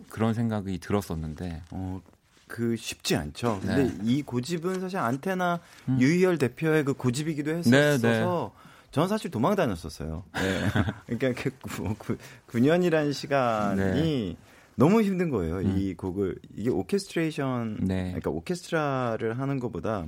그런 0.09 0.33
생각이 0.33 0.77
들었었는데 0.79 1.63
어, 1.71 2.01
그 2.47 2.75
쉽지 2.75 3.15
않죠. 3.15 3.59
근데 3.61 3.83
네. 3.83 3.97
이 4.03 4.21
고집은 4.21 4.79
사실 4.81 4.97
안테나 4.97 5.59
음. 5.89 5.99
유희열 5.99 6.37
대표의 6.37 6.83
그 6.83 6.93
고집이기도 6.93 7.51
네, 7.51 7.57
했었어서 7.77 8.53
저는 8.91 9.07
사실 9.07 9.29
도망 9.31 9.55
다녔었어요. 9.55 10.23
네. 10.33 10.65
그러니까 11.17 11.41
그 11.43 12.17
9년이라는 12.47 13.13
시간이 13.13 13.77
네. 13.79 14.35
너무 14.75 15.01
힘든 15.01 15.29
거예요. 15.29 15.57
음. 15.59 15.77
이 15.77 15.93
곡을 15.93 16.37
이게 16.55 16.69
오케스트레이션 16.69 17.77
네. 17.81 18.05
그러니까 18.05 18.31
오케스트라를 18.31 19.37
하는 19.39 19.59
것보다 19.59 20.05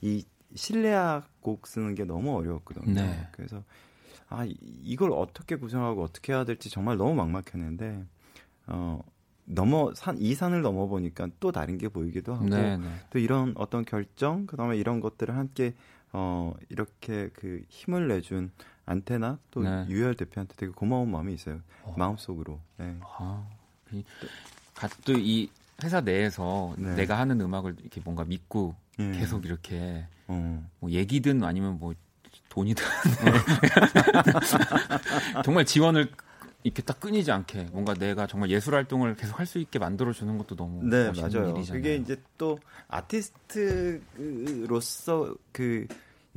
이 0.00 0.24
실내악 0.54 1.28
곡 1.42 1.66
쓰는 1.66 1.94
게 1.94 2.04
너무 2.04 2.36
어려웠거든요. 2.36 2.92
네. 2.94 3.26
그래서 3.32 3.62
아 4.28 4.44
이- 4.44 4.56
이걸 4.82 5.10
어떻게 5.12 5.56
구성하고 5.56 6.02
어떻게 6.04 6.32
해야 6.32 6.44
될지 6.44 6.70
정말 6.70 6.96
너무 6.96 7.14
막막했는데 7.14 8.04
어 8.70 9.02
넘어 9.44 9.92
산 9.94 10.16
이 10.18 10.34
산을 10.34 10.62
넘어 10.62 10.86
보니까 10.86 11.28
또 11.40 11.52
다른 11.52 11.76
게 11.76 11.88
보이기도 11.88 12.34
하고 12.34 12.48
네, 12.48 12.76
네. 12.76 12.88
또 13.10 13.18
이런 13.18 13.52
어떤 13.56 13.84
결정 13.84 14.46
그다음에 14.46 14.76
이런 14.76 15.00
것들을 15.00 15.36
함께 15.36 15.74
어 16.12 16.54
이렇게 16.68 17.30
그 17.34 17.62
힘을 17.68 18.08
내준 18.08 18.50
안테나 18.86 19.38
또 19.50 19.62
네. 19.62 19.86
유열 19.88 20.14
대표한테 20.14 20.54
되게 20.56 20.72
고마운 20.72 21.10
마음이 21.10 21.34
있어요 21.34 21.60
어. 21.82 21.94
마음속으로 21.96 22.60
네. 22.78 22.96
아, 23.18 23.46
또이 25.04 25.50
회사 25.82 26.00
내에서 26.00 26.74
네. 26.76 26.94
내가 26.94 27.18
하는 27.18 27.40
음악을 27.40 27.76
이렇게 27.80 28.00
뭔가 28.04 28.24
믿고 28.24 28.74
예. 28.98 29.12
계속 29.12 29.46
이렇게 29.46 30.06
어. 30.28 30.64
뭐 30.78 30.90
얘기든 30.90 31.42
아니면 31.42 31.78
뭐 31.78 31.94
돈이든 32.50 32.84
정말 35.44 35.64
지원을 35.64 36.10
이렇게 36.62 36.82
딱 36.82 37.00
끊이지 37.00 37.30
않게 37.32 37.68
뭔가 37.72 37.94
내가 37.94 38.26
정말 38.26 38.50
예술 38.50 38.74
활동을 38.74 39.14
계속 39.14 39.38
할 39.38 39.46
수 39.46 39.58
있게 39.58 39.78
만들어 39.78 40.12
주는 40.12 40.36
것도 40.38 40.56
너무 40.56 40.82
네 40.84 41.10
맞아요 41.10 41.48
일이잖아요. 41.50 41.82
그게 41.82 41.96
이제 41.96 42.16
또 42.38 42.58
아티스트로서 42.88 44.00
그 45.52 45.86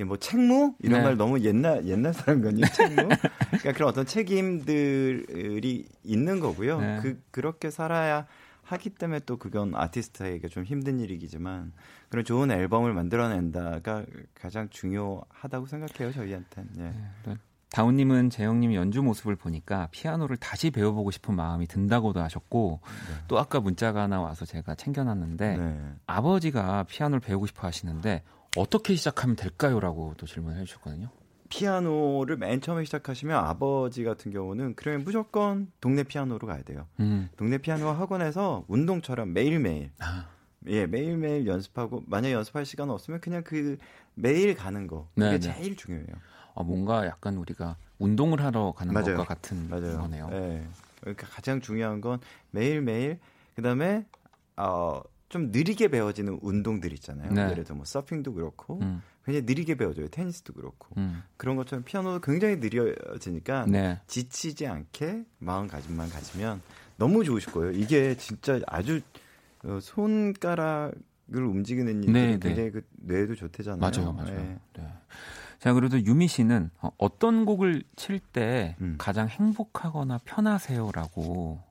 뭐 0.01 0.17
책무 0.17 0.75
이런 0.79 1.01
네. 1.01 1.05
말 1.05 1.17
너무 1.17 1.39
옛날 1.41 1.85
옛날 1.85 2.13
사람 2.13 2.41
같니 2.41 2.63
책무 2.63 2.95
그러니까 2.95 3.73
그런 3.73 3.89
어떤 3.89 4.07
책임들이 4.07 5.85
있는 6.03 6.39
거고요 6.39 6.79
네. 6.79 6.99
그 7.03 7.21
그렇게 7.29 7.69
살아야 7.69 8.25
하기 8.63 8.89
때문에 8.91 9.19
또 9.27 9.37
그건 9.37 9.75
아티스트에게 9.75 10.47
좀 10.47 10.63
힘든 10.63 10.99
일이기지만 10.99 11.73
그런 12.09 12.25
좋은 12.25 12.49
앨범을 12.49 12.91
만들어낸다가 12.93 14.05
가장 14.33 14.67
중요하다고 14.69 15.67
생각해요 15.67 16.11
저희한테는 16.11 16.69
예. 16.79 16.93
네. 17.29 17.37
다운님은 17.73 18.29
재영님의 18.29 18.77
연주 18.77 19.01
모습을 19.01 19.35
보니까 19.35 19.87
피아노를 19.91 20.37
다시 20.37 20.69
배워보고 20.69 21.09
싶은 21.09 21.35
마음이 21.35 21.65
든다고도 21.67 22.21
하셨고 22.21 22.81
또 23.27 23.39
아까 23.39 23.59
문자가 23.59 24.03
하나 24.03 24.21
와서 24.21 24.45
제가 24.45 24.75
챙겨놨는데 24.75 25.57
네. 25.57 25.93
아버지가 26.05 26.83
피아노를 26.83 27.19
배우고 27.19 27.47
싶어 27.47 27.65
하시는데 27.65 28.21
어떻게 28.55 28.95
시작하면 28.95 29.35
될까요?라고 29.35 30.13
또 30.17 30.27
질문을 30.27 30.61
해주셨거든요. 30.61 31.09
피아노를 31.49 32.37
맨 32.37 32.61
처음에 32.61 32.83
시작하시면 32.85 33.35
아버지 33.43 34.03
같은 34.03 34.31
경우는 34.31 34.75
그러면 34.75 35.03
무조건 35.03 35.71
동네 35.81 36.03
피아노로 36.03 36.45
가야 36.45 36.61
돼요. 36.61 36.87
음. 36.99 37.29
동네 37.37 37.57
피아노 37.57 37.87
학원에서 37.87 38.65
운동처럼 38.67 39.33
매일매일 39.33 39.89
아, 39.99 40.27
예 40.67 40.85
매일매일 40.85 41.47
연습하고 41.47 42.03
만약 42.05 42.31
연습할 42.31 42.67
시간 42.67 42.91
없으면 42.91 43.19
그냥 43.19 43.43
그 43.43 43.77
매일 44.13 44.53
가는 44.53 44.85
거 44.85 45.09
그게 45.15 45.25
네, 45.25 45.39
네. 45.39 45.39
제일 45.39 45.75
중요해요. 45.75 46.15
아, 46.55 46.63
뭔가 46.63 47.05
약간 47.05 47.37
우리가 47.37 47.77
운동을 47.99 48.43
하러 48.43 48.73
가는 48.73 48.93
맞아요. 48.93 49.17
것과 49.17 49.25
같은 49.25 49.69
맞아요. 49.69 49.99
거네요. 50.01 50.29
예. 50.31 50.67
그러니까 51.01 51.27
가장 51.27 51.61
중요한 51.61 52.01
건 52.01 52.19
매일매일 52.51 53.19
그다음에 53.55 54.05
어, 54.57 55.01
좀 55.29 55.51
느리게 55.51 55.87
배워지는 55.87 56.39
운동들 56.41 56.93
있잖아요. 56.93 57.31
네. 57.33 57.49
예를 57.51 57.63
들어 57.63 57.75
뭐 57.75 57.85
서핑도 57.85 58.33
그렇고 58.33 58.79
음, 58.81 59.01
굉장히 59.25 59.45
느리게 59.45 59.75
배워져요. 59.75 60.07
테니스도 60.09 60.53
그렇고 60.53 60.93
음. 60.97 61.23
그런 61.37 61.55
것처럼 61.55 61.83
피아노도 61.83 62.21
굉장히 62.21 62.57
느려지니까 62.57 63.65
네. 63.67 63.99
지치지 64.07 64.67
않게 64.67 65.25
마음가짐만 65.39 66.09
가지면 66.09 66.61
너무 66.97 67.23
좋으실 67.23 67.51
거예요. 67.51 67.71
이게 67.71 68.15
진짜 68.15 68.59
아주 68.67 69.01
어, 69.63 69.79
손가락을 69.81 70.93
움직이는 71.33 72.03
일들이 72.03 72.11
네, 72.11 72.31
네. 72.37 72.39
굉장히 72.39 72.71
그 72.71 72.85
뇌에도 72.91 73.35
좋대잖아요. 73.35 73.79
맞아요, 73.79 74.13
맞아요. 74.13 74.35
네. 74.35 74.59
네. 75.63 75.69
자, 75.69 75.73
그래도 75.73 75.97
유미 75.97 76.27
씨는 76.27 76.71
어, 76.81 76.89
어떤 76.97 77.45
곡을 77.45 77.83
칠때 77.95 78.75
음. 78.81 78.95
가장 78.97 79.29
행복하거나 79.29 80.19
편하세요라고. 80.25 81.61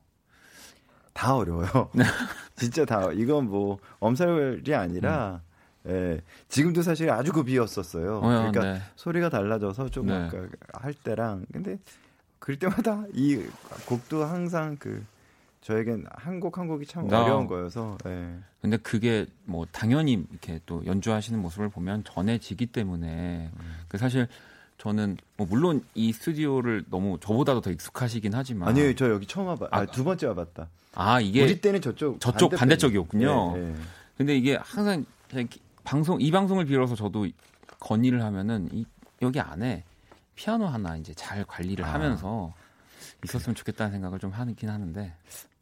다 1.12 1.36
어려워요. 1.36 1.90
진짜 2.56 2.86
다. 2.86 3.12
이건 3.12 3.50
뭐 3.50 3.78
엄살이 4.00 4.74
아니라 4.74 5.42
예, 5.86 6.22
지금도 6.48 6.80
사실 6.80 7.10
아주 7.10 7.32
급이었었어요. 7.32 8.20
음. 8.20 8.24
어, 8.24 8.28
그러니까 8.28 8.60
네. 8.62 8.82
소리가 8.96 9.28
달라져서 9.28 9.90
좀 9.90 10.06
네. 10.06 10.14
아까 10.14 10.46
할 10.72 10.94
때랑 10.94 11.44
근데 11.52 11.78
그럴 12.38 12.58
때마다 12.58 13.04
이 13.12 13.44
곡도 13.84 14.24
항상 14.24 14.78
그 14.78 15.04
저에겐 15.62 16.04
한곡 16.10 16.58
한 16.58 16.66
곡이 16.66 16.86
참 16.86 17.06
네. 17.06 17.16
어려운 17.16 17.46
거여서 17.46 17.96
예. 18.06 18.34
근데 18.60 18.76
그게 18.76 19.26
뭐 19.44 19.66
당연히 19.70 20.24
이렇게 20.30 20.60
또 20.66 20.84
연주하시는 20.84 21.40
모습을 21.40 21.68
보면 21.68 22.04
전해지기 22.04 22.66
때문에 22.66 23.50
음. 23.54 23.74
그 23.88 23.96
사실 23.96 24.26
저는 24.78 25.16
뭐 25.36 25.46
물론 25.48 25.84
이 25.94 26.12
스튜디오를 26.12 26.84
너무 26.90 27.18
저보다도 27.20 27.60
더 27.60 27.70
익숙하시긴 27.70 28.34
하지만 28.34 28.68
아니요, 28.68 28.92
저 28.96 29.08
여기 29.10 29.26
처음 29.26 29.46
와봐. 29.46 29.68
아, 29.70 29.78
아, 29.80 29.86
두 29.86 30.02
번째 30.02 30.26
와봤다. 30.26 30.68
아 30.94 31.20
이게 31.20 31.44
우리 31.44 31.60
때는 31.60 31.80
저쪽 31.80 32.20
저쪽 32.20 32.50
반대쪽이었군요. 32.50 33.56
네, 33.56 33.60
네. 33.60 33.74
근데 34.16 34.36
이게 34.36 34.58
항상 34.60 35.06
방송 35.84 36.20
이 36.20 36.30
방송을 36.32 36.64
빌어서 36.64 36.96
저도 36.96 37.28
건의를 37.78 38.22
하면은 38.22 38.68
이 38.72 38.84
여기 39.22 39.38
안에 39.38 39.84
피아노 40.34 40.66
하나 40.66 40.96
이제 40.96 41.14
잘 41.14 41.44
관리를 41.44 41.84
아. 41.84 41.94
하면서 41.94 42.52
있었으면 43.24 43.54
좋겠다는 43.54 43.92
생각을 43.92 44.18
좀 44.18 44.30
하긴 44.30 44.68
하는데 44.68 45.14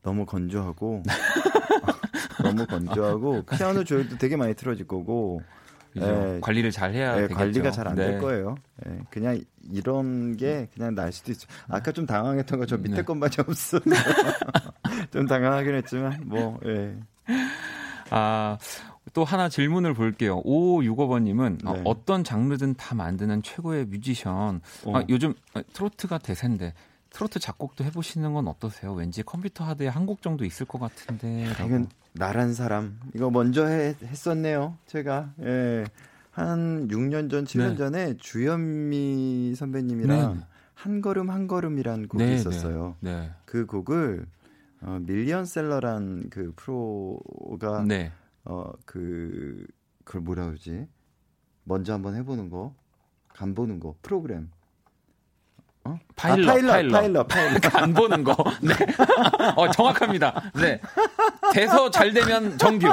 너무 0.03 0.25
건조하고 0.27 1.03
너무 2.43 2.67
건조하고 2.67 3.43
피아노 3.45 3.85
조율도 3.85 4.19
되게 4.19 4.37
많이 4.37 4.55
틀어질 4.55 4.87
거고 4.87 5.43
그죠? 5.93 6.07
예. 6.07 6.39
관리를 6.41 6.71
잘 6.71 6.93
해야 6.95 7.17
예, 7.17 7.23
되겠죠. 7.23 7.35
관리가 7.37 7.71
잘 7.73 7.89
안될 7.89 8.13
네. 8.13 8.19
거예요. 8.19 8.55
예, 8.87 8.99
그냥 9.11 9.41
이런 9.73 10.37
게 10.37 10.69
그냥 10.73 10.95
날 10.95 11.11
수도 11.13 11.33
있죠. 11.33 11.49
아까 11.69 11.91
좀 11.93 12.07
당황했던 12.07 12.59
거 12.61 12.67
저 12.67 12.77
밑에 12.77 12.97
네. 12.97 13.03
것만이 13.03 13.33
없어. 13.47 13.81
좀 15.11 15.27
당황하긴 15.27 15.75
했지만 15.75 16.23
뭐 16.27 16.59
예. 16.67 16.97
아, 18.11 18.57
또 19.13 19.25
하나 19.25 19.49
질문을 19.49 19.95
볼게요. 19.95 20.43
5565번님은 20.45 21.59
네. 21.75 21.83
어, 21.85 22.05
떤 22.05 22.23
장르든 22.23 22.75
다 22.75 22.95
만드는 22.95 23.43
최고의 23.43 23.87
뮤지션. 23.87 24.61
어. 24.85 24.97
아, 24.97 25.05
요즘 25.09 25.35
어, 25.55 25.61
트로트가 25.73 26.19
대세인데 26.19 26.73
트로트 27.11 27.39
작곡도 27.41 27.85
해보시는 27.85 28.33
건 28.33 28.47
어떠세요? 28.49 28.93
왠지 28.95 29.23
컴퓨터 29.23 29.65
하드에 29.65 29.89
한 29.89 30.07
곡 30.07 30.23
정도 30.23 30.45
있을 30.45 30.67
것 30.67 30.79
같은데. 30.79 31.47
라고. 31.51 31.67
이건 31.67 31.89
나란 32.13 32.55
사람 32.55 32.99
이거 33.15 33.31
먼저 33.31 33.67
해, 33.67 33.95
했었네요. 34.03 34.77
제가 34.87 35.33
예. 35.43 35.85
한 36.31 36.89
6년 36.89 37.31
전, 37.31 37.45
7년 37.45 37.71
네. 37.71 37.77
전에 37.77 38.17
주현미 38.17 39.55
선배님이랑 39.57 40.35
네. 40.35 40.41
한 40.75 41.01
걸음 41.01 41.31
한 41.31 41.47
걸음이라는 41.47 42.09
곡이 42.09 42.25
네, 42.25 42.35
있었어요. 42.35 42.97
네. 43.01 43.31
그 43.45 43.67
곡을 43.67 44.27
어, 44.83 44.99
밀리언셀러란 45.03 46.31
그 46.31 46.53
프로가 46.57 47.85
네. 47.85 48.13
어그 48.45 49.67
그걸 50.05 50.23
뭐라 50.23 50.47
그러지? 50.47 50.87
먼저 51.65 51.93
한번 51.93 52.15
해보는 52.17 52.49
거, 52.49 52.75
간 53.29 53.55
보는 53.55 53.79
거, 53.81 53.95
프로그램. 54.03 54.51
어? 55.85 55.99
파일럿, 56.14 56.49
아, 56.49 56.53
파일럿, 56.53 56.70
파일럿. 56.70 56.93
파일럿, 56.93 57.28
파일럿. 57.28 57.74
간 57.83 57.95
보는 57.95 58.22
거. 58.22 58.37
네. 58.61 58.74
어, 59.57 59.70
정확합니다. 59.70 60.53
네. 60.55 60.78
돼서 61.55 61.91
잘 61.91 62.12
되면 62.12 62.59
정규. 62.59 62.87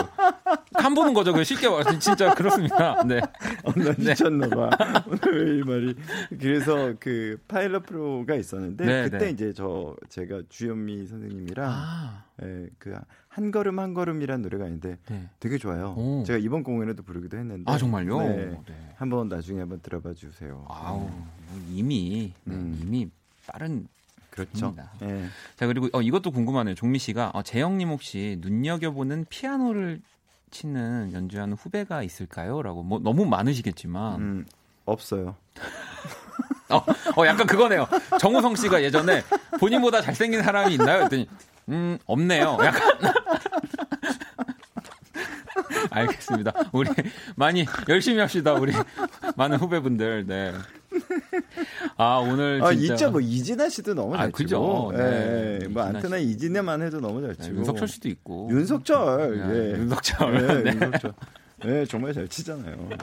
간 0.73 0.93
보는 0.93 1.13
거죠. 1.13 1.33
그 1.33 1.43
쉽게 1.43 1.67
말해서 1.67 1.99
진짜 1.99 2.33
그렇습니다. 2.33 3.03
네. 3.03 3.19
어, 3.63 3.71
나 3.75 3.93
미쳤나봐. 3.97 4.69
오늘 5.07 5.47
왜 5.47 5.57
이 5.59 5.63
말이. 5.63 5.95
그래서 6.39 6.93
그 6.99 7.37
파일럿 7.47 7.85
프로가 7.85 8.35
있었는데 8.35 8.85
네, 8.85 9.03
그때 9.09 9.17
네. 9.25 9.29
이제 9.31 9.53
저 9.53 9.95
제가 10.09 10.41
주현미 10.49 11.07
선생님이랑 11.07 11.65
아. 11.69 12.23
예, 12.43 12.67
그 12.79 12.93
한 13.37 13.51
걸음 13.51 13.77
한 13.77 13.93
걸음이란 13.93 14.41
노래가 14.41 14.65
있는데 14.65 14.97
네. 15.07 15.29
되게 15.39 15.59
좋아요. 15.59 15.93
오. 15.95 16.23
제가 16.25 16.39
이번 16.39 16.63
공연에도 16.63 17.03
부르기도 17.03 17.37
했는데. 17.37 17.71
아 17.71 17.77
정말요? 17.77 18.19
네. 18.19 18.59
네. 18.67 18.93
한번 18.95 19.29
나중에 19.29 19.59
한번 19.59 19.79
들어봐 19.79 20.15
주세요. 20.15 20.65
아우 20.67 21.01
네. 21.03 21.61
이미 21.71 22.33
네, 22.45 22.55
음. 22.55 22.79
이미 22.81 23.07
빠른 23.45 23.87
그렇죠. 24.31 24.73
네. 24.99 25.27
자 25.55 25.67
그리고 25.67 25.87
어, 25.93 26.01
이것도 26.01 26.31
궁금하네요. 26.31 26.73
종미 26.73 26.97
씨가 26.97 27.29
어, 27.35 27.43
재영님 27.43 27.89
혹시 27.89 28.37
눈여겨보는 28.41 29.27
피아노를 29.29 30.01
치는 30.49 31.13
연주하는 31.13 31.53
후배가 31.53 32.01
있을까요?라고 32.01 32.81
뭐 32.81 32.97
너무 32.97 33.25
많으시겠지만 33.25 34.19
음, 34.19 34.45
없어요. 34.85 35.35
어, 36.69 36.77
어, 36.77 37.27
약간 37.27 37.45
그거네요. 37.45 37.87
정우성 38.19 38.55
씨가 38.55 38.81
예전에 38.81 39.21
본인보다 39.59 40.01
잘생긴 40.01 40.41
사람이 40.41 40.73
있나요? 40.73 41.03
했더니 41.03 41.27
음 41.69 41.97
없네요. 42.05 42.57
약간 42.63 42.81
알겠습니다. 45.91 46.53
우리 46.71 46.89
많이 47.35 47.65
열심히 47.89 48.19
합시다. 48.19 48.53
우리 48.53 48.73
많은 49.35 49.57
후배분들. 49.57 50.25
네. 50.27 50.53
아 51.97 52.17
오늘 52.17 52.61
아, 52.63 52.73
진짜 52.73 52.93
아, 52.93 52.95
있죠 52.95 53.11
뭐 53.11 53.21
이진아 53.21 53.69
씨도 53.69 53.93
너무 53.93 54.15
아, 54.15 54.19
잘 54.19 54.31
치고 54.31 54.93
네. 54.95 54.97
네. 54.97 55.59
네. 55.59 55.67
뭐 55.67 55.83
안테나 55.83 56.17
이진아만 56.17 56.81
해도 56.81 56.99
너무 56.99 57.21
잘 57.21 57.35
네, 57.35 57.43
치고 57.43 57.57
윤석철 57.57 57.87
씨도 57.87 58.09
있고 58.09 58.49
윤석철 58.51 59.47
네, 59.47 59.53
예. 59.53 59.79
윤석철 59.79 60.63
네, 60.63 60.71
윤석철 60.71 61.13
네 61.63 61.85
정말 61.85 62.13
잘 62.13 62.27
치잖아요 62.27 62.75
네. 62.89 62.97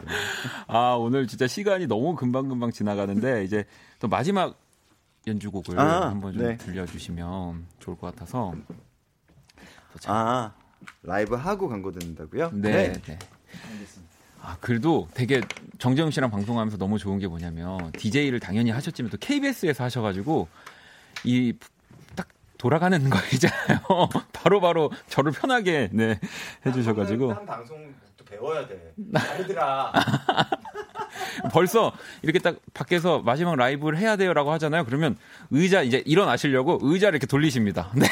아 0.67 0.97
오늘 0.99 1.27
진짜 1.27 1.47
시간이 1.47 1.87
너무 1.87 2.15
금방 2.15 2.49
금방 2.49 2.71
지나가는데 2.71 3.45
이제 3.45 3.65
또 3.99 4.09
마지막 4.09 4.64
연주곡을 5.27 5.79
아, 5.79 6.11
한번 6.11 6.33
좀 6.33 6.57
들려주시면 6.57 7.66
좋을 7.79 7.97
것 7.97 8.14
같아서 8.14 8.55
아 10.07 10.53
라이브 11.03 11.35
하고 11.35 11.68
광고 11.68 11.93
듣는다고요? 11.93 12.51
네. 12.53 12.93
네. 12.93 13.18
알겠습니다. 13.72 14.14
아, 14.43 14.59
그래도 14.61 15.09
되게 15.14 15.41
정재영 15.79 16.11
씨랑 16.11 16.31
방송하면서 16.31 16.77
너무 16.77 16.99
좋은 16.99 17.18
게 17.18 17.27
뭐냐면 17.27 17.91
DJ를 17.93 18.41
당연히 18.41 18.70
하셨지만 18.70 19.11
또 19.11 19.16
KBS에서 19.18 19.85
하셔가지고 19.85 20.49
이 21.25 21.55
딱 22.16 22.29
돌아가는 22.59 22.99
거 23.09 23.18
있잖아요. 23.33 23.81
바로바로 24.33 24.89
바로 24.89 24.91
저를 25.09 25.33
편하게 25.33 25.89
네 25.93 26.18
해주셔가지고. 26.66 27.33
한 27.33 27.47
방송 27.47 27.95
또 28.01 28.04
배워야 28.45 28.66
돼. 28.68 28.92
다르더라. 29.12 29.92
벌써 31.53 31.92
이렇게 32.22 32.38
딱 32.38 32.57
밖에서 32.74 33.20
마지막 33.20 33.57
라이브를 33.57 33.99
해야 33.99 34.16
돼요라고 34.16 34.53
하잖아요. 34.53 34.84
그러면 34.84 35.16
의자 35.51 35.82
이제 35.82 36.03
일어나시려고 36.05 36.78
의자를 36.82 37.16
이렇게 37.16 37.26
돌리십니다. 37.26 37.90
네. 37.97 38.07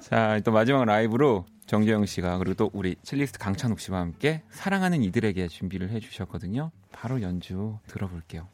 자, 0.00 0.40
또 0.44 0.52
마지막 0.52 0.84
라이브로 0.84 1.44
정재영 1.66 2.06
씨가 2.06 2.38
그리고 2.38 2.54
또 2.54 2.70
우리 2.72 2.96
첼리스트 3.02 3.38
강찬욱 3.38 3.80
씨와 3.80 4.00
함께 4.00 4.42
사랑하는 4.50 5.02
이들에게 5.02 5.48
준비를 5.48 5.90
해 5.90 6.00
주셨거든요. 6.00 6.70
바로 6.92 7.20
연주 7.22 7.78
들어볼게요. 7.86 8.48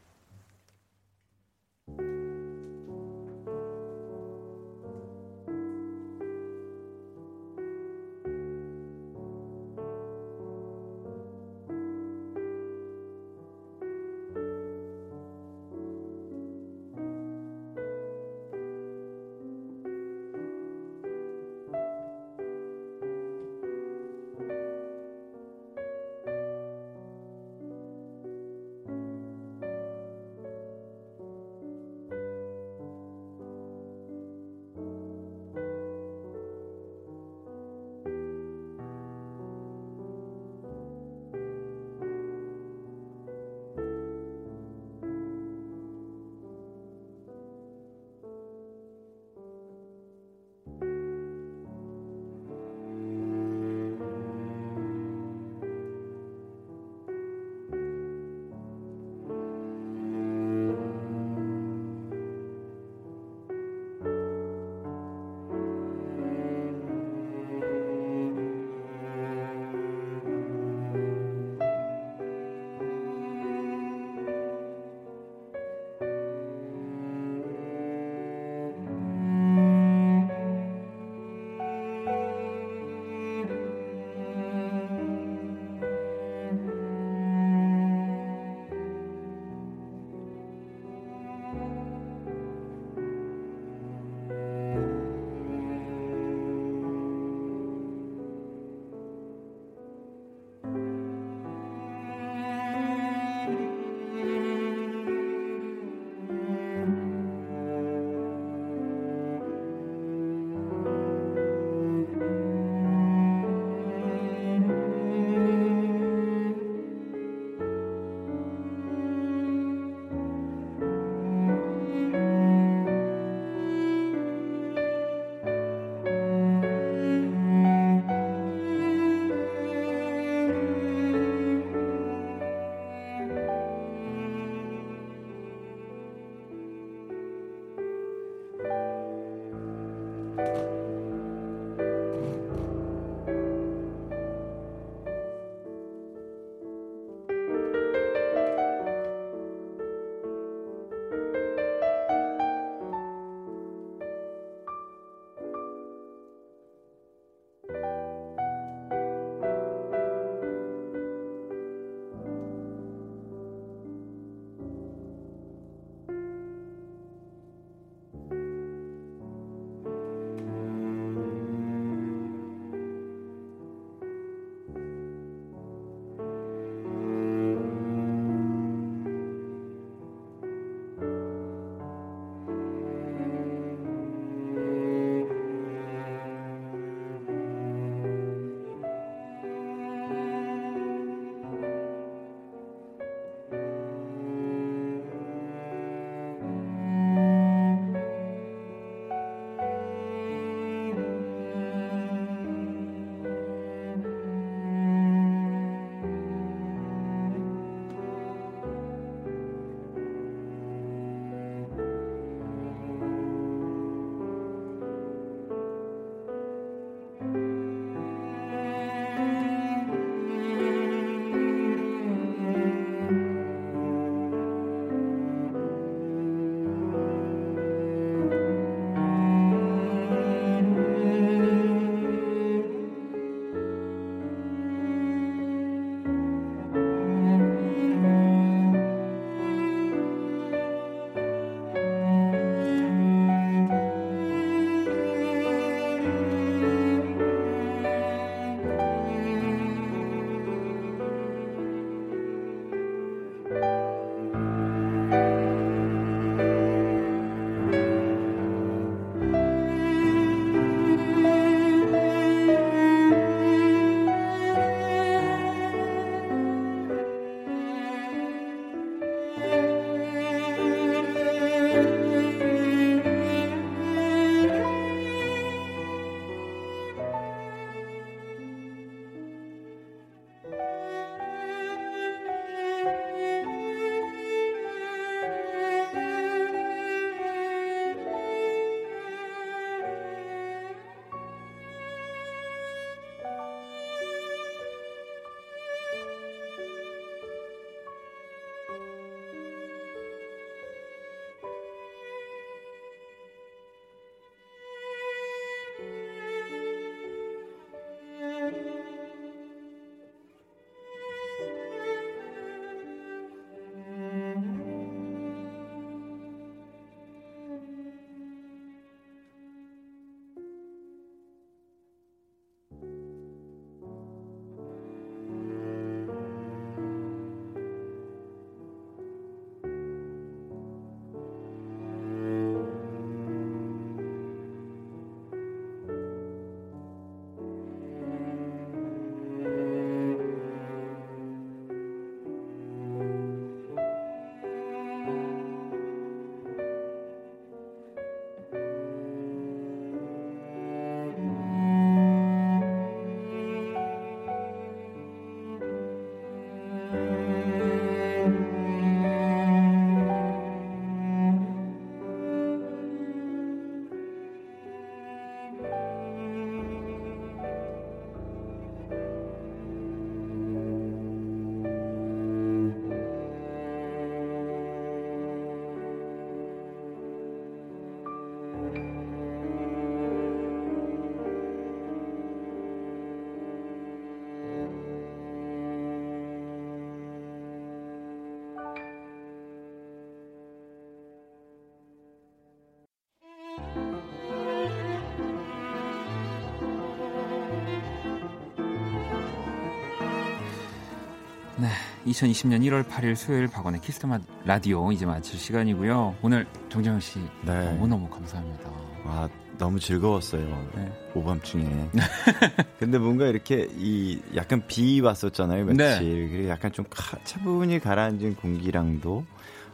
2020년 402.07 402.63
1월 402.63 402.85
8일 402.87 403.15
수요일 403.15 403.49
박원의 403.49 403.81
키스터마 403.81 404.19
라디오 404.45 404.91
이제 404.93 405.05
마칠 405.05 405.39
시간이고요. 405.39 406.17
오늘 406.23 406.47
정재영 406.69 407.01
씨 407.01 407.19
네. 407.45 407.65
너무너무 407.65 408.09
감사합니다. 408.09 408.71
와, 409.05 409.29
너무 409.59 409.79
즐거웠어요. 409.79 410.71
네. 410.75 410.93
오밤중에. 411.15 411.91
근데 412.79 412.99
뭔가 412.99 413.27
이렇게 413.27 413.69
이 413.77 414.21
약간 414.35 414.63
비 414.67 415.01
왔었잖아요, 415.01 415.67
며칠. 415.67 415.77
네. 415.77 416.29
그리고 416.29 416.49
약간 416.49 416.73
좀 416.73 416.87
차분히 417.25 417.79
가라앉은 417.79 418.37
공기랑도 418.37 419.25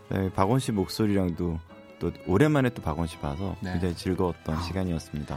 네, 0.09 0.31
박원 0.33 0.59
씨 0.59 0.73
목소리랑도 0.73 1.59
또 1.99 2.13
오랜만에 2.27 2.71
또 2.71 2.83
박원 2.83 3.07
씨 3.07 3.17
봐서 3.19 3.57
네. 3.61 3.73
굉장히 3.73 3.95
즐거웠던 3.95 4.57
아. 4.57 4.61
시간이었습니다. 4.63 5.37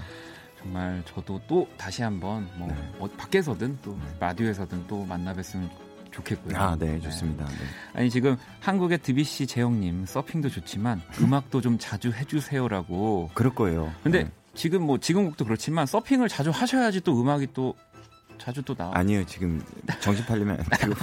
정말 0.59 1.01
저도 1.05 1.39
또 1.47 1.67
다시 1.77 2.01
한번 2.01 2.47
뭐 2.57 2.67
네. 2.67 2.75
어, 2.99 3.07
밖에서든 3.17 3.77
또 3.81 3.91
네. 3.93 4.17
라디오에서든 4.19 4.87
또 4.87 5.05
만나 5.05 5.33
뵀으면 5.33 5.69
좋겠고요. 6.11 6.57
아, 6.57 6.75
네, 6.77 6.99
좋습니다. 6.99 7.45
네. 7.45 7.53
아니 7.93 8.09
지금 8.09 8.37
한국의 8.59 8.99
드비씨 8.99 9.47
재영님 9.47 10.05
서핑도 10.05 10.49
좋지만 10.49 11.01
음악도 11.21 11.61
좀 11.61 11.77
자주 11.79 12.11
해주세요라고. 12.11 13.31
그럴 13.33 13.53
거예요. 13.53 13.93
근데 14.03 14.23
네. 14.23 14.31
지금 14.53 14.83
뭐 14.83 14.97
지금 14.97 15.25
곡도 15.25 15.45
그렇지만 15.45 15.85
서핑을 15.85 16.27
자주 16.27 16.49
하셔야지 16.49 17.01
또 17.01 17.19
음악이 17.21 17.49
또 17.53 17.75
자주 18.37 18.61
또 18.63 18.73
나와. 18.73 18.91
아니요, 18.97 19.25
지금 19.25 19.61
정신 19.99 20.25
팔리면 20.25 20.57
안 20.71 20.79
되고 20.79 20.93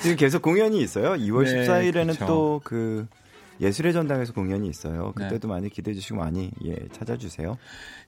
지금 0.00 0.16
계속 0.16 0.42
공연이 0.42 0.80
있어요. 0.82 1.12
2월 1.12 1.44
네, 1.44 1.66
14일에는 1.66 2.26
또 2.26 2.60
그 2.64 3.06
예술의 3.60 3.92
전당에서 3.92 4.32
공연이 4.32 4.68
있어요. 4.68 5.12
네. 5.16 5.24
그때도 5.24 5.46
네. 5.48 5.54
많이 5.54 5.68
기대해 5.68 5.94
주시고 5.94 6.16
많이 6.16 6.50
예, 6.64 6.76
찾아주세요. 6.92 7.56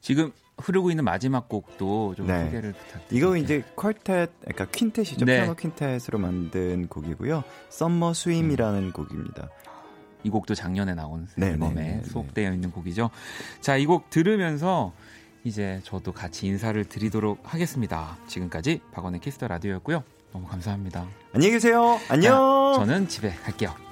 지금 0.00 0.32
흐르고 0.58 0.90
있는 0.90 1.04
마지막 1.04 1.48
곡도 1.48 2.14
좀 2.16 2.26
네. 2.26 2.44
소개를 2.44 2.72
부탁드립니다. 2.72 3.08
이거 3.10 3.36
이제 3.36 3.62
퀄텟, 3.76 4.28
그러니까 4.40 4.66
퀸텟이죠. 4.66 5.24
네. 5.24 5.36
피아노 5.38 5.54
퀸텟으로 5.54 6.18
만든 6.18 6.86
곡이고요. 6.88 7.42
Summer 7.70 8.14
Swing이라는 8.14 8.82
음. 8.82 8.92
곡입니다. 8.92 9.48
이 10.22 10.30
곡도 10.30 10.54
작년에 10.54 10.94
나온 10.94 11.28
네, 11.36 11.48
앨범에 11.48 11.74
네, 11.74 11.82
네, 11.96 12.02
수록되어 12.04 12.52
있는 12.52 12.70
곡이죠. 12.70 13.10
자, 13.60 13.76
이 13.76 13.84
곡 13.84 14.08
들으면서 14.10 14.92
이제 15.42 15.80
저도 15.84 16.12
같이 16.12 16.46
인사를 16.46 16.82
드리도록 16.86 17.40
하겠습니다. 17.44 18.16
지금까지 18.28 18.80
박원의 18.92 19.20
Kiss 19.20 19.35
the 19.35 19.46
Radio였고요. 19.48 20.02
너무 20.32 20.46
감사합니다. 20.46 21.06
안녕히 21.34 21.52
계세요. 21.52 21.98
안녕. 22.08 22.72
자, 22.74 22.80
저는 22.80 23.08
집에 23.08 23.30
갈게요. 23.30 23.83